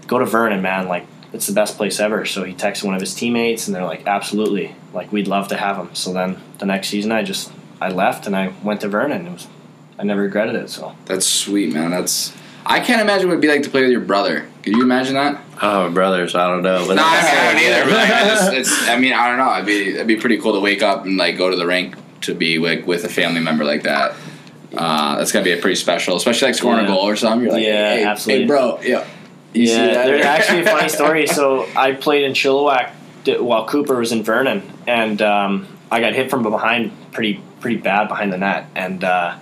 go 0.07 0.21
to 0.21 0.27
Vernon, 0.27 0.63
man. 0.63 0.87
Like, 0.87 1.07
it's 1.33 1.47
the 1.47 1.53
best 1.53 1.77
place 1.77 2.01
ever. 2.01 2.25
So 2.27 2.45
he 2.45 2.55
texted 2.55 2.85
one 2.85 2.95
of 2.95 3.01
his 3.01 3.15
teammates, 3.15 3.67
and 3.67 3.75
they're 3.75 3.85
like, 3.85 4.07
absolutely, 4.07 4.75
like 4.93 5.13
we'd 5.13 5.29
love 5.29 5.49
to 5.49 5.57
have 5.57 5.77
him. 5.77 5.95
So 5.95 6.13
then 6.13 6.39
the 6.59 6.67
next 6.67 6.89
season, 6.89 7.13
I 7.13 7.23
just 7.23 7.53
I 7.81 7.89
left 7.91 8.27
and 8.27 8.35
I 8.37 8.53
went 8.63 8.81
to 8.83 8.89
Vernon. 8.89 9.27
It 9.27 9.33
was 9.33 9.47
I 9.99 10.03
never 10.05 10.23
regretted 10.23 10.55
it. 10.57 10.71
So 10.71 10.95
That's 11.07 11.27
sweet, 11.27 11.73
man. 11.73 11.91
That's 11.91 12.33
I 12.67 12.81
can't 12.81 13.01
imagine 13.01 13.29
what 13.29 13.35
it'd 13.35 13.43
be 13.43 13.49
like 13.49 13.63
to 13.63 13.71
play 13.71 13.83
with 13.83 13.91
your 13.91 14.01
brother. 14.01 14.47
Could 14.63 14.75
you 14.77 14.83
imagine 14.83 15.15
that? 15.15 15.41
Oh, 15.63 15.91
brothers, 15.91 16.35
I 16.35 16.47
don't 16.49 16.63
know. 16.63 16.85
But 16.89 16.95
No, 16.97 17.03
I, 17.05 17.23
mean, 17.23 17.25
I 17.25 17.53
don't 17.53 17.63
either. 17.63 17.85
But 17.85 17.93
like, 17.95 18.11
I, 18.11 18.25
just, 18.29 18.53
it's, 18.53 18.89
I 18.89 18.99
mean, 18.99 19.13
I 19.15 19.29
don't 19.29 19.39
know. 19.39 19.53
It'd 19.55 19.67
be 19.67 19.95
it'd 19.95 20.07
be 20.07 20.17
pretty 20.17 20.39
cool 20.39 20.53
to 20.55 20.61
wake 20.61 20.83
up 20.83 21.05
and 21.05 21.17
like 21.17 21.37
go 21.39 21.49
to 21.51 21.57
the 21.57 21.67
rink 21.67 21.97
to 22.23 22.35
be 22.35 22.59
like 22.59 22.87
with 22.87 23.05
a 23.05 23.09
family 23.09 23.41
member 23.41 23.65
like 23.65 23.83
that. 23.85 24.15
Uh, 24.77 25.17
that's 25.19 25.33
gotta 25.33 25.45
be 25.45 25.53
a 25.53 25.57
pretty 25.57 25.75
special, 25.77 26.17
especially 26.17 26.47
like 26.49 26.55
scoring 26.55 26.79
Yeah. 26.81 26.85
a 26.85 26.89
goal 26.95 27.09
or 27.09 27.17
something. 27.17 27.43
You're 27.45 27.53
like, 27.55 27.65
Yeah, 27.65 27.95
hey, 27.97 28.05
absolutely. 28.05 28.43
hey, 28.43 28.47
bro, 28.47 28.81
yeah. 28.83 29.07
You 29.53 29.65
yeah, 29.65 30.05
there's 30.05 30.25
actually 30.25 30.63
a 30.63 30.67
funny 30.67 30.89
story. 31.01 31.27
So 31.27 31.67
I 31.77 31.93
played 31.93 32.25
in 32.25 32.33
Chilliwack 32.33 32.93
while 33.41 33.67
Cooper 33.67 33.97
was 33.97 34.13
in 34.13 34.23
Vernon, 34.23 34.63
and 34.87 35.21
um, 35.23 35.67
I 35.91 36.01
got 36.01 36.15
hit 36.15 36.31
from 36.31 36.43
behind 36.43 36.93
pretty 37.13 37.43
pretty 37.61 37.77
bad 37.77 38.09
behind 38.09 38.33
the 38.33 38.39
net, 38.39 38.67
and 38.75 39.03
uh, 39.03 39.39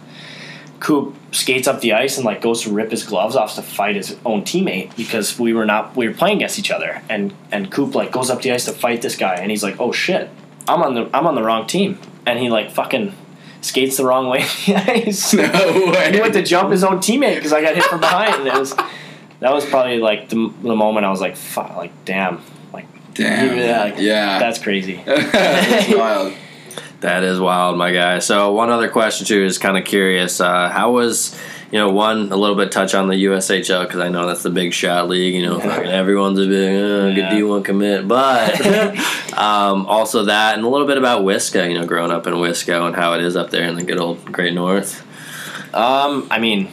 Coop 0.81 1.15
skates 1.31 1.69
up 1.69 1.81
the 1.81 1.93
ice 1.93 2.17
and 2.17 2.25
like 2.25 2.41
goes 2.41 2.63
to 2.63 2.73
rip 2.73 2.91
his 2.91 3.05
gloves 3.05 3.37
off 3.37 3.55
to 3.57 3.63
fight 3.63 3.97
his 3.97 4.17
own 4.25 4.43
teammate 4.43 4.97
because 4.97 5.39
we 5.39 5.53
were 5.53 5.67
not 5.67 5.95
we 5.95 6.09
were 6.09 6.15
playing 6.15 6.39
against 6.39 6.59
each 6.59 6.71
other, 6.71 7.03
and 7.09 7.35
and 7.53 7.71
Coop 7.71 7.95
like 7.95 8.11
goes 8.11 8.31
up 8.31 8.43
the 8.43 8.53
ice 8.53 8.65
to 8.65 8.73
fight 8.73 9.03
this 9.03 9.17
guy, 9.17 9.35
and 9.37 9.51
he's 9.51 9.63
like, 9.63 9.79
oh 9.81 9.93
shit, 9.93 10.31
I'm 10.67 10.83
on 10.83 10.95
the 10.95 11.11
I'm 11.15 11.27
on 11.27 11.35
the 11.35 11.43
wrong 11.43 11.67
team, 11.67 11.99
and 12.27 12.39
he 12.39 12.49
like 12.49 12.71
fucking 12.71 13.15
skates 13.61 13.97
the 13.97 14.05
wrong 14.05 14.29
way 14.29 14.41
in 14.67 14.75
the 14.75 14.93
ice. 14.93 15.35
no 15.35 15.93
way. 15.93 16.13
he 16.13 16.21
went 16.21 16.35
to 16.35 16.43
jump 16.43 16.71
his 16.71 16.85
own 16.85 16.99
teammate 16.99 17.37
because 17.37 17.53
I 17.53 17.63
got 17.63 17.75
hit 17.75 17.85
from 17.85 18.01
behind. 18.01 18.35
And 18.35 18.49
it 18.49 18.55
was 18.55 18.75
that 19.41 19.53
was 19.53 19.65
probably 19.65 19.99
like 19.99 20.29
the, 20.29 20.53
the 20.63 20.77
moment 20.77 21.07
I 21.07 21.11
was 21.11 21.21
like, 21.21 21.37
fuck, 21.37 21.77
like 21.77 21.93
damn, 22.05 22.41
like 22.73 22.87
Damn. 23.15 23.57
Yeah, 23.59 23.81
like, 23.81 23.95
yeah. 23.99 24.39
that's 24.39 24.61
crazy. 24.61 25.03
That's 25.07 25.93
wild. 25.95 26.35
That 27.01 27.23
is 27.23 27.39
wild, 27.39 27.77
my 27.77 27.93
guy. 27.93 28.19
So 28.19 28.53
one 28.53 28.71
other 28.71 28.89
question 28.89 29.27
too 29.27 29.45
is 29.45 29.59
kind 29.59 29.77
of 29.77 29.85
curious. 29.85 30.41
Uh, 30.41 30.69
how 30.69 30.93
was 30.93 31.37
you 31.71 31.79
know 31.79 31.91
one 31.91 32.33
a 32.33 32.37
little 32.37 32.57
bit 32.57 32.73
touch 32.73 32.95
on 32.95 33.09
the 33.09 33.15
USHL 33.25 33.85
because 33.85 34.01
I 34.01 34.09
know 34.09 34.27
that's 34.27 34.43
the 34.43 34.51
big 34.51 34.73
shot 34.73 35.09
league. 35.09 35.35
You 35.35 35.43
know, 35.43 35.61
fucking 35.61 35.87
everyone's 35.87 36.41
a 36.41 36.47
big 36.47 36.75
uh, 36.75 37.09
good 37.09 37.17
Yeah. 37.17 37.35
D 37.35 37.43
one 37.45 37.63
commit, 37.63 38.09
but 38.09 38.61
um, 39.39 39.87
also 39.87 40.25
that 40.25 40.57
and 40.57 40.65
a 40.65 40.69
little 40.69 40.87
bit 40.87 40.99
about 40.99 41.23
Wisco. 41.23 41.69
You 41.69 41.75
know, 41.75 41.87
growing 41.87 42.11
up 42.11 42.27
in 42.27 42.35
Wisco 42.35 42.87
and 42.87 42.97
how 42.97 43.15
it 43.15 43.21
is 43.21 43.37
up 43.37 43.51
there 43.51 43.69
in 43.69 43.77
the 43.77 43.85
good 43.85 43.99
old 43.99 44.25
Great 44.33 44.55
North. 44.55 45.05
Um, 45.75 46.27
I 46.31 46.39
mean, 46.39 46.69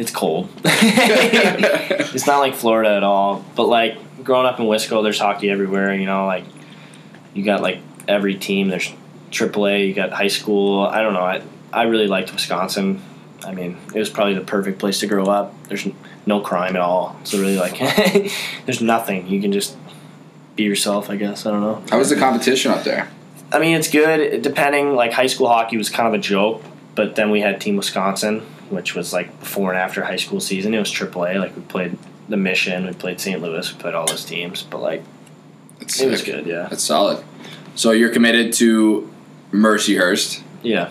it's 0.00 0.10
cold. 0.10 0.48
it's 0.64 2.26
not 2.26 2.38
like 2.38 2.54
Florida 2.54 2.96
at 2.96 3.02
all. 3.02 3.44
But 3.54 3.64
like 3.64 4.24
growing 4.24 4.46
up 4.46 4.58
in 4.58 4.64
Wisco, 4.64 5.02
there's 5.02 5.18
hockey 5.18 5.50
everywhere. 5.50 5.94
You 5.94 6.06
know, 6.06 6.24
like 6.24 6.44
you 7.34 7.44
got 7.44 7.60
like 7.60 7.80
every 8.08 8.34
team. 8.36 8.68
There's 8.68 8.90
AAA. 9.30 9.88
You 9.88 9.94
got 9.94 10.10
high 10.10 10.28
school. 10.28 10.80
I 10.80 11.02
don't 11.02 11.12
know. 11.12 11.20
I 11.20 11.42
I 11.70 11.82
really 11.82 12.06
liked 12.06 12.32
Wisconsin. 12.32 13.02
I 13.44 13.52
mean, 13.52 13.76
it 13.94 13.98
was 13.98 14.08
probably 14.08 14.34
the 14.34 14.40
perfect 14.40 14.78
place 14.78 15.00
to 15.00 15.06
grow 15.06 15.26
up. 15.26 15.54
There's 15.64 15.86
no 16.24 16.40
crime 16.40 16.76
at 16.76 16.82
all. 16.82 17.18
So 17.24 17.38
really, 17.38 17.56
like, 17.56 17.78
there's 18.66 18.80
nothing. 18.80 19.26
You 19.28 19.40
can 19.40 19.52
just 19.52 19.76
be 20.56 20.62
yourself. 20.62 21.10
I 21.10 21.16
guess. 21.16 21.44
I 21.44 21.50
don't 21.50 21.60
know. 21.60 21.82
How 21.90 21.98
was 21.98 22.08
the 22.08 22.16
competition 22.16 22.70
up 22.70 22.84
there? 22.84 23.10
I 23.52 23.58
mean, 23.58 23.76
it's 23.76 23.90
good. 23.90 24.40
Depending, 24.40 24.94
like 24.94 25.12
high 25.12 25.26
school 25.26 25.48
hockey 25.48 25.76
was 25.76 25.90
kind 25.90 26.08
of 26.08 26.14
a 26.14 26.22
joke, 26.22 26.62
but 26.94 27.16
then 27.16 27.30
we 27.30 27.40
had 27.40 27.60
Team 27.60 27.76
Wisconsin, 27.76 28.46
which 28.70 28.94
was 28.94 29.12
like 29.12 29.38
before 29.40 29.70
and 29.70 29.78
after 29.78 30.04
high 30.04 30.16
school 30.16 30.40
season. 30.40 30.74
It 30.74 30.78
was 30.78 30.90
AAA. 30.90 31.38
Like 31.38 31.56
we 31.56 31.62
played 31.62 31.98
the 32.28 32.36
Mission, 32.36 32.86
we 32.86 32.92
played 32.92 33.20
St. 33.20 33.40
Louis, 33.40 33.72
we 33.72 33.78
played 33.80 33.94
all 33.94 34.06
those 34.06 34.24
teams. 34.24 34.62
But 34.62 34.80
like 34.80 35.02
That's 35.78 36.00
it 36.00 36.10
was 36.10 36.22
good. 36.22 36.46
Yeah, 36.46 36.68
That's 36.70 36.82
solid. 36.82 37.24
So 37.74 37.92
you're 37.92 38.12
committed 38.12 38.52
to 38.54 39.10
Mercyhurst. 39.52 40.42
yeah, 40.62 40.90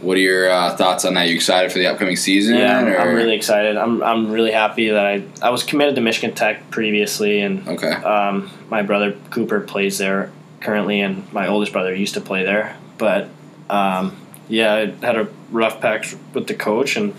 What 0.00 0.16
are 0.16 0.20
your 0.20 0.50
uh, 0.50 0.76
thoughts 0.76 1.04
on 1.04 1.14
that? 1.14 1.28
You 1.28 1.34
excited 1.34 1.72
for 1.72 1.78
the 1.78 1.86
upcoming 1.86 2.16
season? 2.16 2.56
yeah. 2.56 2.78
I'm, 2.78 2.88
or? 2.88 2.96
I'm 2.98 3.14
really 3.14 3.34
excited. 3.34 3.76
I'm 3.76 4.02
I'm 4.02 4.30
really 4.30 4.52
happy 4.52 4.90
that 4.90 5.06
I 5.06 5.22
I 5.42 5.50
was 5.50 5.62
committed 5.62 5.94
to 5.96 6.00
Michigan 6.00 6.34
Tech 6.34 6.70
previously, 6.70 7.40
and 7.40 7.66
okay. 7.68 7.92
um, 7.92 8.50
my 8.70 8.82
brother 8.82 9.16
Cooper 9.30 9.60
plays 9.60 9.98
there 9.98 10.30
currently, 10.60 11.00
and 11.00 11.30
my 11.32 11.48
oldest 11.48 11.72
brother 11.72 11.94
used 11.94 12.14
to 12.14 12.20
play 12.20 12.44
there. 12.44 12.76
But 12.98 13.28
um, 13.68 14.16
yeah, 14.50 14.74
I 14.74 15.06
had 15.06 15.16
a 15.16 15.28
rough 15.50 15.80
patch 15.80 16.16
with 16.34 16.48
the 16.48 16.54
coach, 16.54 16.96
and 16.96 17.14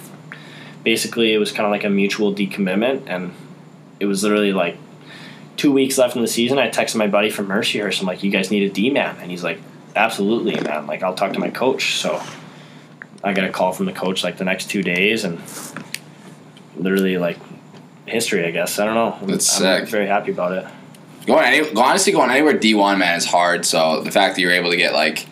basically 0.84 1.34
it 1.34 1.38
was 1.38 1.52
kind 1.52 1.66
of 1.66 1.72
like 1.72 1.86
a 1.86 1.90
mutual 1.90 2.34
decommitment, 2.34 3.04
and 3.08 3.34
it 4.00 4.06
was 4.06 4.22
literally 4.24 4.52
like 4.54 4.78
two 5.56 5.72
weeks 5.72 5.98
left 5.98 6.16
in 6.16 6.22
the 6.22 6.28
season. 6.28 6.60
I 6.60 6.70
texted 6.70 6.98
my 6.98 7.08
buddy 7.08 7.30
from 7.30 7.48
Mercyhurst. 7.48 8.02
I'm 8.02 8.08
like, 8.08 8.22
"You 8.22 8.32
guys 8.32 8.52
need 8.52 8.70
a 8.70 8.74
D 8.74 8.90
man," 8.90 9.16
and 9.22 9.32
he's 9.32 9.44
like, 9.44 9.60
"Absolutely, 9.96 10.60
man. 10.60 10.88
Like, 10.88 11.04
I'll 11.04 11.16
talk 11.16 11.34
to 11.34 11.40
my 11.40 11.50
coach." 11.50 11.96
So 11.96 12.22
I 13.24 13.34
got 13.34 13.46
a 13.46 13.50
call 13.50 13.72
from 13.72 13.86
the 13.86 13.94
coach 13.94 14.24
like 14.24 14.38
the 14.38 14.46
next 14.46 14.70
two 14.70 14.84
days, 14.84 15.24
and 15.24 15.42
literally 16.76 17.18
like 17.18 17.38
history. 18.06 18.46
I 18.46 18.52
guess 18.52 18.78
I 18.78 18.86
don't 18.86 18.96
know. 18.96 19.18
That's 19.26 19.62
I'm 19.62 19.82
sick. 19.82 19.90
very 19.90 20.08
happy 20.08 20.32
about 20.32 20.52
it. 20.52 20.68
Going 21.28 21.46
any, 21.46 21.76
honestly, 21.76 22.12
going 22.12 22.32
anywhere 22.32 22.54
D 22.54 22.74
one 22.74 22.98
man 22.98 23.16
is 23.16 23.26
hard. 23.26 23.66
So 23.66 24.02
the 24.02 24.12
fact 24.12 24.36
that 24.36 24.42
you're 24.42 24.52
able 24.52 24.72
to 24.72 24.78
get 24.78 24.94
like 24.94 25.28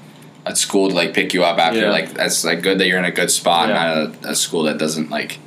a 0.52 0.56
school 0.56 0.90
to 0.90 0.96
like 0.96 1.14
pick 1.14 1.34
you 1.34 1.44
up 1.44 1.58
after 1.60 1.82
Yeah. 1.82 1.92
like 1.92 2.14
that's 2.14 2.44
like 2.44 2.62
good 2.62 2.80
that 2.80 2.88
you're 2.88 2.98
in 3.00 3.06
a 3.06 3.12
good 3.12 3.32
spot, 3.32 3.70
Yeah. 3.70 3.76
not 3.76 4.26
a, 4.26 4.30
a 4.32 4.36
school 4.36 4.64
that 4.64 4.78
doesn't 4.78 5.10
like 5.10 5.40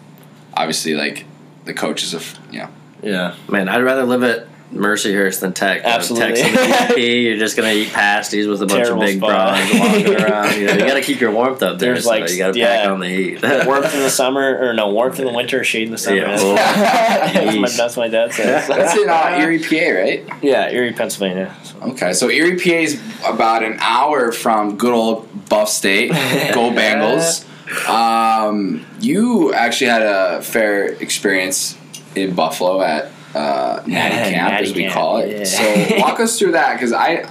obviously 0.55 0.95
like 0.95 1.25
the 1.65 1.75
coaches 1.75 2.15
of 2.15 2.39
you 2.51 2.61
know. 2.61 2.69
Yeah. 3.03 3.35
Man, 3.49 3.69
I'd 3.69 3.83
rather 3.83 4.05
live 4.05 4.23
at 4.23 4.47
Mercyhurst 4.73 5.41
than 5.41 5.53
Tech. 5.53 5.83
Absolutely. 5.85 6.35
Tech's 6.35 6.41
in 6.49 6.55
the 6.55 6.77
UP, 6.93 6.97
you're 6.99 7.37
just 7.37 7.57
gonna 7.57 7.73
eat 7.73 7.93
pasties 7.93 8.47
with 8.47 8.63
a 8.63 8.67
bunch 8.67 8.85
Terrible 8.85 9.03
of 9.03 9.07
big 9.09 9.19
spot. 9.19 9.31
bras 9.31 9.81
walking 9.81 10.15
around. 10.25 10.57
You 10.59 10.67
know, 10.67 10.73
you 10.73 10.79
gotta 10.79 11.03
keep 11.03 11.21
your 11.21 11.31
warmth 11.31 11.63
up 11.63 11.79
there. 11.79 11.93
There's 11.93 12.05
so 12.05 12.11
like- 12.11 12.31
you 12.31 12.39
gotta 12.39 12.59
yeah. 12.59 12.79
pack 12.83 12.89
on 12.89 13.01
the 13.01 13.09
heat. 13.09 13.43
warmth 13.67 13.95
in 13.95 14.01
the 14.01 14.11
summer, 14.11 14.59
or 14.59 14.73
no, 14.73 14.91
warmth 14.91 15.19
in 15.19 15.27
the 15.27 15.33
winter, 15.33 15.63
shade 15.63 15.85
in 15.85 15.91
the 15.91 15.99
summer. 15.99 16.17
Yeah. 16.17 16.37
That's, 16.37 17.35
that's, 17.35 17.57
my, 17.57 17.69
that's 17.69 17.97
my 17.97 18.09
dad 18.09 18.33
says. 18.33 18.67
That's 18.69 18.97
in 18.97 19.09
uh, 19.09 19.37
Erie, 19.39 19.59
PA, 19.59 20.01
right? 20.01 20.43
Yeah, 20.43 20.71
Erie, 20.71 20.93
Pennsylvania. 20.93 21.55
So. 21.63 21.79
Okay, 21.93 22.13
so 22.15 22.31
Erie, 22.31 22.57
PA 22.57 22.71
is 22.71 23.01
about 23.27 23.63
an 23.63 23.77
hour 23.81 24.33
from 24.33 24.79
good 24.79 24.95
old 24.95 25.49
Buff 25.49 25.69
State. 25.69 26.11
Go 26.11 26.71
Bengals. 26.71 27.47
Um, 27.89 28.85
you 29.01 29.53
actually 29.55 29.89
had 29.91 30.03
a 30.03 30.43
fair 30.43 30.87
experience 30.87 31.77
in 32.15 32.35
Buffalo 32.35 32.81
at 32.83 33.12
uh, 33.35 33.83
Natty 33.87 33.93
Yeah, 33.93 34.31
Camp, 34.31 34.53
Natty 34.53 34.67
as 34.69 34.75
we 34.75 34.83
Camp, 34.83 34.95
call 34.95 35.17
it. 35.19 35.31
yeah. 35.39 35.45
So 35.45 35.99
walk 36.01 36.21
us 36.21 36.39
through 36.39 36.53
that, 36.53 36.75
because 36.75 36.93
I, 36.93 37.25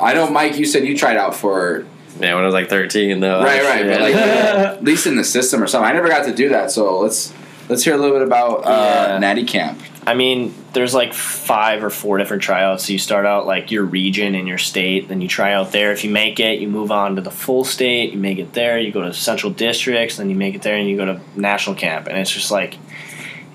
I 0.00 0.14
know 0.14 0.28
Mike, 0.30 0.56
you 0.58 0.64
said 0.66 0.84
you 0.84 0.96
tried 0.96 1.16
out 1.16 1.34
for 1.34 1.84
Yeah, 2.20 2.34
when 2.34 2.42
I 2.42 2.46
was 2.46 2.54
like 2.54 2.68
13, 2.68 3.20
though. 3.20 3.42
right, 3.42 3.62
right, 3.62 3.86
but 3.86 4.00
like 4.00 4.14
at 4.14 4.84
least 4.84 5.06
in 5.06 5.16
the 5.16 5.24
system 5.24 5.62
or 5.62 5.66
something. 5.66 5.88
I 5.88 5.92
never 5.92 6.08
got 6.08 6.24
to 6.26 6.34
do 6.34 6.50
that, 6.50 6.70
so 6.70 6.98
let's 7.00 7.32
let's 7.68 7.82
hear 7.84 7.94
a 7.94 7.98
little 7.98 8.16
bit 8.16 8.26
about 8.26 8.64
uh, 8.66 9.06
Yeah. 9.10 9.18
Natty 9.18 9.44
Camp. 9.44 9.80
I 10.08 10.14
mean, 10.14 10.54
there's 10.72 10.94
like 10.94 11.12
five 11.12 11.82
or 11.82 11.90
four 11.90 12.16
different 12.16 12.44
tryouts. 12.44 12.86
So 12.86 12.92
you 12.92 12.98
start 13.00 13.26
out 13.26 13.44
like 13.44 13.72
your 13.72 13.82
region 13.82 14.36
in 14.36 14.46
your 14.46 14.56
state, 14.58 15.08
then 15.08 15.20
you 15.20 15.26
try 15.26 15.52
out 15.52 15.72
there. 15.72 15.90
If 15.90 16.04
you 16.04 16.10
make 16.10 16.38
it, 16.38 16.60
you 16.60 16.68
move 16.68 16.92
on 16.92 17.16
to 17.16 17.22
the 17.22 17.30
full 17.32 17.64
state. 17.64 18.12
You 18.12 18.18
make 18.20 18.38
it 18.38 18.52
there. 18.52 18.78
You 18.78 18.92
go 18.92 19.02
to 19.02 19.12
central 19.12 19.50
districts, 19.52 20.18
then 20.18 20.30
you 20.30 20.36
make 20.36 20.54
it 20.54 20.62
there, 20.62 20.76
and 20.76 20.88
you 20.88 20.96
go 20.96 21.06
to 21.06 21.20
national 21.34 21.74
camp. 21.74 22.06
And 22.06 22.16
it's 22.18 22.30
just 22.30 22.52
like, 22.52 22.76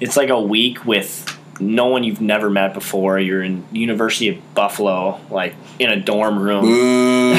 it's 0.01 0.17
like 0.17 0.27
a 0.29 0.41
week 0.41 0.85
with 0.85 1.30
no 1.61 1.87
one 1.87 2.03
you've 2.03 2.19
never 2.21 2.49
met 2.49 2.73
before. 2.73 3.19
You're 3.19 3.43
in 3.43 3.63
University 3.71 4.29
of 4.29 4.53
Buffalo, 4.55 5.19
like 5.29 5.53
in 5.79 5.89
a 5.89 5.95
dorm 5.99 6.39
room. 6.39 6.61
Boo! 6.65 7.33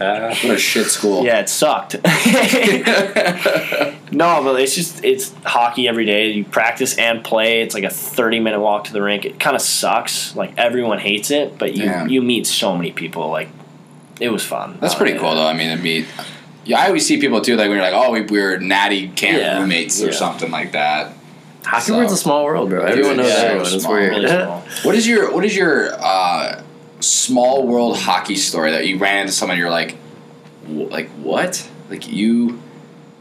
Uh, 0.00 0.34
what 0.42 0.54
a 0.54 0.58
shit 0.58 0.86
school. 0.86 1.24
Yeah, 1.24 1.40
it 1.40 1.48
sucked. 1.48 1.94
no, 4.12 4.42
but 4.42 4.60
it's 4.60 4.74
just 4.74 5.04
it's 5.04 5.32
hockey 5.44 5.88
every 5.88 6.04
day. 6.04 6.30
You 6.32 6.44
practice 6.44 6.96
and 6.98 7.24
play. 7.24 7.62
It's 7.62 7.74
like 7.74 7.84
a 7.84 7.90
thirty 7.90 8.40
minute 8.40 8.60
walk 8.60 8.84
to 8.84 8.92
the 8.92 9.02
rink. 9.02 9.24
It 9.24 9.38
kind 9.40 9.56
of 9.56 9.62
sucks. 9.62 10.34
Like 10.36 10.52
everyone 10.58 10.98
hates 10.98 11.30
it, 11.30 11.58
but 11.58 11.74
you 11.74 11.84
Yeah. 11.84 12.06
you 12.06 12.22
meet 12.22 12.46
so 12.46 12.76
many 12.76 12.92
people. 12.92 13.30
Like 13.30 13.48
it 14.20 14.28
was 14.30 14.44
fun. 14.44 14.78
That's 14.80 14.94
pretty 14.94 15.18
cool, 15.18 15.34
though. 15.34 15.46
I 15.46 15.52
mean, 15.54 15.76
to 15.76 15.82
meet. 15.82 16.06
Yeah, 16.64 16.80
I 16.80 16.86
always 16.88 17.06
see 17.06 17.20
people 17.20 17.40
too, 17.40 17.54
like 17.56 17.68
when 17.68 17.76
you're 17.78 17.90
like, 17.90 17.94
oh, 17.94 18.10
we, 18.10 18.22
we're 18.22 18.58
Natty 18.58 19.08
Camp 19.10 19.38
Yeah. 19.38 19.60
roommates 19.60 20.02
or 20.02 20.06
Yeah. 20.06 20.12
something 20.12 20.50
like 20.50 20.72
that. 20.72 21.12
Hockey 21.66 21.82
So- 21.86 21.96
world's 21.96 22.12
a 22.12 22.16
small 22.16 22.44
world, 22.44 22.70
bro. 22.70 22.82
Everyone 22.84 23.16
knows 23.16 23.28
yeah, 23.28 23.34
everyone. 23.38 23.66
it's 23.66 23.74
It's 23.74 23.84
small. 23.84 23.94
weird. 23.94 24.12
Really. 24.12 24.28
What 24.84 24.94
is 24.94 25.06
your 25.08 25.32
What 25.34 25.44
is 25.44 25.56
your 25.56 25.92
uh, 25.98 26.62
small 27.00 27.66
world 27.66 27.98
hockey 27.98 28.36
story 28.36 28.70
that 28.70 28.86
you 28.86 28.98
ran 28.98 29.22
into 29.22 29.32
someone 29.32 29.58
you're 29.58 29.70
like, 29.70 29.96
like 30.68 31.08
what? 31.22 31.68
Like 31.90 32.08
you, 32.08 32.60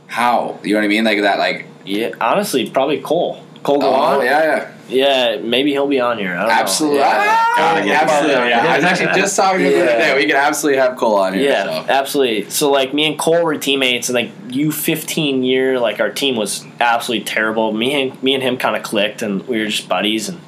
how? 0.08 0.60
You 0.64 0.74
know 0.74 0.80
what 0.80 0.86
I 0.86 0.88
mean? 0.88 1.04
Like 1.04 1.22
that, 1.22 1.40
like 1.40 1.66
Yeah, 1.86 2.12
honestly, 2.22 2.70
probably 2.70 3.00
Cole. 3.00 3.42
Cole 3.64 3.80
go 3.80 3.94
oh 3.94 4.22
yeah, 4.22 4.44
yeah, 4.44 4.72
Yeah, 4.88 5.38
maybe 5.42 5.72
he'll 5.72 5.88
be 5.88 6.00
on 6.00 6.20
here. 6.20 6.36
I 6.36 6.42
don't 6.44 6.52
absolutely, 6.52 7.00
Know. 7.00 7.06
Yeah. 7.06 7.44
Ah, 7.58 7.76
Gotta 7.84 7.92
absolutely. 7.92 8.36
Cole. 8.36 8.48
Yeah. 8.50 8.66
I 8.68 8.76
was 8.76 8.86
actually 8.86 9.22
just 9.22 9.36
talking 9.36 9.60
to 9.60 9.66
him 9.66 9.72
the 9.80 9.86
Yeah. 9.86 9.98
day. 9.98 10.16
We 10.16 10.26
could 10.28 10.36
absolutely 10.36 10.80
have 10.80 10.96
Cole 10.96 11.16
on 11.16 11.34
here. 11.34 11.44
Yeah, 11.50 11.64
so. 11.64 11.86
absolutely. 11.92 12.50
So 12.52 12.72
like 12.72 12.94
me 12.94 13.06
and 13.08 13.18
Cole 13.18 13.44
were 13.44 13.58
teammates, 13.58 14.10
and 14.10 14.16
like 14.16 14.30
you, 14.50 14.72
fifteen 14.72 15.44
year, 15.44 15.80
like 15.80 16.00
our 16.00 16.12
team 16.12 16.36
was 16.36 16.64
absolutely 16.80 17.26
terrible. 17.26 17.72
Me 17.72 17.94
and 18.10 18.22
me 18.24 18.36
and 18.36 18.44
him 18.44 18.58
kind 18.58 18.76
of 18.76 18.84
clicked, 18.84 19.22
and 19.24 19.48
we 19.48 19.60
were 19.60 19.66
just 19.68 19.90
buddies, 19.90 20.30
and 20.30 20.40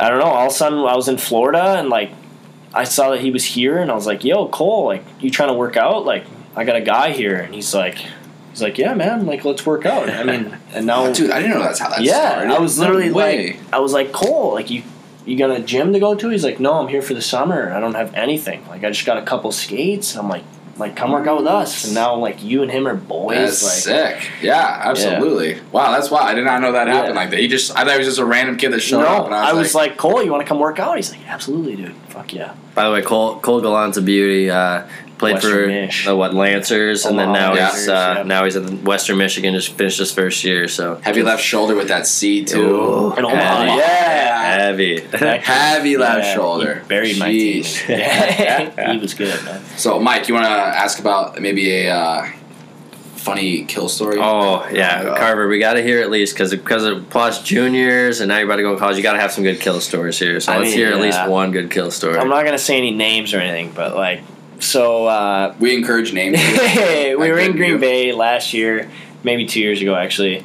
I 0.00 0.08
don't 0.08 0.20
know. 0.20 0.24
All 0.26 0.46
of 0.46 0.52
a 0.52 0.54
sudden, 0.54 0.78
I 0.78 0.96
was 0.96 1.08
in 1.08 1.18
Florida 1.18 1.62
and 1.78 1.90
like 1.90 2.10
I 2.72 2.84
saw 2.84 3.10
that 3.10 3.20
he 3.20 3.30
was 3.30 3.44
here, 3.44 3.76
and 3.78 3.90
I 3.90 3.94
was 3.94 4.06
like, 4.06 4.24
"Yo, 4.24 4.48
Cole, 4.48 4.86
like 4.86 5.04
you 5.20 5.30
trying 5.30 5.48
to 5.50 5.54
work 5.54 5.76
out? 5.76 6.06
Like 6.06 6.24
I 6.56 6.64
got 6.64 6.76
a 6.76 6.80
guy 6.80 7.10
here," 7.12 7.36
and 7.36 7.54
he's 7.54 7.74
like, 7.74 7.98
"He's 8.58 8.62
like, 8.62 8.78
yeah, 8.78 8.94
man, 8.94 9.24
like 9.24 9.44
let's 9.44 9.64
work 9.64 9.86
out." 9.86 10.10
I 10.10 10.24
mean, 10.24 10.56
and 10.72 10.86
now, 10.86 11.12
Dude, 11.12 11.30
I 11.30 11.40
didn't 11.40 11.56
know 11.56 11.62
that's 11.62 11.78
how 11.78 11.90
that 11.90 12.02
yeah, 12.02 12.30
started. 12.30 12.52
I 12.52 12.58
was 12.58 12.78
literally 12.78 13.10
way. 13.12 13.52
like, 13.52 13.72
I 13.72 13.78
was 13.78 13.92
like, 13.92 14.12
Cole, 14.12 14.54
like 14.54 14.70
you. 14.70 14.82
You 15.26 15.36
got 15.36 15.50
a 15.50 15.60
gym 15.60 15.92
to 15.92 16.00
go 16.00 16.14
to? 16.14 16.30
He's 16.30 16.42
like, 16.42 16.58
no, 16.58 16.80
I'm 16.80 16.88
here 16.88 17.02
for 17.02 17.12
the 17.12 17.20
summer. 17.20 17.70
I 17.70 17.80
don't 17.80 17.92
have 17.92 18.14
anything. 18.14 18.66
Like, 18.66 18.82
I 18.82 18.88
just 18.88 19.04
got 19.04 19.18
a 19.18 19.22
couple 19.22 19.52
skates. 19.52 20.16
I'm 20.16 20.26
like, 20.26 20.42
like, 20.78 20.96
come 20.96 21.12
work 21.12 21.26
out 21.26 21.36
with 21.36 21.46
us. 21.46 21.84
And 21.84 21.94
now, 21.94 22.14
like, 22.14 22.42
you 22.42 22.62
and 22.62 22.70
him 22.70 22.88
are 22.88 22.94
boys. 22.94 23.60
That's 23.60 23.86
like, 23.86 24.20
sick. 24.20 24.30
Yeah, 24.40 24.80
absolutely. 24.84 25.60
Wow, 25.70 25.92
that's 25.92 26.10
wild. 26.10 26.30
I 26.30 26.34
did 26.34 26.46
not 26.46 26.62
know 26.62 26.72
that 26.72 26.88
happened 26.88 27.14
Yeah. 27.14 27.20
like 27.20 27.30
that. 27.30 27.40
He 27.40 27.46
just, 27.48 27.76
I 27.76 27.84
thought 27.84 27.92
he 27.92 27.98
was 27.98 28.06
just 28.06 28.18
a 28.18 28.24
random 28.24 28.56
kid 28.56 28.70
that 28.70 28.80
showed 28.80 29.02
no, 29.02 29.08
up. 29.08 29.26
And 29.26 29.34
I 29.34 29.52
was, 29.52 29.74
like, 29.74 29.90
like, 29.90 29.98
Cole, 29.98 30.22
you 30.22 30.30
want 30.30 30.42
to 30.42 30.48
come 30.48 30.60
work 30.60 30.78
out? 30.78 30.96
He's 30.96 31.10
like, 31.10 31.26
absolutely, 31.28 31.76
dude. 31.76 31.94
Fuck 32.08 32.32
yeah. 32.32 32.54
By 32.74 32.84
the 32.84 32.92
way, 32.94 33.02
Cole 33.02 33.38
Cole 33.40 33.60
Gallant's 33.60 33.98
a 33.98 34.02
beauty. 34.02 34.50
Uh, 34.50 34.84
played 35.18 35.34
Western 35.34 35.52
for 35.52 35.66
Mich. 35.66 36.04
the 36.06 36.16
what 36.16 36.34
Lancers, 36.34 37.04
and 37.04 37.18
then 37.18 37.32
now 37.32 37.52
Omaha 37.52 37.70
he's 37.72 37.88
uh, 37.88 38.14
yeah. 38.18 38.22
now 38.22 38.44
he's 38.44 38.56
in 38.56 38.84
Western 38.84 39.18
Michigan. 39.18 39.54
Just 39.54 39.70
finished 39.72 39.98
his 39.98 40.12
first 40.12 40.44
year, 40.44 40.68
so 40.68 40.96
heavy 40.96 41.22
left 41.22 41.42
shoulder 41.42 41.74
with 41.74 41.88
that 41.88 42.06
C 42.06 42.44
too. 42.44 42.60
Ooh. 42.60 43.12
And 43.12 43.26
Omaha, 43.26 43.64
Heavy. 43.64 43.78
yeah. 43.78 44.42
heavy. 44.54 45.00
Heavy 45.00 45.96
left 45.96 46.24
Yeah, 46.26 46.34
shoulder. 46.34 46.80
He 46.80 46.88
buried 46.88 47.18
my 47.18 47.30
team. 47.30 47.62
Jeez. 47.62 47.88
Yeah. 47.98 48.92
he 48.92 48.98
was 48.98 49.14
good, 49.14 49.44
man. 49.44 49.62
So, 49.76 49.98
Mike, 49.98 50.28
you 50.28 50.34
want 50.34 50.46
to 50.46 50.50
ask 50.50 50.98
about 50.98 51.40
maybe 51.40 51.86
a 51.86 51.94
uh, 51.94 52.30
funny 53.16 53.64
kill 53.64 53.88
story? 53.88 54.18
Oh 54.20 54.66
yeah, 54.70 55.02
God. 55.02 55.18
Carver, 55.18 55.48
we 55.48 55.58
got 55.58 55.74
to 55.74 55.82
hear 55.82 56.00
at 56.00 56.10
least 56.10 56.34
because 56.34 56.50
because 56.50 56.84
of 56.84 57.10
plus 57.10 57.42
juniors 57.42 58.20
and 58.20 58.28
now 58.28 58.36
you're 58.38 58.46
about 58.46 58.56
to 58.56 58.62
go 58.62 58.74
to 58.74 58.78
college. 58.78 58.96
You 58.96 59.02
got 59.02 59.14
to 59.14 59.20
have 59.20 59.32
some 59.32 59.44
good 59.44 59.60
kill 59.60 59.80
stories 59.80 60.18
here. 60.18 60.38
So 60.40 60.52
I 60.52 60.58
let's 60.58 60.70
mean, 60.70 60.78
hear 60.78 60.88
at 60.88 61.00
least 61.00 61.26
one 61.28 61.50
good 61.50 61.70
kill 61.70 61.90
story. 61.90 62.16
I'm 62.18 62.28
not 62.28 62.44
gonna 62.44 62.58
say 62.58 62.76
any 62.78 62.90
names 62.92 63.34
or 63.34 63.38
anything, 63.40 63.72
but 63.72 63.94
like, 63.96 64.22
so 64.60 65.06
uh, 65.06 65.54
We 65.58 65.74
encourage 65.74 66.12
names. 66.12 66.38
we 66.38 67.14
were 67.16 67.38
in 67.38 67.52
Green 67.52 67.70
view. 67.72 67.78
Bay 67.78 68.12
last 68.12 68.54
year, 68.54 68.90
maybe 69.22 69.46
two 69.46 69.60
years 69.60 69.80
ago 69.80 69.94
actually. 69.94 70.44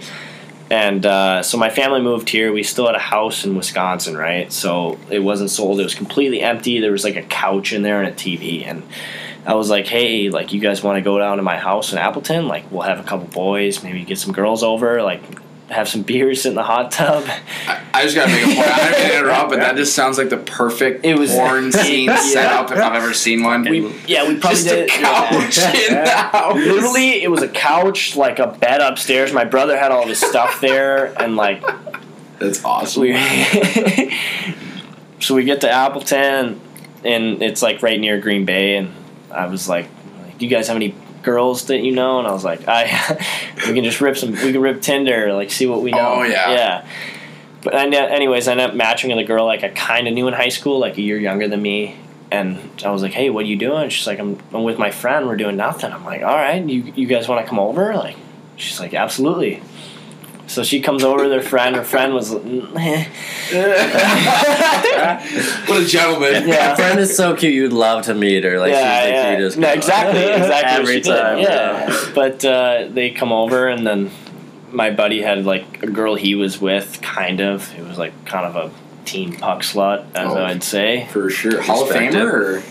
And 0.70 1.06
uh, 1.06 1.44
so 1.44 1.58
my 1.58 1.70
family 1.70 2.02
moved 2.02 2.30
here. 2.30 2.52
We 2.52 2.64
still 2.64 2.88
had 2.88 2.96
a 2.96 3.00
house 3.00 3.46
in 3.46 3.56
Wisconsin, 3.56 4.18
right? 4.18 4.52
So 4.52 4.98
it 5.12 5.20
wasn't 5.20 5.52
sold. 5.52 5.80
It 5.80 5.84
was 5.84 5.94
completely 5.94 6.42
empty. 6.42 6.80
There 6.80 6.92
was 6.92 7.04
like 7.04 7.16
a 7.16 7.22
couch 7.22 7.74
in 7.74 7.84
there 7.84 8.02
and 8.02 8.12
a 8.12 8.16
TV. 8.16 8.66
And 8.66 8.82
I 9.46 9.56
was 9.56 9.70
like, 9.70 9.88
hey, 9.88 10.30
like 10.30 10.54
you 10.54 10.60
guys 10.60 10.82
want 10.82 10.98
to 10.98 11.02
go 11.02 11.20
down 11.20 11.38
to 11.38 11.44
my 11.44 11.58
house 11.58 11.92
in 11.92 12.00
Appleton? 12.00 12.48
Like 12.48 12.72
we'll 12.72 12.82
have 12.84 13.00
a 13.00 13.04
couple 13.04 13.28
boys, 13.28 13.84
maybe 13.84 14.04
get 14.04 14.18
some 14.18 14.34
girls 14.34 14.64
over, 14.64 15.04
like 15.04 15.22
have 15.74 15.88
some 15.90 16.02
beers, 16.04 16.46
in 16.46 16.56
the 16.56 16.64
hot 16.64 16.92
tub. 16.92 17.24
I, 17.68 17.82
I 17.94 18.04
just 18.04 18.16
got 18.16 18.28
to 18.28 18.32
make 18.32 18.44
a 18.44 18.56
point. 18.56 18.68
I 18.68 18.78
don't 18.92 19.00
mean 19.00 19.10
to 19.10 19.18
interrupt, 19.20 19.50
but 19.50 19.60
that 19.60 19.76
just 19.76 19.94
sounds 19.96 20.18
like 20.18 20.30
the 20.30 20.38
perfect 20.38 21.06
It 21.06 21.18
was- 21.18 21.32
porn 21.32 21.72
scene 21.72 22.06
Yeah. 22.06 22.16
setup 22.18 22.72
if 22.72 22.78
I've 22.78 22.96
ever 22.96 23.14
seen 23.14 23.44
one. 23.44 23.64
We, 23.64 23.94
yeah, 24.08 24.28
we 24.28 24.38
probably 24.40 24.56
just 24.58 24.68
did. 24.68 24.80
a 24.80 24.84
it- 24.84 25.00
yeah. 25.02 25.30
couch 25.30 25.58
in 25.90 25.94
the 26.04 26.10
house. 26.10 26.56
Literally, 26.56 27.24
it 27.24 27.30
was 27.32 27.42
a 27.42 27.48
couch, 27.50 28.16
like 28.16 28.40
a 28.40 28.48
bed 28.48 28.82
upstairs. 28.82 29.34
My 29.34 29.46
brother 29.46 29.78
had 29.78 29.92
all 29.92 30.04
of 30.04 30.10
his 30.10 30.20
stuff 30.20 30.62
there, 30.62 31.14
and 31.22 31.36
like 31.36 31.64
That's 32.40 32.64
awesome. 32.66 33.02
we. 33.04 33.14
so 35.20 35.36
we 35.36 35.44
get 35.44 35.62
to 35.62 35.70
Appleton, 35.70 36.60
and 37.04 37.42
it's 37.42 37.62
like 37.62 37.82
right 37.82 38.00
near 38.00 38.20
Green 38.20 38.46
Bay, 38.46 38.76
and 38.78 38.92
I 39.32 39.46
was 39.48 39.68
like, 39.70 39.88
"Do 40.38 40.46
you 40.46 40.50
guys 40.52 40.68
have 40.68 40.76
any 40.76 40.96
girls 41.24 41.66
that 41.66 41.80
you 41.80 41.92
know?" 41.92 42.20
And 42.20 42.28
I 42.28 42.32
was 42.32 42.44
like, 42.44 42.68
"I, 42.68 42.84
we 43.68 43.74
can 43.74 43.84
just 43.84 44.02
rip 44.02 44.18
some. 44.18 44.32
We 44.32 44.52
can 44.52 44.62
rip 44.62 44.82
Tinder, 44.82 45.34
like 45.34 45.52
see 45.52 45.66
what 45.66 45.82
we 45.82 45.94
oh, 45.94 45.98
know." 45.98 46.14
Oh, 46.16 46.24
yeah. 46.24 46.52
yeah. 46.52 46.88
But 47.64 47.76
I, 47.76 47.88
anyways, 47.88 48.48
I 48.48 48.52
ended 48.52 48.70
up 48.70 48.76
matching 48.76 49.10
with 49.10 49.20
a 49.20 49.28
girl 49.28 49.46
like 49.46 49.64
I 49.64 49.70
kind 49.70 50.08
of 50.08 50.14
knew 50.14 50.28
in 50.28 50.34
high 50.34 50.50
school, 50.50 50.80
like 50.80 50.98
a 50.98 51.02
year 51.02 51.18
younger 51.18 51.48
than 51.48 51.62
me. 51.62 51.96
And 52.30 52.60
I 52.84 52.92
was 52.92 53.02
like, 53.02 53.14
"Hey, 53.14 53.30
what 53.30 53.46
are 53.46 53.48
you 53.48 53.56
doing?" 53.56 53.90
She's 53.90 54.08
like, 54.08 54.20
"I'm, 54.20 54.40
I'm 54.54 54.64
with 54.64 54.78
my 54.78 54.92
friend. 54.92 55.28
We're 55.28 55.38
doing 55.38 55.56
nothing." 55.56 55.92
I'm 55.92 56.04
like, 56.04 56.24
"All 56.24 56.36
right, 56.36 56.64
you 56.64 56.94
you 56.96 57.08
guys 57.08 57.28
want 57.28 57.46
to 57.46 57.50
come 57.50 57.60
over?" 57.60 57.94
Like, 57.96 58.18
she's 58.56 58.80
like, 58.80 58.94
"Absolutely." 58.94 59.62
So 60.54 60.64
she 60.64 60.82
comes 60.82 61.04
over 61.04 61.24
with 61.24 61.32
her 61.32 61.42
friend. 61.42 61.76
Her 61.76 61.84
friend 61.84 62.14
was, 62.14 62.30
what 62.32 62.44
a 65.82 65.86
gentleman. 65.88 66.48
Yeah. 66.48 66.56
That 66.56 66.76
friend 66.78 67.00
is 67.00 67.16
so 67.16 67.36
cute. 67.36 67.54
You'd 67.54 67.74
love 67.74 68.06
to 68.06 68.14
meet 68.14 68.44
her. 68.44 68.60
Like 68.60 68.72
yeah, 68.72 69.00
she's 69.02 69.10
the 69.10 69.14
yeah. 69.16 69.36
cutest. 69.36 69.58
No, 69.58 69.74
exactly, 69.74 70.22
exactly. 70.44 70.82
Every 70.82 71.02
time. 71.02 71.40
yeah. 71.40 72.12
But 72.14 72.46
uh, 72.46 72.88
they 72.90 73.10
come 73.10 73.32
over, 73.32 73.68
and 73.68 73.86
then 73.86 74.12
my 74.72 74.92
buddy 74.92 75.22
had 75.22 75.44
like 75.46 75.82
a 75.82 75.88
girl 75.88 76.16
he 76.16 76.36
was 76.36 76.62
with, 76.62 77.02
kind 77.02 77.42
of. 77.42 77.74
It 77.78 77.84
was 77.86 77.98
like 77.98 78.26
kind 78.26 78.46
of 78.46 78.56
a 78.56 78.72
teen 79.06 79.36
puck 79.36 79.62
slut, 79.62 80.06
as 80.16 80.32
Oh. 80.32 80.44
I'd 80.46 80.64
say. 80.64 81.08
For 81.12 81.30
sure. 81.30 81.62
Hall 81.62 81.84
of 81.84 81.90
Respect 81.90 82.14
Famer? 82.14 82.32
Or? 82.32 82.64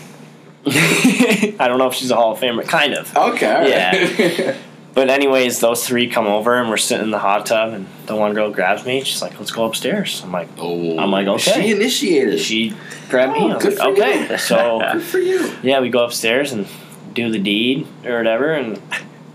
I 1.61 1.67
don't 1.67 1.77
know 1.79 1.87
if 1.87 1.95
she's 1.95 2.11
a 2.11 2.15
Hall 2.15 2.31
of 2.31 2.39
Famer, 2.39 2.65
kind 2.65 2.93
of. 2.93 3.13
Okay. 3.15 3.69
Yeah. 3.69 4.57
But 4.93 5.09
anyways, 5.09 5.59
those 5.59 5.87
three 5.87 6.07
come 6.07 6.27
over, 6.27 6.53
and 6.59 6.69
we're 6.69 6.77
sitting 6.77 7.05
in 7.05 7.11
the 7.11 7.19
hot 7.19 7.47
tub, 7.47 7.73
and 7.73 7.87
the 8.05 8.15
one 8.15 8.33
girl 8.35 8.51
grabs 8.51 8.85
me. 8.85 9.03
She's 9.03 9.23
like, 9.23 9.39
"Let's 9.39 9.51
go 9.51 9.65
upstairs." 9.65 10.21
I'm 10.23 10.31
like, 10.31 10.49
oh. 10.59 10.99
I'm 10.99 11.11
like, 11.11 11.27
okay. 11.27 11.61
She 11.63 11.71
initiated. 11.71 12.39
she 12.39 12.75
grabbed 13.09 13.33
me. 13.33 13.39
Oh, 13.39 13.49
I 13.49 13.55
was 13.55 13.63
good 13.63 13.77
like, 13.79 13.95
for 13.95 14.01
okay. 14.01 14.31
you. 14.31 14.37
So 14.37 14.79
Good 14.93 15.01
for 15.01 15.19
you. 15.19 15.51
yeah, 15.63 15.79
we 15.79 15.89
go 15.89 16.05
upstairs 16.05 16.51
and 16.51 16.67
do 17.13 17.31
the 17.31 17.39
deed 17.39 17.87
or 18.05 18.17
whatever, 18.17 18.53
and 18.53 18.79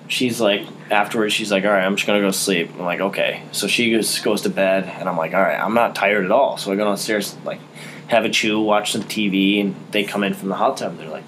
she's 0.07 0.41
like, 0.41 0.65
afterwards, 0.91 1.35
she's 1.35 1.51
like, 1.51 1.65
all 1.65 1.71
right, 1.71 1.85
I'm 1.85 1.97
just 1.97 2.07
gonna 2.07 2.21
go 2.21 2.31
sleep. 2.31 2.71
I'm 2.75 2.85
like, 2.85 3.01
okay. 3.01 3.43
So 3.51 3.67
she 3.67 3.91
goes 3.91 4.17
goes 4.21 4.43
to 4.43 4.51
bed, 4.51 4.85
and 4.85 5.09
I'm 5.09 5.17
like, 5.17 5.35
all 5.35 5.43
right, 5.43 5.59
I'm 5.59 5.75
not 5.75 5.97
tired 5.97 6.25
at 6.25 6.31
all. 6.31 6.57
So 6.57 6.71
I 6.71 6.77
go 6.77 6.85
downstairs, 6.85 7.37
like, 7.45 7.61
have 8.07 8.25
a 8.25 8.31
chew, 8.31 8.61
watch 8.61 8.93
some 8.93 9.03
TV, 9.03 9.61
and 9.61 9.75
they 9.91 10.05
come 10.05 10.23
in 10.23 10.35
from 10.35 10.51
the 10.51 10.57
hot 10.57 10.77
tub. 10.77 10.99
They're 10.99 11.09
like, 11.09 11.25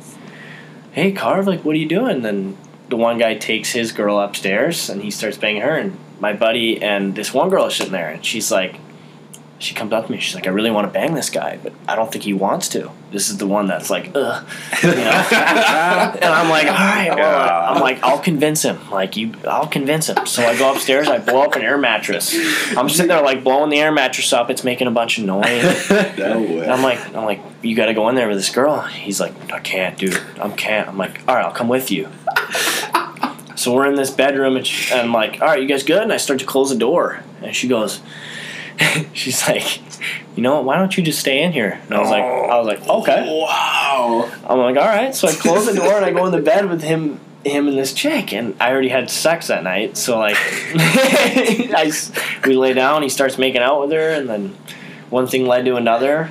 hey, 0.92 1.10
Carv, 1.10 1.48
like, 1.48 1.64
what 1.64 1.74
are 1.74 1.78
you 1.78 1.88
doing? 1.88 2.16
And 2.16 2.24
then 2.24 2.56
the 2.90 2.96
one 2.96 3.16
guy 3.18 3.34
takes 3.34 3.70
his 3.70 3.92
girl 3.92 4.18
upstairs, 4.18 4.90
and 4.90 5.00
he 5.00 5.10
starts 5.10 5.38
banging 5.38 5.62
her, 5.62 5.76
and 5.76 5.96
my 6.18 6.34
buddy 6.34 6.82
and 6.82 7.14
this 7.14 7.32
one 7.32 7.48
girl 7.48 7.66
is 7.66 7.74
sitting 7.76 7.92
there, 7.92 8.10
and 8.10 8.24
she's 8.24 8.50
like. 8.52 8.76
She 9.62 9.74
comes 9.74 9.92
up 9.92 10.06
to 10.06 10.12
me. 10.12 10.18
She's 10.20 10.34
like, 10.34 10.46
"I 10.46 10.50
really 10.50 10.70
want 10.70 10.86
to 10.86 10.90
bang 10.90 11.12
this 11.12 11.28
guy, 11.28 11.58
but 11.62 11.74
I 11.86 11.94
don't 11.94 12.10
think 12.10 12.24
he 12.24 12.32
wants 12.32 12.66
to." 12.70 12.90
This 13.12 13.28
is 13.28 13.36
the 13.36 13.46
one 13.46 13.66
that's 13.66 13.90
like, 13.90 14.10
"Ugh," 14.14 14.46
you 14.82 14.88
know. 14.88 14.94
and 14.96 16.24
I'm 16.24 16.48
like, 16.48 16.66
"All 16.66 16.72
right." 16.72 17.10
Well, 17.14 17.74
I'm 17.74 17.78
like, 17.82 18.02
"I'll 18.02 18.20
convince 18.20 18.62
him." 18.62 18.78
Like 18.90 19.18
you, 19.18 19.34
I'll 19.46 19.66
convince 19.66 20.08
him. 20.08 20.24
So 20.24 20.46
I 20.46 20.56
go 20.56 20.72
upstairs. 20.72 21.08
I 21.08 21.18
blow 21.18 21.42
up 21.42 21.56
an 21.56 21.60
air 21.60 21.76
mattress. 21.76 22.34
I'm 22.74 22.88
sitting 22.88 23.08
there 23.08 23.20
like 23.20 23.44
blowing 23.44 23.68
the 23.68 23.80
air 23.80 23.92
mattress 23.92 24.32
up. 24.32 24.48
It's 24.48 24.64
making 24.64 24.86
a 24.86 24.92
bunch 24.92 25.18
of 25.18 25.24
noise. 25.24 25.90
No 26.16 26.40
way. 26.40 26.66
I'm 26.66 26.82
like, 26.82 27.14
I'm 27.14 27.26
like, 27.26 27.42
you 27.60 27.76
got 27.76 27.86
to 27.86 27.94
go 27.94 28.08
in 28.08 28.14
there 28.14 28.28
with 28.28 28.38
this 28.38 28.48
girl. 28.48 28.80
He's 28.80 29.20
like, 29.20 29.34
I 29.52 29.58
can't, 29.60 29.98
dude. 29.98 30.16
I 30.38 30.44
am 30.44 30.56
can't. 30.56 30.88
I'm 30.88 30.96
like, 30.96 31.20
all 31.28 31.34
right, 31.34 31.44
I'll 31.44 31.52
come 31.52 31.68
with 31.68 31.90
you. 31.90 32.08
So 33.60 33.74
we're 33.74 33.86
in 33.86 33.94
this 33.94 34.10
bedroom, 34.10 34.56
and, 34.56 34.66
she, 34.66 34.90
and 34.90 35.02
I'm 35.02 35.12
like, 35.12 35.42
all 35.42 35.48
right, 35.48 35.60
you 35.60 35.68
guys 35.68 35.82
good? 35.82 36.02
And 36.02 36.14
I 36.14 36.16
start 36.16 36.40
to 36.40 36.46
close 36.46 36.70
the 36.70 36.78
door, 36.78 37.22
and 37.42 37.54
she 37.54 37.68
goes, 37.68 38.00
she's 39.12 39.46
like, 39.46 39.82
you 40.34 40.42
know 40.42 40.54
what? 40.54 40.64
Why 40.64 40.78
don't 40.78 40.96
you 40.96 41.02
just 41.02 41.20
stay 41.20 41.42
in 41.42 41.52
here? 41.52 41.78
And 41.84 41.94
I 41.94 42.00
was 42.00 42.08
like, 42.08 42.22
I 42.22 42.58
was 42.58 42.66
like, 42.66 42.88
okay. 42.88 43.28
Wow. 43.28 44.32
I'm 44.48 44.58
like, 44.60 44.78
all 44.78 44.88
right. 44.88 45.14
So 45.14 45.28
I 45.28 45.34
close 45.34 45.66
the 45.66 45.74
door 45.74 45.92
and 45.92 46.06
I 46.06 46.10
go 46.10 46.24
in 46.24 46.32
the 46.32 46.40
bed 46.40 46.70
with 46.70 46.82
him, 46.82 47.20
him 47.44 47.68
and 47.68 47.76
this 47.76 47.92
chick, 47.92 48.32
and 48.32 48.56
I 48.58 48.70
already 48.70 48.88
had 48.88 49.10
sex 49.10 49.48
that 49.48 49.62
night. 49.62 49.98
So 49.98 50.18
like, 50.18 50.38
I 50.40 51.92
we 52.46 52.54
lay 52.54 52.72
down. 52.72 53.02
He 53.02 53.10
starts 53.10 53.36
making 53.36 53.60
out 53.60 53.82
with 53.82 53.92
her, 53.92 54.10
and 54.12 54.26
then 54.26 54.56
one 55.10 55.26
thing 55.26 55.44
led 55.44 55.66
to 55.66 55.76
another. 55.76 56.30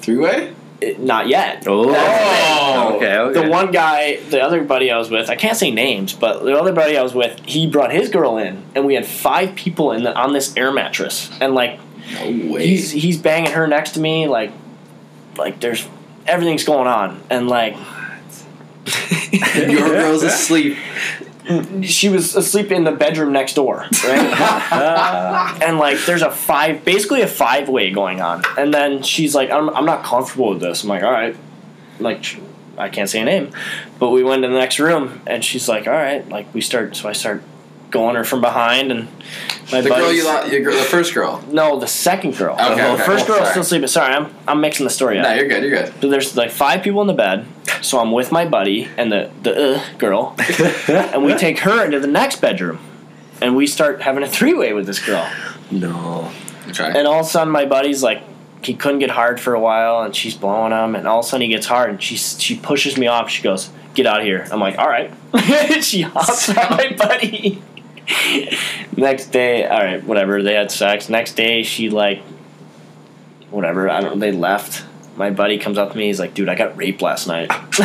Three 0.00 0.16
way? 0.16 0.54
It- 0.80 0.98
not 1.00 1.28
yet. 1.28 1.64
Oh, 1.66 1.94
Oh. 1.96 2.96
okay, 2.96 3.16
okay. 3.16 3.42
The 3.44 3.48
one 3.50 3.70
guy, 3.70 4.16
the 4.30 4.42
other 4.42 4.62
buddy 4.62 4.90
I 4.90 4.98
was 4.98 5.10
with, 5.10 5.30
I 5.30 5.36
can't 5.36 5.56
say 5.56 5.70
names, 5.70 6.12
but 6.12 6.44
the 6.44 6.58
other 6.58 6.72
buddy 6.72 6.96
I 6.98 7.02
was 7.02 7.14
with, 7.14 7.40
he 7.46 7.66
brought 7.66 7.92
his 7.92 8.08
girl 8.08 8.36
in, 8.38 8.62
and 8.74 8.84
we 8.84 8.94
had 8.94 9.06
five 9.06 9.54
people 9.54 9.92
in 9.92 10.02
the, 10.02 10.14
on 10.14 10.32
this 10.32 10.56
air 10.56 10.72
mattress, 10.72 11.30
and 11.40 11.54
like 11.54 11.78
No 12.12 12.52
way. 12.52 12.66
he's 12.66 12.90
he's 12.90 13.16
banging 13.18 13.52
her 13.52 13.66
next 13.66 13.92
to 13.92 14.00
me, 14.00 14.26
like 14.28 14.52
like 15.38 15.60
there's 15.60 15.86
everything's 16.26 16.64
going 16.64 16.88
on, 16.88 17.20
and 17.30 17.48
like 17.48 17.76
Your 19.54 19.88
girl's 19.88 20.22
asleep. 20.22 20.76
She 21.82 22.08
was 22.08 22.34
asleep 22.34 22.72
in 22.72 22.84
the 22.84 22.92
bedroom 22.92 23.32
next 23.32 23.54
door, 23.54 23.86
right? 24.04 25.60
and 25.62 25.78
like 25.78 25.98
there's 26.06 26.22
a 26.22 26.30
five, 26.30 26.84
basically 26.84 27.20
a 27.20 27.26
five 27.26 27.68
way 27.68 27.90
going 27.90 28.20
on, 28.20 28.42
and 28.56 28.72
then 28.72 29.02
she's 29.02 29.34
like, 29.34 29.50
I'm 29.50 29.68
I'm 29.70 29.84
not 29.84 30.04
comfortable 30.04 30.50
with 30.50 30.60
this. 30.60 30.82
I'm 30.82 30.88
like, 30.88 31.02
all 31.02 31.12
right, 31.12 31.36
like 31.98 32.40
I 32.78 32.88
can't 32.88 33.10
say 33.10 33.20
a 33.20 33.24
name, 33.24 33.52
but 33.98 34.10
we 34.10 34.22
went 34.22 34.42
to 34.42 34.48
the 34.48 34.54
next 34.54 34.78
room, 34.78 35.20
and 35.26 35.44
she's 35.44 35.68
like, 35.68 35.86
all 35.86 35.92
right, 35.92 36.26
like 36.28 36.52
we 36.54 36.60
start, 36.60 36.96
so 36.96 37.08
I 37.08 37.12
start 37.12 37.42
going 37.94 38.16
her 38.16 38.24
from 38.24 38.42
behind, 38.42 38.90
and 38.92 39.08
my 39.72 39.80
The 39.80 39.88
girl 39.88 40.12
you 40.12 40.24
lo- 40.26 40.44
your 40.44 40.60
girl, 40.60 40.74
the 40.76 40.82
first 40.82 41.14
girl. 41.14 41.42
no, 41.50 41.78
the 41.80 41.86
second 41.86 42.36
girl. 42.36 42.54
Okay, 42.54 42.74
the 42.74 42.92
okay. 42.92 43.02
first 43.04 43.24
Oh, 43.24 43.34
girl 43.34 43.42
is 43.44 43.48
still 43.50 43.64
sleeping. 43.64 43.88
Sorry, 43.88 44.12
I'm 44.12 44.26
I'm 44.46 44.60
mixing 44.60 44.84
the 44.84 44.90
story 44.90 45.18
up. 45.18 45.24
No, 45.24 45.32
you're 45.32 45.48
good. 45.48 45.62
You're 45.62 45.70
good. 45.84 45.94
So 46.02 46.08
there's 46.10 46.36
like 46.36 46.50
five 46.50 46.82
people 46.82 47.00
in 47.00 47.06
the 47.06 47.14
bed. 47.14 47.46
So 47.80 47.98
I'm 47.98 48.12
with 48.12 48.30
my 48.32 48.44
buddy 48.44 48.88
and 48.98 49.10
the 49.10 49.30
the 49.42 49.76
uh, 49.76 49.82
girl, 49.96 50.34
and 50.88 51.24
we 51.24 51.34
take 51.34 51.60
her 51.60 51.84
into 51.84 51.98
the 52.00 52.06
next 52.20 52.40
bedroom, 52.42 52.78
and 53.40 53.56
we 53.56 53.66
start 53.66 54.02
having 54.02 54.22
a 54.22 54.28
three 54.28 54.52
way 54.54 54.72
with 54.74 54.86
this 54.86 54.98
girl. 55.04 55.26
no. 55.70 56.30
Try. 56.72 56.88
And 56.88 57.06
all 57.06 57.20
of 57.20 57.26
a 57.26 57.28
sudden, 57.28 57.52
my 57.52 57.66
buddy's 57.66 58.02
like 58.02 58.22
he 58.62 58.74
couldn't 58.74 58.98
get 59.00 59.10
hard 59.10 59.38
for 59.38 59.52
a 59.54 59.60
while, 59.60 60.02
and 60.02 60.16
she's 60.16 60.34
blowing 60.34 60.72
him, 60.72 60.94
and 60.96 61.06
all 61.06 61.20
of 61.20 61.26
a 61.26 61.28
sudden 61.28 61.42
he 61.42 61.48
gets 61.54 61.66
hard, 61.66 61.90
and 61.90 62.02
she 62.02 62.16
she 62.16 62.56
pushes 62.56 62.96
me 62.96 63.06
off. 63.06 63.28
She 63.30 63.42
goes, 63.42 63.68
"Get 63.94 64.06
out 64.06 64.20
of 64.20 64.24
here!" 64.26 64.46
I'm 64.50 64.60
like, 64.60 64.78
"All 64.78 64.88
right." 64.88 65.12
she 65.84 66.00
hops 66.02 66.48
on 66.48 66.56
my 66.56 66.94
buddy. 66.96 67.62
Next 68.96 69.26
day, 69.28 69.66
all 69.66 69.82
right, 69.82 70.04
whatever. 70.04 70.42
They 70.42 70.54
had 70.54 70.70
sex. 70.70 71.08
Next 71.08 71.34
day, 71.34 71.62
she 71.62 71.90
like, 71.90 72.22
whatever. 73.50 73.88
I 73.88 74.00
don't. 74.00 74.18
They 74.18 74.32
left. 74.32 74.84
My 75.16 75.30
buddy 75.30 75.58
comes 75.58 75.78
up 75.78 75.92
to 75.92 75.96
me. 75.96 76.06
He's 76.06 76.18
like, 76.18 76.34
"Dude, 76.34 76.48
I 76.48 76.56
got 76.56 76.76
raped 76.76 77.00
last 77.00 77.28
night." 77.28 77.46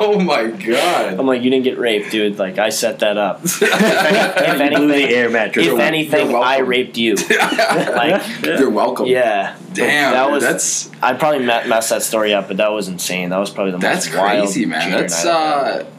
oh 0.00 0.20
my 0.24 0.46
god. 0.46 1.18
I'm 1.18 1.26
like, 1.26 1.42
"You 1.42 1.50
didn't 1.50 1.64
get 1.64 1.76
raped, 1.76 2.12
dude. 2.12 2.38
Like, 2.38 2.58
I 2.58 2.68
set 2.68 3.00
that 3.00 3.18
up. 3.18 3.40
if, 3.44 3.62
any- 3.62 4.74
if 4.74 4.78
blew 4.78 4.86
the 4.88 4.94
anything, 4.94 5.16
air 5.16 5.28
mattress. 5.28 5.66
if 5.66 5.78
anything, 5.78 6.34
I 6.34 6.58
raped 6.58 6.96
you." 6.96 7.16
like, 7.16 8.22
You're 8.44 8.70
welcome. 8.70 9.06
yeah. 9.06 9.56
Damn. 9.72 10.12
that 10.12 10.30
was. 10.30 10.42
that's 10.42 10.90
I 11.02 11.14
probably 11.14 11.44
messed 11.44 11.90
that 11.90 12.02
story 12.02 12.32
up, 12.32 12.46
but 12.48 12.58
that 12.58 12.70
was 12.70 12.86
insane. 12.88 13.30
That 13.30 13.38
was 13.38 13.50
probably 13.50 13.72
the 13.72 13.78
that's 13.78 14.06
most 14.06 14.16
wild 14.16 14.44
crazy, 14.44 14.66
man. 14.66 14.90
That's 14.92 15.24
night 15.24 15.32
I've 15.34 15.66
had. 15.66 15.82
uh. 15.82 15.90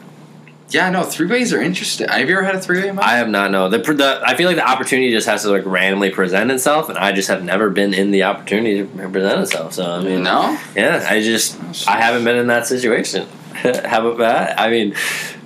Yeah, 0.69 0.89
no, 0.89 1.03
three 1.03 1.27
ways 1.27 1.53
are 1.53 1.61
interesting. 1.61 2.09
Have 2.09 2.27
you 2.27 2.35
ever 2.37 2.43
had 2.45 2.55
a 2.55 2.61
three 2.61 2.81
way? 2.81 2.89
I 2.99 3.17
have 3.17 3.29
not 3.29 3.51
no. 3.51 3.69
The, 3.69 3.77
the 3.77 4.21
I 4.25 4.35
feel 4.35 4.47
like 4.47 4.57
the 4.57 4.67
opportunity 4.69 5.11
just 5.11 5.25
has 5.27 5.43
to 5.43 5.49
like 5.49 5.65
randomly 5.65 6.09
present 6.09 6.51
itself, 6.51 6.89
and 6.89 6.97
I 6.97 7.13
just 7.13 7.29
have 7.29 7.43
never 7.43 7.69
been 7.69 7.93
in 7.93 8.11
the 8.11 8.23
opportunity 8.23 8.79
to 8.79 9.09
present 9.09 9.41
itself. 9.41 9.73
So 9.73 9.89
I 9.89 10.01
mean, 10.03 10.23
No. 10.23 10.59
yeah, 10.75 11.05
I 11.09 11.21
just 11.21 11.57
I 11.87 12.01
haven't 12.01 12.25
been 12.25 12.35
in 12.37 12.47
that 12.47 12.67
situation. 12.67 13.27
How 13.53 14.05
about 14.05 14.17
that? 14.17 14.59
I 14.59 14.69
mean, 14.69 14.93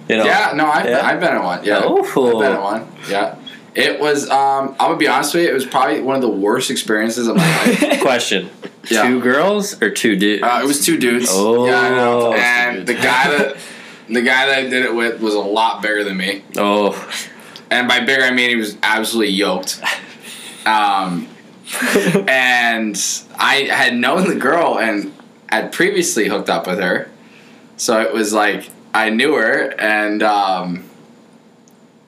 you 0.09 0.17
know, 0.17 0.25
Yeah, 0.25 0.53
no, 0.55 0.65
I've, 0.65 0.85
Yeah. 0.89 1.05
I've 1.05 1.19
been 1.19 1.35
in 1.35 1.43
one. 1.43 1.63
Yeah, 1.63 1.81
Oh. 1.83 1.99
I've 2.03 2.39
been 2.41 2.51
in 2.55 2.61
one. 2.61 2.87
Yeah, 3.07 3.35
it 3.75 3.99
was. 3.99 4.27
Um, 4.29 4.69
I'm 4.79 4.87
gonna 4.89 4.97
be 4.97 5.07
honest 5.07 5.35
with 5.35 5.43
you. 5.43 5.49
It 5.51 5.53
was 5.53 5.67
probably 5.67 6.01
one 6.01 6.15
of 6.15 6.23
the 6.23 6.29
worst 6.29 6.71
experiences 6.71 7.27
of 7.27 7.35
my 7.37 7.43
life. 7.65 8.01
Question: 8.01 8.49
Yeah. 8.89 9.03
Two 9.03 9.21
girls 9.21 9.79
or 9.83 9.91
two 9.91 10.15
dudes? 10.15 10.41
Uh, 10.41 10.61
it 10.63 10.65
was 10.67 10.83
two 10.83 10.97
dudes. 10.97 11.27
Oh. 11.29 11.67
yeah. 11.67 11.89
Two 11.89 12.33
And 12.33 12.87
the 12.87 12.95
guy 12.95 13.37
that 13.37 13.57
the 14.13 14.21
guy 14.21 14.45
that 14.47 14.57
I 14.57 14.61
did 14.63 14.85
it 14.85 14.93
with 14.93 15.21
was 15.21 15.33
a 15.33 15.39
lot 15.39 15.81
bigger 15.81 16.03
than 16.03 16.17
me. 16.17 16.43
oh, 16.57 16.93
And 17.69 17.87
by 17.87 17.99
bigger, 18.01 18.23
I 18.23 18.31
mean 18.31 18.49
he 18.49 18.55
was 18.55 18.77
absolutely 18.83 19.33
yoked. 19.33 19.81
Um, 20.65 21.27
and 22.27 22.95
I 23.37 23.67
had 23.71 23.95
known 23.95 24.27
the 24.27 24.35
girl 24.35 24.77
and 24.79 25.13
had 25.49 25.71
previously 25.71 26.27
hooked 26.27 26.49
up 26.49 26.67
with 26.67 26.79
her. 26.79 27.09
So 27.77 27.99
it 28.01 28.13
was 28.13 28.33
like 28.33 28.69
I 28.93 29.09
knew 29.09 29.35
her, 29.35 29.73
and 29.79 30.21
um, 30.21 30.83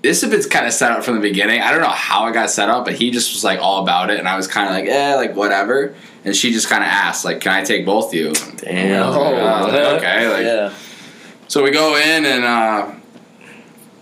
this 0.01 0.22
had 0.22 0.32
been 0.32 0.43
kind 0.43 0.68
of 0.68 0.74
set 0.74 0.91
up 0.91 1.04
from 1.04 1.16
the 1.16 1.22
beginning. 1.22 1.62
I 1.62 1.72
don't 1.72 1.82
know 1.82 1.88
how 1.88 2.28
it 2.28 2.34
got 2.34 2.49
set 2.51 2.70
up, 2.70 2.86
but 2.86 2.93
he 2.93 3.10
just 3.10 3.34
was 3.34 3.43
like 3.43 3.60
all 3.60 3.82
about 3.82 4.10
it, 4.12 4.20
and 4.20 4.28
I 4.28 4.36
was 4.36 4.47
kind 4.47 4.68
of 4.68 4.74
like, 4.74 4.86
eh, 4.86 5.16
like 5.16 5.36
whatever. 5.36 5.95
And 6.26 6.36
she 6.36 6.51
just 6.54 6.70
kind 6.70 6.84
of 6.84 6.89
asked, 6.89 7.26
like, 7.26 7.39
"Can 7.41 7.51
I 7.54 7.64
take 7.64 7.86
both 7.86 8.10
of 8.10 8.14
you?" 8.14 8.34
damn. 8.58 9.04
Oh, 9.04 9.95
okay, 9.97 10.28
like- 10.30 10.45
yeah. 10.45 10.74
So 11.48 11.64
we 11.64 11.72
go 11.72 11.96
in 11.96 12.26
and 12.26 12.44
uh, 12.44 12.91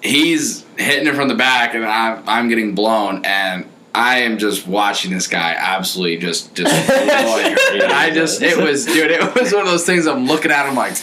he's 0.01 0.65
hitting 0.77 1.07
it 1.07 1.15
from 1.15 1.27
the 1.27 1.35
back, 1.35 1.73
and 1.73 1.85
I'm 1.85 2.23
I'm 2.27 2.49
getting 2.49 2.75
blown, 2.75 3.25
and 3.25 3.67
I 3.93 4.19
am 4.19 4.37
just 4.37 4.67
watching 4.67 5.11
this 5.11 5.27
guy 5.27 5.55
absolutely 5.57 6.17
just 6.17 6.55
just. 6.55 6.71
destroy 6.87 7.87
I 7.87 8.11
just 8.13 8.41
it 8.41 8.57
was 8.57 8.85
dude, 8.85 9.11
it 9.11 9.35
was 9.35 9.53
one 9.53 9.63
of 9.63 9.67
those 9.67 9.85
things. 9.85 10.07
I'm 10.07 10.27
looking 10.27 10.51
at 10.51 10.67
him 10.67 10.75
like, 10.75 10.95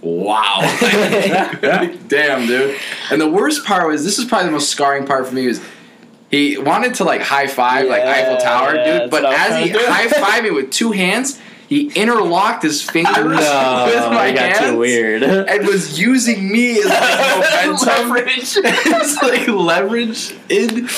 wow, 0.00 0.60
damn, 2.08 2.46
dude. 2.46 2.78
And 3.10 3.20
the 3.20 3.30
worst 3.30 3.64
part 3.64 3.88
was 3.88 4.04
this 4.04 4.18
is 4.18 4.24
probably 4.24 4.46
the 4.46 4.52
most 4.52 4.70
scarring 4.70 5.06
part 5.06 5.26
for 5.26 5.34
me 5.34 5.46
was. 5.46 5.60
He 6.28 6.58
wanted 6.58 6.94
to 6.94 7.04
like 7.04 7.22
high 7.22 7.46
five 7.46 7.88
like 7.88 8.02
Eiffel 8.02 8.38
Tower, 8.38 8.74
yeah, 8.74 8.98
dude. 8.98 9.10
But 9.12 9.24
I 9.24 9.34
as 9.34 9.64
he 9.64 9.70
trying 9.70 9.84
to 9.84 9.86
do. 9.86 9.92
high 9.92 10.06
fived 10.08 10.42
me 10.42 10.50
with 10.50 10.72
two 10.72 10.90
hands, 10.90 11.40
he 11.68 11.90
interlocked 11.94 12.62
his 12.62 12.82
fingers 12.82 13.16
No, 13.16 13.84
with 13.86 14.12
my 14.12 14.32
got 14.32 14.38
hands 14.52 14.58
too 14.60 14.78
weird. 14.78 15.22
and 15.22 15.66
was 15.66 15.98
using 15.98 16.50
me 16.50 16.78
as 16.78 16.86
like 16.86 17.66
momentum, 17.66 18.08
Leverage. 18.10 18.56
as 18.94 19.18
like 19.22 19.48
leverage 19.48 20.34
in. 20.48 20.88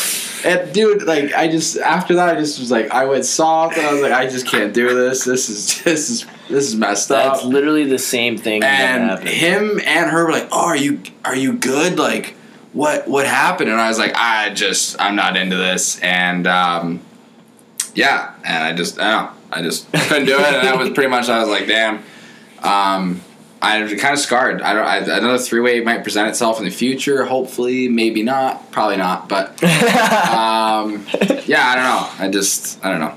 And 0.45 0.73
dude, 0.73 1.03
like 1.03 1.33
I 1.35 1.49
just 1.49 1.79
after 1.79 2.15
that, 2.15 2.29
I 2.29 2.39
just 2.39 2.61
was 2.61 2.71
like, 2.71 2.91
I 2.93 3.07
went 3.07 3.25
soft, 3.25 3.77
and 3.77 3.85
I 3.85 3.93
was 3.93 4.01
like, 4.03 4.13
I 4.13 4.29
just 4.29 4.47
can't 4.47 4.73
do 4.73 4.95
this. 4.95 5.25
This 5.25 5.49
is 5.49 5.83
this 5.83 6.09
is 6.11 6.27
this 6.49 6.69
is 6.69 6.77
messed 6.77 7.09
That's 7.09 7.41
up. 7.41 7.45
literally 7.47 7.85
the 7.85 7.99
same 7.99 8.39
thing 8.39 8.63
And 8.63 9.27
him 9.29 9.81
and 9.85 10.09
her 10.11 10.27
were 10.27 10.31
like, 10.33 10.49
"Oh, 10.53 10.67
are 10.67 10.77
you 10.77 11.01
are 11.25 11.35
you 11.35 11.55
good? 11.55 11.99
Like, 11.99 12.37
what 12.73 13.09
what 13.09 13.27
happened?" 13.27 13.69
And 13.69 13.81
I 13.81 13.89
was 13.89 13.99
like, 13.99 14.13
"I 14.15 14.51
just 14.55 14.95
I'm 15.01 15.17
not 15.17 15.37
into 15.37 15.57
this." 15.57 15.99
And 16.01 16.47
um, 16.47 17.01
yeah, 17.95 18.33
and 18.45 18.63
I 18.63 18.75
just 18.75 19.01
I 19.01 19.11
don't 19.11 19.25
know, 19.25 19.33
I 19.51 19.63
just 19.63 19.91
couldn't 19.93 20.27
do 20.27 20.39
it, 20.39 20.47
and 20.55 20.67
that 20.67 20.79
was 20.79 20.91
pretty 20.91 21.11
much 21.11 21.29
I 21.29 21.41
was 21.41 21.49
like, 21.49 21.67
"Damn." 21.67 21.97
Um, 22.63 23.21
I 23.61 23.81
kind 23.99 24.15
of 24.15 24.19
scarred. 24.21 24.63
I 24.63 24.73
don't. 24.73 24.85
I, 24.85 25.19
another 25.19 25.39
three 25.39 25.61
way 25.61 25.81
might 25.81 26.03
present 26.03 26.29
itself 26.29 26.59
in 26.59 26.65
the 26.65 26.71
future. 26.71 27.25
Hopefully, 27.25 27.89
maybe 27.89 28.23
not. 28.23 28.71
Probably 28.71 28.97
not. 28.97 29.29
But 29.29 29.63
um, 29.65 31.07
yeah, 31.47 31.67
I 31.67 31.75
don't 31.75 31.85
know. 31.85 32.25
I 32.25 32.29
just 32.31 32.85
I 32.85 32.91
don't 32.91 33.01
know. 33.01 33.15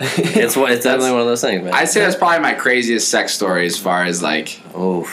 it's 0.00 0.56
one- 0.56 0.72
it's 0.72 0.84
definitely 0.84 1.10
one 1.10 1.20
of 1.20 1.26
those 1.26 1.40
things, 1.40 1.62
man. 1.64 1.74
I'd 1.74 1.88
say 1.88 2.00
that's 2.00 2.16
probably 2.16 2.38
my 2.40 2.54
craziest 2.54 3.08
sex 3.10 3.34
story 3.34 3.66
as 3.66 3.76
far 3.76 4.04
as 4.04 4.22
like 4.22 4.60
oh, 4.74 5.10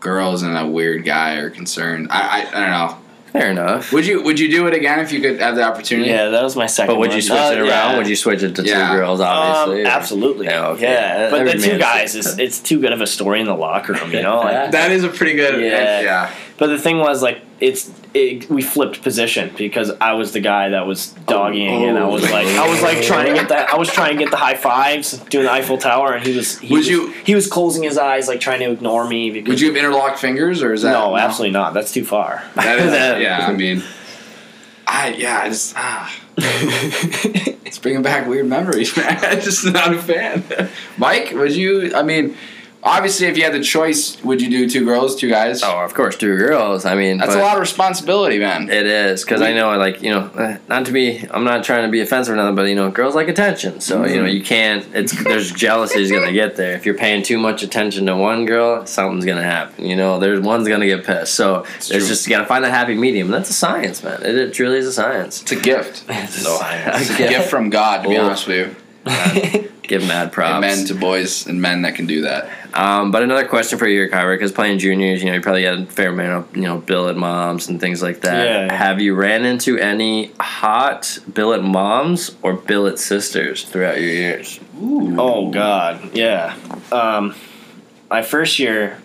girls 0.00 0.42
and 0.42 0.56
a 0.56 0.66
weird 0.66 1.04
guy 1.04 1.34
are 1.36 1.50
concerned. 1.50 2.08
I, 2.10 2.20
I 2.20 2.48
I 2.48 2.60
don't 2.60 2.70
know. 2.70 2.98
Fair 3.38 3.50
enough. 3.50 3.92
Would 3.92 4.06
you 4.06 4.22
would 4.22 4.40
you 4.40 4.50
do 4.50 4.66
it 4.66 4.72
again 4.74 4.98
if 5.00 5.12
you 5.12 5.20
could 5.20 5.38
have 5.40 5.56
the 5.56 5.62
opportunity? 5.62 6.08
yeah, 6.08 6.30
that 6.30 6.42
was 6.42 6.56
my 6.56 6.66
second. 6.66 6.94
But 6.94 6.98
would 7.00 7.12
you 7.12 7.20
switch 7.20 7.38
Uh, 7.38 7.50
it 7.52 7.58
around? 7.58 7.68
yeah. 7.68 7.98
Would 7.98 8.08
you 8.08 8.16
switch 8.16 8.42
it 8.42 8.54
to 8.56 8.62
Yeah. 8.62 8.88
two 8.92 8.96
girls? 8.96 9.20
Um, 9.20 9.26
Obviously. 9.28 9.84
or- 9.84 9.86
absolutely. 9.88 10.46
Yeah, 10.46 10.68
okay. 10.68 10.82
Yeah, 10.92 11.30
but 11.30 11.44
the 11.44 11.52
two 11.52 11.68
man's- 11.68 11.78
guys, 11.82 12.16
it's, 12.16 12.38
it's 12.38 12.58
too 12.60 12.80
good 12.80 12.92
of 12.92 13.00
a 13.02 13.06
story 13.06 13.40
in 13.40 13.46
the 13.46 13.54
locker 13.54 13.92
room, 13.92 14.10
you 14.10 14.22
know. 14.22 14.38
Like, 14.40 14.70
That 14.78 14.90
is 14.90 15.04
a 15.04 15.08
pretty 15.08 15.34
good. 15.34 15.60
Yeah. 15.62 16.00
Yeah. 16.00 16.30
but 16.56 16.68
the 16.68 16.78
thing 16.78 16.98
was, 16.98 17.22
like, 17.22 17.40
it's 17.60 17.90
it, 18.16 18.48
we 18.50 18.62
flipped 18.62 19.02
position 19.02 19.52
because 19.56 19.90
I 20.00 20.12
was 20.14 20.32
the 20.32 20.40
guy 20.40 20.70
that 20.70 20.86
was 20.86 21.08
dogging, 21.26 21.84
and 21.84 21.98
I 21.98 22.06
was 22.06 22.24
Oh. 22.24 22.32
like, 22.32 22.46
I 22.46 22.68
was 22.68 22.80
like 22.82 23.02
trying 23.02 23.26
to 23.26 23.34
get 23.34 23.48
that, 23.50 23.68
I 23.72 23.76
was 23.76 23.88
trying 23.90 24.16
to 24.16 24.22
get 24.24 24.30
the 24.30 24.36
high 24.38 24.54
fives, 24.54 25.18
doing 25.30 25.44
the 25.44 25.52
Eiffel 25.52 25.78
Tower, 25.78 26.14
and 26.14 26.26
he 26.26 26.34
was, 26.36 26.58
he 26.58 26.68
Would 26.72 26.78
was, 26.78 26.88
you- 26.88 27.10
he 27.24 27.34
was 27.34 27.46
closing 27.46 27.82
his 27.82 27.98
eyes, 27.98 28.28
like 28.28 28.40
trying 28.40 28.60
to 28.60 28.70
ignore 28.72 29.06
me. 29.06 29.30
Because, 29.30 29.48
Would 29.50 29.60
you 29.60 29.68
have 29.68 29.76
interlocked 29.76 30.18
fingers 30.18 30.62
or 30.62 30.72
is 30.72 30.82
that 30.82 30.92
No, 30.92 31.16
absolutely 31.16 31.52
not. 31.52 31.74
That's 31.74 31.92
too 31.92 32.04
far. 32.04 32.42
That 32.54 32.78
is, 32.78 32.90
That- 32.90 33.20
yeah, 33.26 33.46
I 33.46 33.52
mean, 33.52 33.82
I 34.86 35.08
yeah, 35.18 35.40
I 35.42 35.48
just 35.48 35.74
ah, 35.76 36.16
it's 36.38 37.78
bringing 37.78 38.02
back 38.02 38.26
weird 38.28 38.46
memories, 38.46 38.96
man. 38.96 39.18
I'm 39.22 39.40
just 39.40 39.64
not 39.66 39.92
a 39.94 40.00
fan. 40.00 40.44
Mike, 40.96 41.32
would 41.32 41.54
you? 41.54 41.92
I 41.94 42.02
mean, 42.02 42.36
obviously, 42.86 43.26
if 43.26 43.36
you 43.36 43.44
had 43.44 43.52
the 43.52 43.62
choice, 43.62 44.22
would 44.22 44.40
you 44.40 44.48
do 44.48 44.68
two 44.70 44.84
girls, 44.84 45.16
two 45.16 45.28
guys? 45.28 45.62
Oh, 45.62 45.80
of 45.84 45.92
course, 45.92 46.16
two 46.16 46.36
girls. 46.38 46.84
I 46.84 46.94
mean, 46.94 47.18
That's 47.18 47.34
a 47.34 47.38
lot 47.40 47.56
of 47.56 47.60
responsibility, 47.60 48.38
man. 48.38 48.70
It 48.70 48.86
is 48.86 49.24
because 49.24 49.42
I 49.42 49.52
know, 49.52 49.76
like 49.76 50.02
you 50.02 50.10
know, 50.10 50.30
eh, 50.38 50.58
not 50.68 50.86
to 50.86 50.92
be. 50.92 51.18
I'm 51.30 51.44
not 51.44 51.64
trying 51.64 51.82
to 51.84 51.90
be 51.90 52.00
offensive 52.00 52.32
or 52.32 52.36
nothing, 52.36 52.54
but 52.54 52.62
you 52.68 52.74
know, 52.74 52.90
girls 52.90 53.14
like 53.14 53.28
attention. 53.28 53.80
So 53.80 54.04
you 54.06 54.20
know, 54.22 54.26
you 54.28 54.42
can't. 54.42 54.86
It's 54.94 55.12
there's 55.24 55.50
jealousy 55.66 56.00
is 56.00 56.10
gonna 56.10 56.32
get 56.32 56.56
there. 56.56 56.74
If 56.76 56.86
you're 56.86 56.94
paying 56.96 57.22
too 57.22 57.38
much 57.38 57.62
attention 57.62 58.06
to 58.06 58.16
one 58.16 58.46
girl, 58.46 58.86
something's 58.86 59.24
gonna 59.24 59.42
happen. 59.42 59.84
You 59.84 59.96
know, 59.96 60.18
there's 60.18 60.40
one's 60.40 60.68
gonna 60.68 60.86
get 60.86 61.04
pissed. 61.04 61.34
So 61.34 61.64
it's, 61.76 61.88
true. 61.88 61.98
just 61.98 62.26
you 62.26 62.30
gotta 62.30 62.46
find 62.46 62.64
that 62.64 62.70
happy 62.70 62.94
medium. 62.94 63.28
That's 63.28 63.50
a 63.50 63.54
science, 63.54 64.02
man. 64.02 64.22
It, 64.22 64.34
it 64.36 64.54
truly 64.54 64.78
is 64.78 64.86
a 64.86 64.92
science. 64.92 65.42
It's 65.42 65.52
a 65.52 65.56
gift. 65.60 66.04
It's 66.08 66.44
No, 66.44 66.56
science. 66.56 67.10
It's 67.10 67.20
a 67.20 67.28
gift 67.28 67.50
from 67.50 67.70
God, 67.70 68.02
to 68.04 68.08
be 68.08 68.16
Oh. 68.16 68.24
honest 68.26 68.46
with 68.46 68.56
you. 68.68 68.76
Give 69.86 70.06
mad 70.06 70.32
props. 70.32 70.56
Amen 70.56 70.84
to 70.86 70.94
boys 70.94 71.46
and 71.46 71.60
men 71.60 71.82
that 71.82 71.94
can 71.94 72.06
do 72.06 72.22
that. 72.22 72.50
Um, 72.74 73.10
but 73.10 73.22
another 73.22 73.46
question 73.46 73.78
for 73.78 73.86
you, 73.86 74.08
Kyra, 74.08 74.34
because 74.34 74.52
playing 74.52 74.78
juniors, 74.78 75.22
you 75.22 75.28
know, 75.28 75.36
you 75.36 75.40
probably 75.40 75.62
got 75.62 75.78
a 75.78 75.86
fair 75.86 76.10
amount 76.10 76.50
of, 76.50 76.56
you 76.56 76.64
know, 76.64 76.78
billet 76.78 77.16
moms 77.16 77.68
and 77.68 77.80
things 77.80 78.02
like 78.02 78.20
that. 78.22 78.46
Yeah, 78.46 78.66
yeah. 78.66 78.72
Have 78.74 79.00
you 79.00 79.14
ran 79.14 79.44
into 79.44 79.78
any 79.78 80.32
hot 80.40 81.18
billet 81.32 81.62
moms 81.62 82.36
or 82.42 82.52
billet 82.52 82.98
sisters 82.98 83.64
throughout 83.64 84.00
your 84.00 84.10
years? 84.10 84.60
Ooh. 84.80 85.18
Oh 85.18 85.50
God, 85.50 86.14
yeah. 86.14 86.56
Um, 86.92 87.34
my 88.10 88.22
first 88.22 88.58
year, 88.58 89.00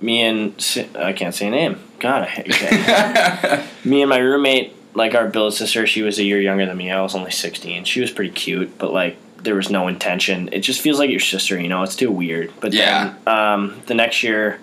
me 0.00 0.20
and 0.20 0.88
I 0.96 1.12
can't 1.12 1.34
say 1.34 1.48
a 1.48 1.50
name. 1.50 1.80
God, 1.98 2.22
I 2.22 2.40
okay. 2.40 3.66
me 3.88 4.02
and 4.02 4.10
my 4.10 4.18
roommate, 4.18 4.74
like 4.94 5.14
our 5.14 5.28
billet 5.28 5.52
sister, 5.52 5.86
she 5.86 6.02
was 6.02 6.18
a 6.18 6.24
year 6.24 6.40
younger 6.40 6.66
than 6.66 6.76
me. 6.76 6.90
I 6.90 7.00
was 7.00 7.14
only 7.14 7.30
sixteen. 7.30 7.84
She 7.84 8.00
was 8.00 8.10
pretty 8.10 8.32
cute, 8.32 8.78
but 8.78 8.92
like 8.92 9.16
there 9.38 9.54
was 9.54 9.70
no 9.70 9.88
intention. 9.88 10.48
It 10.52 10.60
just 10.60 10.80
feels 10.80 10.98
like 10.98 11.10
your 11.10 11.20
sister, 11.20 11.60
you 11.60 11.68
know. 11.68 11.82
It's 11.82 11.96
too 11.96 12.10
weird. 12.10 12.52
But 12.60 12.72
Yeah. 12.72 13.14
then 13.24 13.34
um, 13.34 13.80
the 13.86 13.94
next 13.94 14.22
year, 14.22 14.58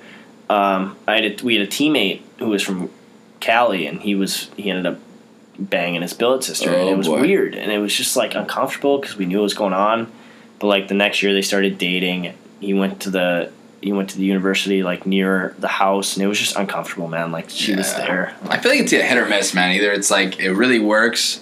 um, 0.50 0.96
I 1.08 1.16
had 1.16 1.26
a, 1.42 1.44
we 1.44 1.56
had 1.56 1.68
a 1.68 1.70
teammate 1.72 2.22
who 2.40 2.48
was 2.50 2.62
from 2.62 2.90
Cali, 3.40 3.88
and 3.88 4.02
he 4.02 4.16
was 4.16 4.50
he 4.58 4.70
ended 4.70 4.86
up 4.86 5.00
banging 5.58 6.02
his 6.02 6.14
billet 6.14 6.44
sister, 6.44 6.70
and 6.70 6.90
Oh, 6.90 6.92
it 6.92 6.98
was 6.98 7.08
boy. 7.08 7.22
weird, 7.22 7.56
and 7.56 7.72
it 7.72 7.80
was 7.80 7.96
just 7.96 8.16
like 8.18 8.36
uncomfortable 8.36 8.98
because 9.00 9.16
we 9.18 9.26
knew 9.26 9.38
what 9.38 9.44
was 9.44 9.54
going 9.54 9.74
on. 9.74 10.12
But 10.60 10.68
like 10.68 10.88
the 10.88 10.94
next 10.94 11.24
year, 11.24 11.34
they 11.34 11.42
started 11.42 11.78
dating. 11.78 12.34
He 12.60 12.74
went 12.74 13.02
to 13.02 13.10
the 13.10 13.52
he 13.82 13.92
went 13.94 14.10
to 14.10 14.18
the 14.18 14.26
university 14.26 14.84
like 14.84 15.06
near 15.06 15.56
the 15.60 15.68
house, 15.68 16.16
and 16.16 16.24
it 16.24 16.28
was 16.28 16.40
just 16.40 16.56
uncomfortable, 16.56 17.08
man. 17.08 17.32
Like 17.32 17.50
she 17.50 17.76
was 17.76 17.92
Yeah. 17.94 18.06
there. 18.06 18.36
I 18.50 18.58
feel 18.58 18.72
like 18.72 18.82
it's 18.82 18.94
a 18.94 19.02
hit 19.02 19.18
or 19.18 19.28
miss, 19.28 19.54
man. 19.54 19.72
Either 19.72 19.92
it's 19.92 20.12
like 20.12 20.40
it 20.40 20.52
really 20.52 20.80
works, 20.80 21.42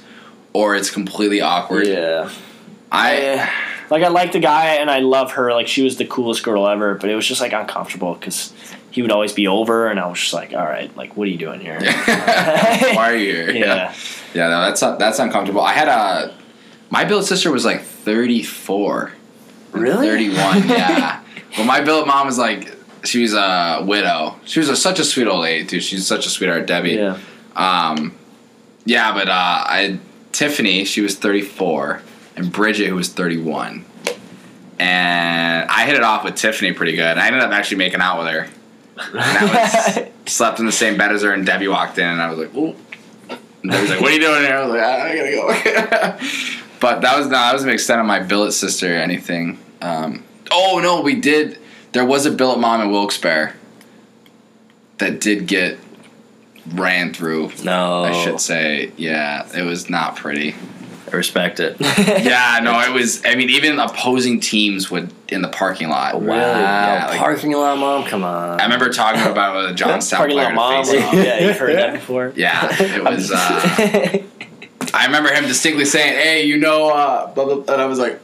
or 0.53 0.75
it's 0.75 0.89
completely 0.91 1.41
awkward. 1.41 1.87
Yeah. 1.87 2.29
I 2.93 3.51
like 3.89 4.03
I 4.03 4.07
like 4.09 4.31
the 4.31 4.39
guy 4.39 4.75
and 4.75 4.89
I 4.89 4.99
love 4.99 5.33
her. 5.33 5.51
Like 5.53 5.67
she 5.67 5.83
was 5.83 5.97
the 5.97 6.05
coolest 6.05 6.43
girl 6.43 6.67
ever, 6.67 6.95
but 6.95 7.09
it 7.09 7.15
was 7.15 7.27
just 7.27 7.41
like 7.41 7.51
uncomfortable 7.51 8.13
because 8.13 8.53
he 8.91 9.01
would 9.01 9.11
always 9.11 9.33
be 9.33 9.47
over, 9.47 9.87
and 9.87 9.99
I 9.99 10.05
was 10.05 10.19
just 10.19 10.33
like, 10.33 10.53
all 10.53 10.63
right, 10.63 10.95
like 10.95 11.17
what 11.17 11.27
are 11.27 11.31
you 11.31 11.37
doing 11.37 11.59
here? 11.59 11.79
Why 12.05 12.95
are 12.97 13.15
you 13.15 13.33
here? 13.33 13.51
Yeah. 13.55 13.93
Yeah, 14.33 14.49
no, 14.49 14.61
that's 14.61 14.79
that's 14.79 15.19
uncomfortable. 15.19 15.61
I 15.61 15.73
had 15.73 15.87
a 15.87 16.35
my 16.89 17.03
billet 17.03 17.25
sister 17.25 17.51
was 17.51 17.65
like 17.65 17.81
34. 17.81 19.11
Really? 19.71 20.07
31, 20.07 20.67
yeah. 20.67 21.21
Well, 21.57 21.65
my 21.65 21.81
billet 21.81 22.05
mom 22.05 22.27
was 22.27 22.37
like 22.37 22.75
she 23.03 23.21
was 23.21 23.33
a 23.33 23.83
widow. 23.85 24.39
She 24.45 24.59
was 24.59 24.69
a, 24.69 24.75
such 24.75 24.99
a 24.99 25.03
sweet 25.03 25.27
old 25.27 25.41
lady 25.41 25.65
too. 25.65 25.81
She's 25.81 26.05
such 26.05 26.25
a 26.25 26.29
sweetheart, 26.29 26.67
Debbie. 26.67 26.91
Yeah. 26.91 27.17
Um, 27.55 28.15
yeah, 28.85 29.13
but 29.13 29.29
uh, 29.29 29.31
I 29.33 29.99
Tiffany, 30.31 30.83
she 30.85 31.01
was 31.01 31.15
34, 31.15 32.01
and 32.35 32.51
Bridget, 32.51 32.87
who 32.87 32.95
was 32.95 33.09
31. 33.09 33.85
And 34.79 35.69
I 35.69 35.85
hit 35.85 35.95
it 35.95 36.03
off 36.03 36.23
with 36.23 36.35
Tiffany 36.35 36.73
pretty 36.73 36.95
good. 36.95 37.17
I 37.17 37.27
ended 37.27 37.41
up 37.41 37.51
actually 37.51 37.77
making 37.77 38.01
out 38.01 38.19
with 38.19 38.27
her. 38.31 38.49
And 39.11 39.19
I 39.19 39.95
was, 39.95 40.07
slept 40.31 40.59
in 40.59 40.65
the 40.65 40.71
same 40.71 40.97
bed 40.97 41.11
as 41.11 41.21
her, 41.21 41.31
and 41.31 41.45
Debbie 41.45 41.67
walked 41.67 41.97
in, 41.97 42.07
and 42.07 42.21
I 42.21 42.29
was 42.29 42.39
like, 42.39 42.55
"Ooh." 42.55 42.75
And 43.61 43.71
Debbie's 43.71 43.89
like, 43.89 44.01
"What 44.01 44.11
are 44.11 44.15
you 44.15 44.21
doing 44.21 44.41
here?" 44.41 44.55
I 44.55 44.65
was 44.65 44.73
like, 44.73 44.83
"Ah, 44.83 45.01
"I 45.01 45.15
gotta 45.15 46.19
go." 46.19 46.27
but 46.79 47.01
that 47.01 47.17
was 47.17 47.27
not. 47.27 47.47
That 47.47 47.53
was 47.53 47.63
an 47.63 47.69
extent 47.69 48.01
of 48.01 48.05
my 48.05 48.19
billet 48.19 48.51
sister 48.51 48.93
or 48.93 48.97
anything. 48.97 49.57
Um, 49.81 50.23
oh 50.51 50.79
no, 50.81 51.01
we 51.01 51.15
did. 51.15 51.59
There 51.91 52.05
was 52.05 52.25
a 52.25 52.31
billet 52.31 52.59
mom 52.59 52.81
in 52.81 52.91
Wilkes-Barre 52.91 53.53
that 54.97 55.21
did 55.21 55.47
get 55.47 55.77
ran 56.71 57.13
through. 57.13 57.51
No, 57.63 58.03
I 58.03 58.23
should 58.23 58.39
say, 58.39 58.91
yeah, 58.97 59.47
it 59.55 59.63
was 59.63 59.89
not 59.89 60.15
pretty. 60.15 60.55
I 61.11 61.15
respect 61.15 61.59
it. 61.59 61.75
Yeah, 62.23 62.59
no, 62.63 62.79
it 62.81 62.91
was. 62.93 63.21
I 63.25 63.35
mean, 63.35 63.49
even 63.49 63.77
opposing 63.79 64.39
teams 64.39 64.89
would 64.89 65.11
in 65.29 65.41
the 65.41 65.47
parking 65.49 65.89
lot. 65.89 66.21
Wow, 66.21 66.35
Yeah, 66.35 67.07
like- 67.09 67.19
parking 67.19 67.51
lot 67.53 67.77
mom, 67.77 68.05
come 68.05 68.23
on. 68.23 68.59
I 68.59 68.63
remember 68.63 68.89
talking 68.89 69.21
about 69.29 69.55
it 69.55 69.61
with 69.61 69.71
a 69.71 69.73
Johnstown 69.75 70.17
Parking 70.19 70.37
player 70.37 70.55
lot 70.55 70.55
mom. 70.55 70.85
face 70.85 71.13
yeah, 71.13 71.39
you've 71.39 71.57
heard 71.57 71.75
that 71.77 71.93
before. 71.93 72.31
Yeah, 72.35 72.67
it 72.79 73.03
was. 73.03 73.31
Uh, 73.31 74.23
I 74.93 75.05
remember 75.05 75.33
him 75.33 75.45
distinctly 75.45 75.85
saying, 75.85 76.13
"Hey, 76.13 76.43
you 76.45 76.57
know," 76.57 76.89
uh, 76.89 77.27
blah, 77.33 77.45
blah, 77.45 77.73
and 77.73 77.81
I 77.81 77.85
was 77.85 77.97
like, 77.99 78.19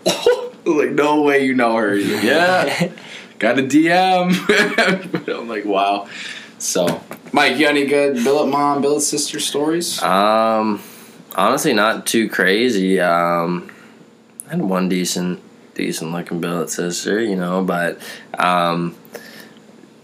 "Like, 0.66 0.92
no 0.92 1.22
way, 1.22 1.44
you 1.46 1.54
know 1.56 1.76
her." 1.76 1.96
Like, 1.96 2.24
yeah, 2.24 2.92
got 3.40 3.58
a 3.60 3.64
DM. 3.64 5.28
I'm 5.40 5.48
like, 5.48 5.66
wow. 5.66 6.08
So, 6.60 7.02
Mike, 7.32 7.54
you 7.54 7.62
got 7.66 7.70
any 7.72 7.86
good 7.88 8.24
billet 8.24 8.48
mom, 8.48 8.82
billet 8.82 9.02
sister 9.02 9.40
stories? 9.40 10.02
Um, 10.04 10.82
honestly, 11.36 11.74
not 11.74 12.06
too 12.06 12.30
crazy. 12.30 13.00
Um, 13.00 13.72
I 14.48 14.52
had 14.52 14.62
one 14.62 14.90
decent, 14.90 15.42
decent 15.76 16.12
looking 16.12 16.42
billet 16.42 16.70
sister, 16.70 17.22
you 17.22 17.36
know, 17.36 17.64
but 17.64 18.02
um, 18.38 18.96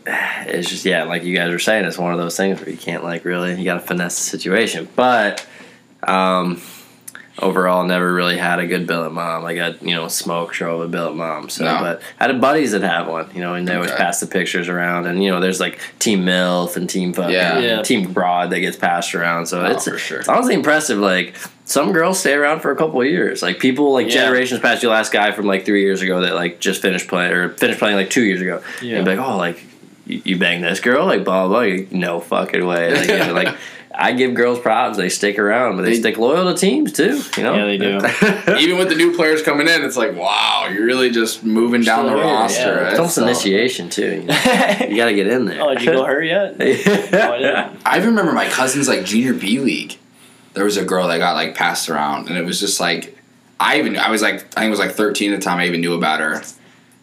it's 0.05 0.69
just 0.69 0.85
yeah, 0.85 1.03
like 1.03 1.23
you 1.23 1.35
guys 1.35 1.51
were 1.51 1.59
saying, 1.59 1.85
it's 1.85 1.97
one 1.97 2.13
of 2.13 2.19
those 2.19 2.37
things 2.37 2.59
where 2.59 2.69
you 2.69 2.77
can't 2.77 3.03
like 3.03 3.25
really, 3.25 3.55
you 3.55 3.65
got 3.65 3.75
to 3.75 3.79
finesse 3.79 4.17
the 4.17 4.37
situation. 4.37 4.87
But 4.95 5.45
um, 6.03 6.61
overall, 7.39 7.83
never 7.83 8.13
really 8.13 8.37
had 8.37 8.59
a 8.59 8.67
good 8.67 8.87
billet 8.87 9.11
mom. 9.11 9.43
I 9.45 9.55
got 9.55 9.83
you 9.83 9.93
know 9.93 10.07
smoke 10.07 10.53
show 10.53 10.75
of 10.75 10.81
a 10.81 10.87
billet 10.87 11.15
mom. 11.15 11.49
So, 11.49 11.65
No. 11.65 11.79
but 11.79 12.01
I 12.19 12.27
had 12.27 12.39
buddies 12.41 12.71
that 12.71 12.81
have 12.81 13.07
one, 13.07 13.29
you 13.35 13.41
know, 13.41 13.53
and 13.55 13.67
they 13.67 13.75
always 13.75 13.91
Okay. 13.91 13.97
pass 13.97 14.19
the 14.19 14.27
pictures 14.27 14.69
around, 14.69 15.05
and 15.05 15.23
you 15.23 15.31
know, 15.31 15.39
there's 15.39 15.59
like 15.59 15.79
Team 15.99 16.23
MILF 16.25 16.77
and 16.77 16.89
Team 16.89 17.13
fucking 17.13 17.31
Yeah. 17.31 17.59
Yeah. 17.59 17.81
Team 17.81 18.13
Broad 18.13 18.51
that 18.51 18.59
gets 18.61 18.77
passed 18.77 19.13
around. 19.15 19.47
So 19.47 19.61
Oh, 19.61 19.65
it's 19.65 19.85
for 19.87 19.97
sure. 19.97 20.19
it's 20.19 20.29
honestly 20.29 20.53
impressive. 20.53 20.97
Like 20.99 21.35
some 21.65 21.91
girls 21.91 22.19
stay 22.19 22.33
around 22.33 22.61
for 22.61 22.71
a 22.71 22.75
couple 22.75 23.01
of 23.01 23.07
years. 23.07 23.41
Like 23.41 23.59
people 23.59 23.91
like 23.93 24.07
Yeah. 24.07 24.23
generations 24.25 24.59
past 24.61 24.81
your 24.83 24.91
last 24.91 25.11
guy 25.11 25.31
from 25.31 25.45
like 25.45 25.65
three 25.65 25.81
years 25.81 26.01
ago 26.01 26.21
that 26.21 26.35
like 26.35 26.59
just 26.59 26.81
finished 26.81 27.07
playing 27.07 27.31
or 27.33 27.49
finished 27.49 27.79
playing 27.79 27.95
like 27.97 28.09
two 28.09 28.23
years 28.23 28.39
ago. 28.41 28.61
Yeah. 28.81 28.97
And 28.97 29.05
be 29.05 29.15
like, 29.15 29.27
oh, 29.27 29.35
like 29.37 29.61
you, 30.07 30.21
you 30.23 30.37
bang 30.37 30.61
this 30.61 30.79
girl, 30.79 31.05
like 31.05 31.23
blah 31.25 31.47
blah. 31.47 31.49
blah. 31.49 31.57
Like, 31.59 31.91
no 31.91 32.19
fucking 32.21 32.65
way. 32.65 32.93
Like, 32.95 33.09
you 33.09 33.17
know, 33.17 33.33
like 33.33 33.55
I 33.97 34.11
give 34.13 34.33
girls 34.33 34.59
props. 34.59 34.97
They 34.97 35.09
stick 35.09 35.39
around, 35.39 35.75
but 35.77 35.83
they, 35.83 35.91
They- 35.93 35.99
stick 35.99 36.17
loyal 36.17 36.51
to 36.53 36.59
teams 36.59 36.91
too. 36.93 37.21
You 37.37 37.43
know. 37.43 37.55
Yeah, 37.55 37.65
they 37.65 37.77
do. 37.77 38.57
Even 38.59 38.77
with 38.77 38.89
the 38.89 38.95
new 38.95 39.15
players 39.15 39.41
coming 39.41 39.67
in, 39.67 39.83
it's 39.83 39.97
like, 39.97 40.15
wow, 40.15 40.67
you're 40.71 40.85
really 40.85 41.09
just 41.11 41.43
moving 41.43 41.81
down 41.81 42.05
the 42.05 42.11
Still 42.11 42.21
here, 42.23 42.33
roster. 42.33 42.61
yeah. 42.61 42.69
right? 42.81 42.89
It's 42.91 42.99
almost 42.99 43.15
So- 43.15 43.23
initiation 43.23 43.89
too. 43.89 44.11
You, 44.15 44.23
know? 44.23 44.33
you 44.89 44.95
got 44.97 45.05
to 45.05 45.13
get 45.15 45.27
in 45.27 45.45
there. 45.45 45.61
oh, 45.61 45.73
did 45.73 45.83
you 45.83 45.91
go 45.91 46.03
her 46.05 46.21
yet? 46.21 46.57
No, 46.59 47.33
I 47.33 47.37
didn't. 47.39 47.81
I 47.85 47.97
remember 48.05 48.33
my 48.33 48.47
cousin's 48.49 48.87
like 48.87 49.05
junior 49.05 49.33
B 49.33 49.59
league. 49.59 49.97
There 50.53 50.63
was 50.63 50.77
a 50.77 50.85
girl 50.85 51.07
that 51.07 51.17
got 51.17 51.35
like 51.35 51.55
passed 51.55 51.89
around, 51.89 52.29
and 52.29 52.37
it 52.37 52.45
was 52.45 52.59
just 52.59 52.79
like 52.79 53.17
I 53.59 53.77
even 53.79 53.97
I 53.97 54.09
was 54.09 54.21
like 54.21 54.35
I 54.35 54.61
think 54.61 54.67
it 54.67 54.69
was 54.69 54.79
like 54.79 54.91
thirteen 54.91 55.33
at 55.33 55.39
the 55.39 55.43
time. 55.43 55.59
I 55.59 55.65
even 55.67 55.81
knew 55.81 55.93
about 55.93 56.19
her. 56.21 56.41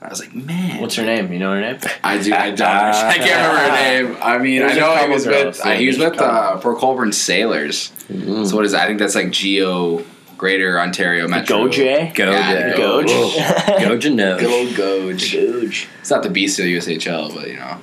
I 0.02 0.08
was 0.08 0.20
like, 0.20 0.34
man, 0.34 0.80
What's 0.80 0.96
her 0.96 1.04
name? 1.04 1.32
You 1.32 1.38
know 1.38 1.52
her 1.52 1.60
name? 1.60 1.78
I 2.02 2.18
do. 2.20 2.34
I 2.34 2.50
don't. 2.50 2.68
I 2.68 3.16
can't 3.18 3.46
remember 3.46 3.60
her 3.60 3.72
name. 4.12 4.22
I 4.22 4.38
mean, 4.38 4.58
There's 4.60 4.72
I 4.72 4.76
a 4.76 4.80
know 4.80 4.96
he 5.06 5.08
was 5.12 5.24
girls, 5.24 5.44
with. 5.58 5.66
yeah, 5.66 5.72
uh, 5.72 5.76
he 5.76 5.86
was 5.86 5.98
there's 5.98 6.08
a 6.08 6.10
with 6.12 6.20
uh, 6.20 6.56
Port 6.58 6.78
Colborne 6.78 7.12
Sailors. 7.12 7.92
Mm. 8.08 8.46
So 8.48 8.56
what 8.56 8.64
is 8.64 8.72
that? 8.72 8.82
I 8.82 8.86
think 8.86 8.98
that's 8.98 9.14
like 9.14 9.30
Geo 9.30 10.04
Greater 10.36 10.80
Ontario 10.80 11.28
Metro. 11.28 11.68
Goj. 11.68 12.14
Go, 12.14 12.30
Yeah, 12.30 12.70
Jay. 12.72 12.78
Goj. 12.78 13.06
Go, 13.06 13.98
Jano. 13.98 14.38
Good 14.40 14.50
old 14.50 14.68
Goj. 14.74 15.14
Goj. 15.32 15.86
It's 16.00 16.10
not 16.10 16.22
the 16.24 16.28
BCL 16.30 16.76
USHL, 16.78 17.34
but 17.34 17.46
you 17.48 17.56
know, 17.56 17.78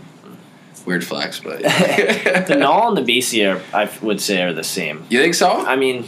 weird 0.86 1.05
flex. 1.05 1.39
But 1.39 1.61
The 1.63 2.55
Null 2.59 2.95
and 2.95 3.07
the 3.07 3.17
BC 3.20 3.55
are, 3.55 3.61
I 3.74 3.89
would 4.03 4.20
say, 4.20 4.41
are 4.43 4.51
the 4.53 4.63
same. 4.63 5.05
you 5.09 5.22
think 5.22 5.36
so? 5.36 5.49
I 5.65 5.78
mean, 5.78 6.05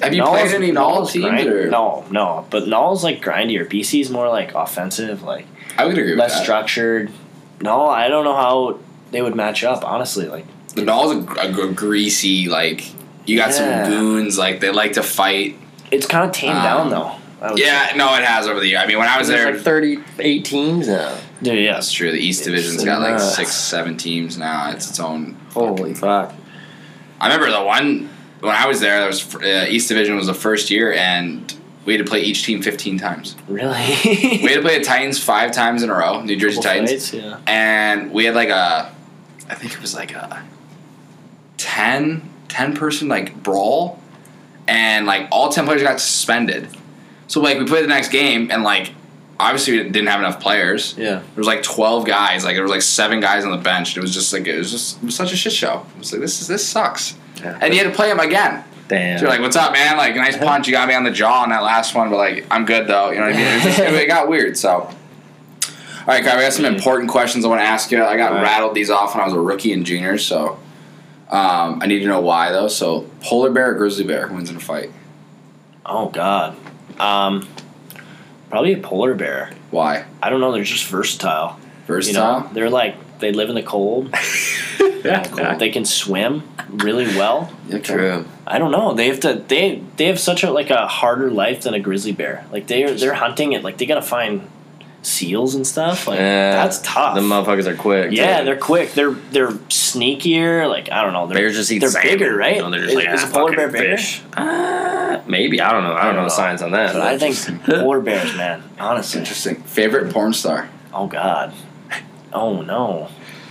Have 0.00 0.14
you 0.14 0.20
Null's- 0.22 0.40
played 0.40 0.54
any 0.54 0.70
Null 0.72 0.94
Null's 0.96 1.12
teams? 1.12 1.24
grind- 1.24 1.48
Or? 1.48 1.70
No, 1.70 2.04
no. 2.10 2.46
But 2.50 2.68
Null's 2.68 3.02
like 3.04 3.20
grindier. 3.22 3.68
BC's 3.68 4.10
more 4.10 4.28
like 4.28 4.54
offensive, 4.54 5.22
like 5.22 5.46
I 5.76 5.84
would 5.86 5.96
agree 5.98 6.10
with 6.12 6.18
less 6.20 6.34
that. 6.34 6.42
structured. 6.42 7.10
No, 7.60 7.86
I 7.88 8.08
don't 8.08 8.24
know 8.24 8.34
how 8.36 8.78
they 9.10 9.22
would 9.22 9.34
match 9.34 9.64
up. 9.64 9.84
Honestly, 9.84 10.26
like 10.28 10.44
The 10.74 10.82
Null's 10.82 11.12
a, 11.14 11.18
a 11.40 11.52
gr- 11.52 11.72
greasy, 11.72 12.48
like 12.48 12.84
you 13.26 13.36
got 13.36 13.50
Yeah. 13.50 13.84
some 13.84 13.90
goons, 13.92 14.38
like 14.38 14.60
they 14.60 14.70
like 14.70 14.92
to 14.94 15.02
fight. 15.02 15.56
it's 15.90 16.06
kind 16.06 16.24
of 16.28 16.32
tamed 16.34 16.56
Um, 16.58 16.62
down 16.62 16.90
though. 16.90 17.12
I 17.40 17.50
would 17.52 17.58
Yeah, 17.60 17.92
no, 17.96 18.14
it 18.16 18.24
has 18.24 18.46
over 18.48 18.58
the 18.60 18.66
year. 18.66 18.78
I 18.78 18.86
mean, 18.86 18.98
when 18.98 19.06
I 19.08 19.16
was 19.18 19.28
There's 19.28 19.42
there, 19.44 19.52
like 19.54 19.62
38 20.04 20.44
teams 20.44 20.88
now. 20.88 21.08
say. 21.14 21.20
Dude, 21.40 21.58
yeah. 21.60 21.74
that's 21.74 21.92
true. 21.92 22.10
The 22.10 22.18
East 22.18 22.40
It's 22.40 22.46
Division's 22.48 22.84
got 22.84 23.00
like 23.00 23.20
six, 23.20 23.54
seven 23.54 23.96
teams 23.96 24.36
now. 24.36 24.70
It's 24.72 24.90
its 24.90 24.98
own. 24.98 25.36
Holy 25.54 25.94
fuck. 25.94 26.34
I 27.20 27.26
remember 27.28 27.50
the 27.52 27.62
one 27.62 28.08
when 28.40 28.54
I 28.54 28.66
was 28.66 28.80
there. 28.80 29.00
That 29.00 29.06
was 29.06 29.34
uh, 29.36 29.66
East 29.68 29.88
Division 29.88 30.16
was 30.16 30.26
the 30.26 30.34
first 30.34 30.70
year, 30.70 30.92
and 30.92 31.52
we 31.84 31.94
had 31.94 32.04
to 32.04 32.08
play 32.08 32.20
each 32.20 32.44
team 32.44 32.62
fifteen 32.62 32.98
times. 32.98 33.36
Really? 33.48 33.74
We 34.04 34.50
had 34.50 34.56
to 34.56 34.62
play 34.62 34.78
the 34.78 34.84
Titans 34.84 35.22
five 35.22 35.52
times 35.52 35.82
in 35.82 35.90
a 35.90 35.94
row, 35.94 36.22
New 36.22 36.36
Jersey 36.36 36.56
Couple 36.56 36.70
Titans, 36.70 37.10
fights, 37.10 37.14
yeah. 37.14 37.40
and 37.46 38.12
we 38.12 38.24
had 38.24 38.34
like 38.34 38.50
a, 38.50 38.94
I 39.48 39.54
think 39.54 39.72
it 39.72 39.80
was 39.80 39.94
like 39.94 40.12
a 40.12 40.44
10, 41.56 42.28
10 42.48 42.76
person 42.76 43.08
like 43.08 43.42
brawl, 43.42 44.00
and 44.66 45.06
like 45.06 45.28
all 45.30 45.50
ten 45.50 45.64
players 45.64 45.82
got 45.82 46.00
suspended. 46.00 46.68
So 47.26 47.40
like 47.40 47.58
we 47.58 47.66
played 47.66 47.84
the 47.84 47.88
next 47.88 48.10
game, 48.10 48.50
and 48.50 48.62
like 48.62 48.92
obviously 49.40 49.76
we 49.76 49.84
didn't 49.84 50.08
have 50.08 50.20
enough 50.20 50.40
players. 50.40 50.94
Yeah. 50.96 51.16
There 51.16 51.22
was 51.36 51.46
like 51.46 51.62
twelve 51.62 52.06
guys. 52.06 52.44
Like 52.44 52.54
there 52.54 52.62
was 52.62 52.70
like 52.70 52.82
seven 52.82 53.20
guys 53.20 53.44
on 53.44 53.50
the 53.50 53.58
bench. 53.62 53.96
It 53.96 54.00
was 54.00 54.12
just 54.12 54.32
like 54.32 54.46
it 54.46 54.56
was 54.56 54.70
just 54.70 54.98
it 54.98 55.04
was 55.04 55.14
such 55.14 55.32
a 55.32 55.36
shit 55.36 55.52
show. 55.52 55.86
It 55.94 55.98
was 55.98 56.12
like 56.12 56.20
this 56.20 56.40
is 56.40 56.48
this 56.48 56.66
sucks. 56.66 57.16
Yeah. 57.40 57.58
And 57.60 57.72
you 57.74 57.82
had 57.82 57.90
to 57.90 57.96
play 57.96 58.10
him 58.10 58.20
again. 58.20 58.64
Damn. 58.88 59.18
So 59.18 59.22
you're 59.24 59.30
like, 59.30 59.40
"What's 59.40 59.56
up, 59.56 59.72
man? 59.72 59.96
Like, 59.96 60.16
nice 60.16 60.36
punch. 60.36 60.66
You 60.66 60.72
got 60.72 60.88
me 60.88 60.94
on 60.94 61.04
the 61.04 61.10
jaw 61.10 61.42
on 61.42 61.50
that 61.50 61.62
last 61.62 61.94
one, 61.94 62.08
but 62.10 62.16
like, 62.16 62.46
I'm 62.50 62.64
good 62.64 62.86
though. 62.86 63.10
You 63.10 63.18
know 63.18 63.26
what 63.26 63.34
I 63.34 63.36
mean? 63.36 63.46
It, 63.46 63.62
just, 63.62 63.78
it 63.78 64.06
got 64.06 64.28
weird. 64.28 64.56
So, 64.56 64.70
all 64.70 64.94
right, 66.06 66.24
Kyle, 66.24 66.36
we 66.36 66.42
got 66.42 66.54
some 66.54 66.64
important 66.64 67.10
questions 67.10 67.44
I 67.44 67.48
want 67.48 67.60
to 67.60 67.66
ask 67.66 67.90
you. 67.90 68.02
I 68.02 68.16
got 68.16 68.30
All 68.32 68.38
right. 68.38 68.42
rattled 68.44 68.74
these 68.74 68.88
off 68.88 69.14
when 69.14 69.22
I 69.22 69.26
was 69.26 69.34
a 69.34 69.40
rookie 69.40 69.74
and 69.74 69.84
junior, 69.84 70.16
so 70.16 70.58
um, 71.28 71.80
I 71.82 71.86
need 71.86 71.98
to 71.98 72.06
know 72.06 72.20
why 72.20 72.50
though. 72.50 72.68
So, 72.68 73.02
polar 73.20 73.50
bear 73.50 73.72
or 73.72 73.74
grizzly 73.74 74.04
bear 74.04 74.26
who 74.26 74.36
wins 74.36 74.48
in 74.48 74.56
a 74.56 74.60
fight? 74.60 74.90
Oh 75.84 76.08
God. 76.08 76.56
Um, 76.98 77.46
probably 78.48 78.72
a 78.72 78.78
polar 78.78 79.14
bear. 79.14 79.52
Why? 79.70 80.06
I 80.22 80.30
don't 80.30 80.40
know. 80.40 80.52
They're 80.52 80.64
just 80.64 80.86
versatile. 80.86 81.58
Versatile. 81.86 82.38
You 82.38 82.44
know, 82.44 82.50
they're 82.54 82.70
like 82.70 82.96
they 83.18 83.32
live 83.32 83.48
in 83.48 83.54
the 83.54 83.62
cold. 83.62 84.14
Yeah, 85.04 85.56
they 85.58 85.70
can 85.70 85.84
swim 85.84 86.42
really 86.68 87.06
well. 87.06 87.52
Okay. 87.68 87.80
True. 87.80 88.24
I 88.46 88.58
don't 88.58 88.70
know. 88.72 88.94
They 88.94 89.08
have 89.08 89.20
to. 89.20 89.34
They 89.34 89.82
they 89.96 90.06
have 90.06 90.18
such 90.20 90.42
a 90.42 90.50
like 90.50 90.70
a 90.70 90.86
harder 90.86 91.30
life 91.30 91.62
than 91.62 91.74
a 91.74 91.80
grizzly 91.80 92.12
bear. 92.12 92.44
Like 92.52 92.66
they're 92.66 92.94
they're 92.94 93.14
hunting 93.14 93.52
it. 93.52 93.62
Like 93.62 93.78
they 93.78 93.86
gotta 93.86 94.02
find 94.02 94.48
seals 95.02 95.54
and 95.54 95.66
stuff. 95.66 96.06
Like 96.08 96.18
Yeah. 96.18 96.52
that's 96.52 96.80
tough. 96.82 97.14
The 97.14 97.20
motherfuckers 97.20 97.66
are 97.66 97.76
quick. 97.76 98.12
yeah, 98.12 98.40
too. 98.40 98.44
they're 98.46 98.56
quick. 98.56 98.92
They're 98.92 99.12
they're 99.12 99.52
sneakier. 99.52 100.68
Like 100.68 100.90
I 100.90 101.02
don't 101.02 101.12
know. 101.12 101.26
They're, 101.26 101.38
Bears 101.38 101.54
just 101.56 101.70
eat 101.70 101.78
They're 101.78 101.90
salmon. 101.90 102.10
bigger, 102.10 102.36
right? 102.36 102.56
You 102.56 102.62
know, 102.62 102.70
they're 102.70 102.80
just 102.80 102.90
is, 102.90 102.96
like, 102.96 103.14
is 103.14 103.24
ah, 103.24 103.28
a 103.28 103.32
polar 103.32 103.56
bear 103.56 103.68
bigger? 103.70 103.96
fish. 103.96 104.22
Uh, 104.34 105.22
maybe. 105.26 105.60
I 105.60 105.72
don't 105.72 105.84
know. 105.84 105.94
I 105.94 106.04
don't, 106.04 106.16
know 106.16 106.24
the 106.24 106.30
science 106.30 106.62
on 106.62 106.72
that. 106.72 106.92
But 106.92 107.02
I 107.02 107.18
think 107.18 107.64
polar 107.64 108.00
bears, 108.00 108.36
man. 108.36 108.62
Honestly. 108.78 109.20
Interesting. 109.20 109.62
Favorite 109.62 110.12
porn 110.12 110.32
star? 110.32 110.68
Oh 110.92 111.06
God. 111.06 111.54
Oh 112.32 112.60
no. 112.62 113.08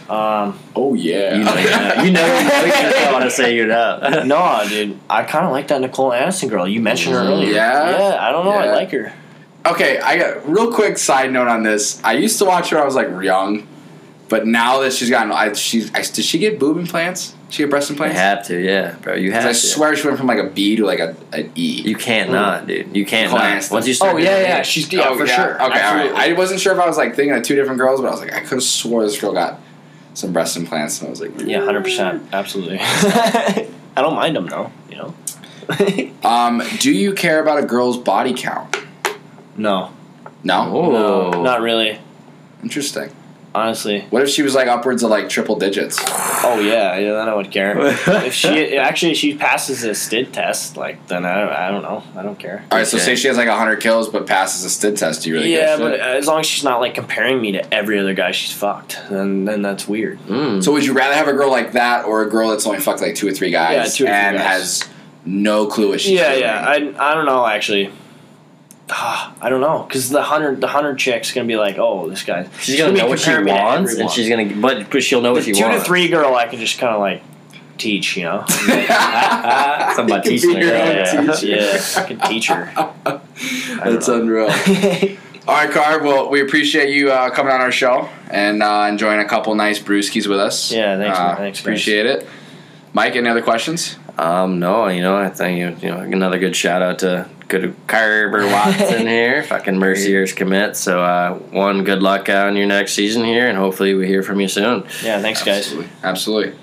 Um, 0.10 0.58
Oh 0.76 0.94
yeah. 0.94 1.36
You 1.36 1.44
know, 1.44 1.56
you 1.56 1.70
know, 1.70 2.04
you 2.04 2.12
know, 2.12 2.40
you 2.40 2.48
know, 2.48 2.64
you 2.66 2.72
just 2.72 3.12
want 3.12 3.24
to 3.26 3.32
say 3.32 3.56
you 3.56 3.66
know. 3.66 4.24
no, 4.26 4.64
dude. 4.70 4.98
I 5.10 5.24
kind 5.24 5.46
of 5.46 5.52
like 5.52 5.68
that 5.70 5.82
Nicole 5.82 6.12
Aniston 6.12 6.50
girl. 6.50 6.68
You 6.68 6.80
mentioned 6.80 7.16
her 7.16 7.22
Mm, 7.22 7.28
earlier. 7.32 7.54
yeah? 7.54 7.90
Yeah. 8.12 8.18
I 8.28 8.32
don't 8.32 8.46
know. 8.46 8.52
I 8.52 8.72
like 8.72 8.92
her. 8.92 9.12
okay, 9.66 10.00
I 10.00 10.18
got 10.18 10.48
real 10.50 10.72
quick 10.72 10.98
side 10.98 11.32
note 11.34 11.48
on 11.50 11.64
this. 11.64 12.02
I 12.06 12.14
used 12.14 12.38
to 12.40 12.46
watch 12.46 12.70
her. 12.70 12.80
I 12.82 12.86
was 12.86 12.96
like 12.96 13.10
young, 13.22 13.68
but 14.30 14.46
now 14.48 14.80
that 14.82 14.94
she's 14.94 15.10
gotten, 15.10 15.32
I, 15.32 15.54
she's 15.54 15.94
I, 15.94 16.02
did 16.02 16.26
she 16.26 16.38
get 16.40 16.60
boob 16.60 16.78
implants? 16.78 17.34
She 17.50 17.64
get 17.64 17.70
breast 17.70 17.90
You 17.90 17.94
implants? 17.94 18.18
have 18.18 18.46
to, 18.48 18.62
yeah, 18.62 18.96
bro. 19.02 19.16
You 19.16 19.32
have 19.32 19.46
I 19.46 19.50
to. 19.50 19.54
swear 19.54 19.96
she 19.96 20.06
went 20.06 20.18
from 20.18 20.28
like 20.28 20.40
a 20.40 20.50
B 20.50 20.76
to 20.76 20.86
like 20.86 21.00
a 21.00 21.16
an 21.32 21.52
E. 21.56 21.82
You 21.86 21.96
can't 21.96 22.30
not, 22.32 22.68
dude. 22.68 22.96
You 22.96 23.06
can't 23.06 23.30
Class. 23.32 23.70
not. 23.72 23.76
Once 23.76 23.88
you 23.88 23.94
start. 23.94 24.16
Oh 24.16 24.18
yeah, 24.18 24.42
yeah. 24.42 24.58
it- 24.60 24.66
She's 24.66 24.92
yeah 24.92 25.06
Oh, 25.08 25.18
for 25.18 25.26
sure. 25.28 25.54
Okay, 25.56 25.82
all 25.82 25.96
right. 25.96 26.12
I 26.14 26.34
wasn't 26.34 26.60
sure 26.60 26.74
if 26.74 26.80
I 26.80 26.86
was 26.88 26.98
like 26.98 27.16
thinking 27.16 27.36
of 27.38 27.44
two 27.44 27.56
different 27.56 27.80
girls, 27.80 28.02
but 28.02 28.08
I 28.08 28.12
was 28.12 28.20
like, 28.20 28.34
I 28.34 28.40
could 28.42 28.52
have 28.56 28.64
swore 28.64 29.04
this 29.04 29.20
girl 29.20 29.32
got 29.34 29.60
some 30.14 30.34
breast 30.34 30.58
implants, 30.58 31.00
and 31.00 31.08
I 31.08 31.10
was 31.12 31.22
like, 31.22 31.32
Yeah, 31.40 31.64
hundred 31.64 31.84
percent, 31.86 32.24
absolutely. 32.34 32.80
I 32.82 33.68
don't 33.96 34.16
mind 34.16 34.36
them 34.36 34.48
though. 34.48 34.72
You 34.90 34.98
know. 34.98 35.14
Um, 36.24 36.62
do 36.80 36.92
you 36.92 37.14
care 37.14 37.42
about 37.42 37.60
a 37.60 37.66
girl's 37.66 37.98
body 37.98 38.34
count? 38.34 38.76
no, 39.56 39.94
No. 40.44 40.72
Oh. 40.76 40.92
no, 41.32 41.44
not 41.44 41.62
really. 41.62 42.00
Interesting. 42.64 43.10
Honestly. 43.58 44.02
What 44.12 44.22
if 44.22 44.30
she 44.30 44.44
was 44.44 44.54
like 44.54 44.68
upwards 44.68 45.02
of 45.04 45.10
like 45.10 45.30
triple 45.30 45.56
digits? 45.56 45.98
Oh 46.44 46.60
yeah, 46.60 46.96
yeah. 46.98 47.14
Then 47.14 47.28
I 47.28 47.34
would 47.34 47.50
care. 47.52 47.76
if 48.26 48.34
she 48.34 48.78
actually 48.78 49.14
if 49.14 49.18
she 49.18 49.36
passes 49.36 49.84
a 49.84 49.96
stid 49.96 50.32
test, 50.32 50.78
like 50.78 51.08
then 51.08 51.26
I 51.26 51.40
don't, 51.42 51.50
I 51.54 51.72
don't 51.72 51.82
know. 51.82 52.04
I 52.16 52.22
don't 52.24 52.38
care. 52.38 52.64
All 52.72 52.78
right, 52.78 52.86
so 52.86 52.98
Okay. 52.98 53.06
say 53.06 53.16
she 53.16 53.28
has 53.30 53.38
like 53.38 53.48
hundred 53.50 53.78
kills 53.82 54.10
but 54.10 54.28
passes 54.28 54.64
a 54.64 54.70
stid 54.70 54.96
test. 54.96 55.24
Do 55.24 55.30
you 55.30 55.36
really? 55.36 55.52
yeah, 55.54 55.76
but 55.78 55.94
shit? 55.94 56.00
as 56.02 56.28
long 56.28 56.42
as 56.42 56.46
she's 56.46 56.64
not 56.64 56.80
like 56.82 56.94
comparing 56.94 57.42
me 57.42 57.54
to 57.54 57.74
every 57.74 57.98
other 57.98 58.14
guy 58.14 58.32
she's 58.32 58.54
fucked, 58.54 59.00
then 59.10 59.46
then 59.46 59.64
that's 59.64 59.88
weird. 59.88 60.20
Mm. 60.28 60.64
So 60.64 60.72
would 60.74 60.86
you 60.86 60.94
rather 60.94 61.16
have 61.16 61.28
a 61.28 61.34
girl 61.34 61.50
like 61.50 61.72
that 61.72 62.06
or 62.06 62.22
a 62.22 62.30
girl 62.30 62.52
that's 62.52 62.68
only 62.68 62.80
fucked 62.80 63.02
like 63.02 63.16
two 63.16 63.28
or 63.28 63.32
three 63.32 63.50
guys 63.52 63.76
Yeah, 63.76 63.84
two 63.84 64.04
or 64.04 64.08
three 64.08 64.16
and 64.16 64.38
guys. 64.38 64.82
has 64.82 64.90
no 65.26 65.66
clue 65.68 65.90
what 65.90 66.00
she's 66.00 66.12
yeah, 66.20 66.30
doing? 66.30 66.42
yeah. 66.44 66.94
I, 67.00 67.12
I 67.12 67.14
don't 67.16 67.26
know 67.26 67.46
actually. 67.46 67.92
I 68.90 69.48
don't 69.50 69.62
know 69.62 69.84
because 69.84 70.10
the 70.10 70.22
hundred 70.22 70.62
the 70.62 70.68
hundred 70.68 70.98
chick's 70.98 71.32
gonna 71.34 71.48
be 71.48 71.58
like, 71.58 71.78
oh, 71.78 72.10
this 72.10 72.24
guy. 72.24 72.48
She's 72.60 72.78
gonna 72.78 72.94
be 72.94 73.00
know 73.00 73.08
what 73.08 73.20
she 73.20 73.26
comparing 73.26 73.46
me 73.46 73.52
to 73.52 73.58
wants, 73.58 73.94
and 73.96 74.10
she's 74.10 74.30
gonna, 74.30 74.56
but, 74.62 74.90
but 74.90 75.04
she'll 75.04 75.22
know 75.22 75.30
the 75.34 75.40
what 75.40 75.44
she 75.44 75.52
two 75.54 75.64
wants. 75.64 75.84
to 75.84 75.86
three 75.88 76.08
girl. 76.08 76.36
I 76.36 76.48
can 76.48 76.60
just 76.60 76.80
kind 76.80 76.94
of 76.94 77.02
like 77.02 77.22
teach, 77.78 78.16
you 78.18 78.24
know. 78.24 78.44
Something 78.48 80.16
about 80.16 80.26
You 80.26 80.32
teaching 80.32 80.54
be 80.54 80.62
a 80.62 80.62
girl. 80.62 80.78
yeah, 80.78 81.34
teacher. 81.36 81.48
yeah, 81.48 81.82
I 81.98 82.04
can 82.08 82.20
teach 82.30 82.48
her. 82.48 82.94
That's 83.84 84.08
unreal. 84.08 84.50
All 85.48 85.54
right, 85.56 85.70
Carv. 85.72 86.04
Well, 86.04 86.30
we 86.30 86.42
appreciate 86.42 86.90
you 86.90 87.12
uh, 87.12 87.30
coming 87.30 87.54
on 87.54 87.62
our 87.62 87.72
show 87.72 88.10
and 88.30 88.62
uh, 88.64 88.88
enjoying 88.90 89.20
a 89.20 89.26
couple 89.28 89.54
nice 89.56 89.80
brewskis 89.80 90.28
with 90.28 90.40
us. 90.40 90.72
Yeah, 90.72 90.98
thanks, 90.98 91.18
Uh, 91.20 91.24
man. 91.24 91.36
Thanks, 91.38 91.60
guys. 91.60 91.66
Appreciate 91.66 92.06
it. 92.06 92.28
Mike, 92.94 93.16
any 93.16 93.30
other 93.30 93.42
questions? 93.42 93.98
Um, 94.18 94.60
no, 94.60 94.88
you 94.88 95.02
know, 95.02 95.16
I 95.16 95.30
think 95.30 95.60
you, 95.60 95.88
you 95.88 95.94
know 95.94 96.02
another 96.02 96.40
good 96.40 96.56
shout 96.56 96.82
out 96.82 97.00
to 97.00 97.30
good 97.48 97.76
Carver 97.88 98.46
Watson 98.48 99.08
here, 99.08 99.44
fucking 99.44 99.76
Mercyhurst 99.76 100.36
commit. 100.36 100.76
So 100.76 101.02
uh, 101.04 101.36
one, 101.36 101.84
good 101.84 102.02
luck 102.02 102.30
on 102.30 102.56
your 102.56 102.68
next 102.68 102.94
season 102.94 103.24
here, 103.24 103.48
and 103.48 103.58
hopefully 103.58 103.94
we 103.94 104.08
hear 104.08 104.24
from 104.24 104.40
you 104.40 104.48
soon. 104.48 104.86
yeah, 105.04 105.22
thanks, 105.22 105.44
guys. 105.44 105.74
Absolutely. 106.04 106.58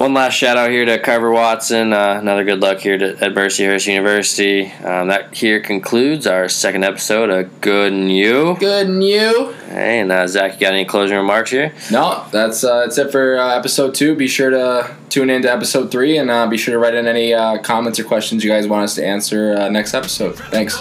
Absolutely. 0.00 0.14
One 0.14 0.24
last 0.24 0.34
shout 0.34 0.56
out 0.56 0.70
here 0.70 0.86
to 0.86 0.98
Carver 0.98 1.30
Watson. 1.30 1.92
Uh, 1.92 2.16
another 2.18 2.42
good 2.42 2.60
luck 2.60 2.78
here 2.78 2.96
to, 2.96 3.22
at 3.22 3.34
Mercyhurst 3.34 3.86
University. 3.86 4.72
Um, 4.82 5.08
that 5.08 5.34
here 5.34 5.60
concludes 5.60 6.26
our 6.26 6.48
second 6.48 6.84
episode 6.84 7.28
of 7.28 7.60
Good 7.60 7.92
and 7.92 8.10
You. 8.10 8.56
Good 8.58 8.86
and 8.86 9.04
you. 9.04 9.52
Hey, 9.68 10.00
and 10.00 10.10
uh, 10.10 10.26
Zach, 10.26 10.54
you 10.54 10.60
got 10.60 10.72
any 10.72 10.86
closing 10.86 11.18
remarks 11.18 11.50
here? 11.50 11.74
No, 11.90 12.24
that's 12.32 12.64
uh, 12.64 12.80
that's 12.80 12.96
it 12.96 13.12
for 13.12 13.36
uh, 13.36 13.54
episode 13.54 13.94
two. 13.94 14.14
Be 14.14 14.26
sure 14.26 14.48
to 14.48 14.96
tune 15.10 15.28
in 15.28 15.42
to 15.42 15.52
episode 15.52 15.90
three, 15.90 16.16
and 16.16 16.30
uh, 16.30 16.46
be 16.46 16.56
sure 16.56 16.72
to 16.72 16.78
write 16.78 16.94
in 16.94 17.06
any 17.06 17.34
uh, 17.34 17.58
comments 17.58 17.98
or 17.98 18.04
questions 18.04 18.42
you 18.42 18.50
guys 18.50 18.66
want 18.66 18.84
us 18.84 18.94
to 18.94 19.06
answer 19.06 19.54
uh, 19.54 19.68
next 19.68 19.92
episode. 19.92 20.36
Thanks 20.50 20.78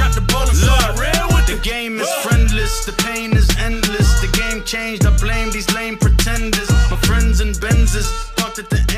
drop 0.00 0.14
the 0.14 0.20
ball 0.32 0.48
and 0.48 0.56
start 0.56 0.98
real 0.98 1.28
with 1.34 1.46
The 1.46 1.60
game 1.62 2.00
is 2.00 2.10
friendless, 2.24 2.84
the 2.86 2.92
pain 3.04 3.36
is 3.36 3.48
endless. 3.58 4.08
The 4.24 4.30
game 4.32 4.64
changed, 4.64 5.04
I 5.04 5.10
blame 5.18 5.50
these 5.50 5.70
lame 5.74 5.98
pretenders. 5.98 6.70
My 6.90 6.96
friends 7.08 7.40
and 7.40 7.54
Benzes 7.54 8.08
Talked 8.36 8.58
at 8.58 8.70
the 8.70 8.89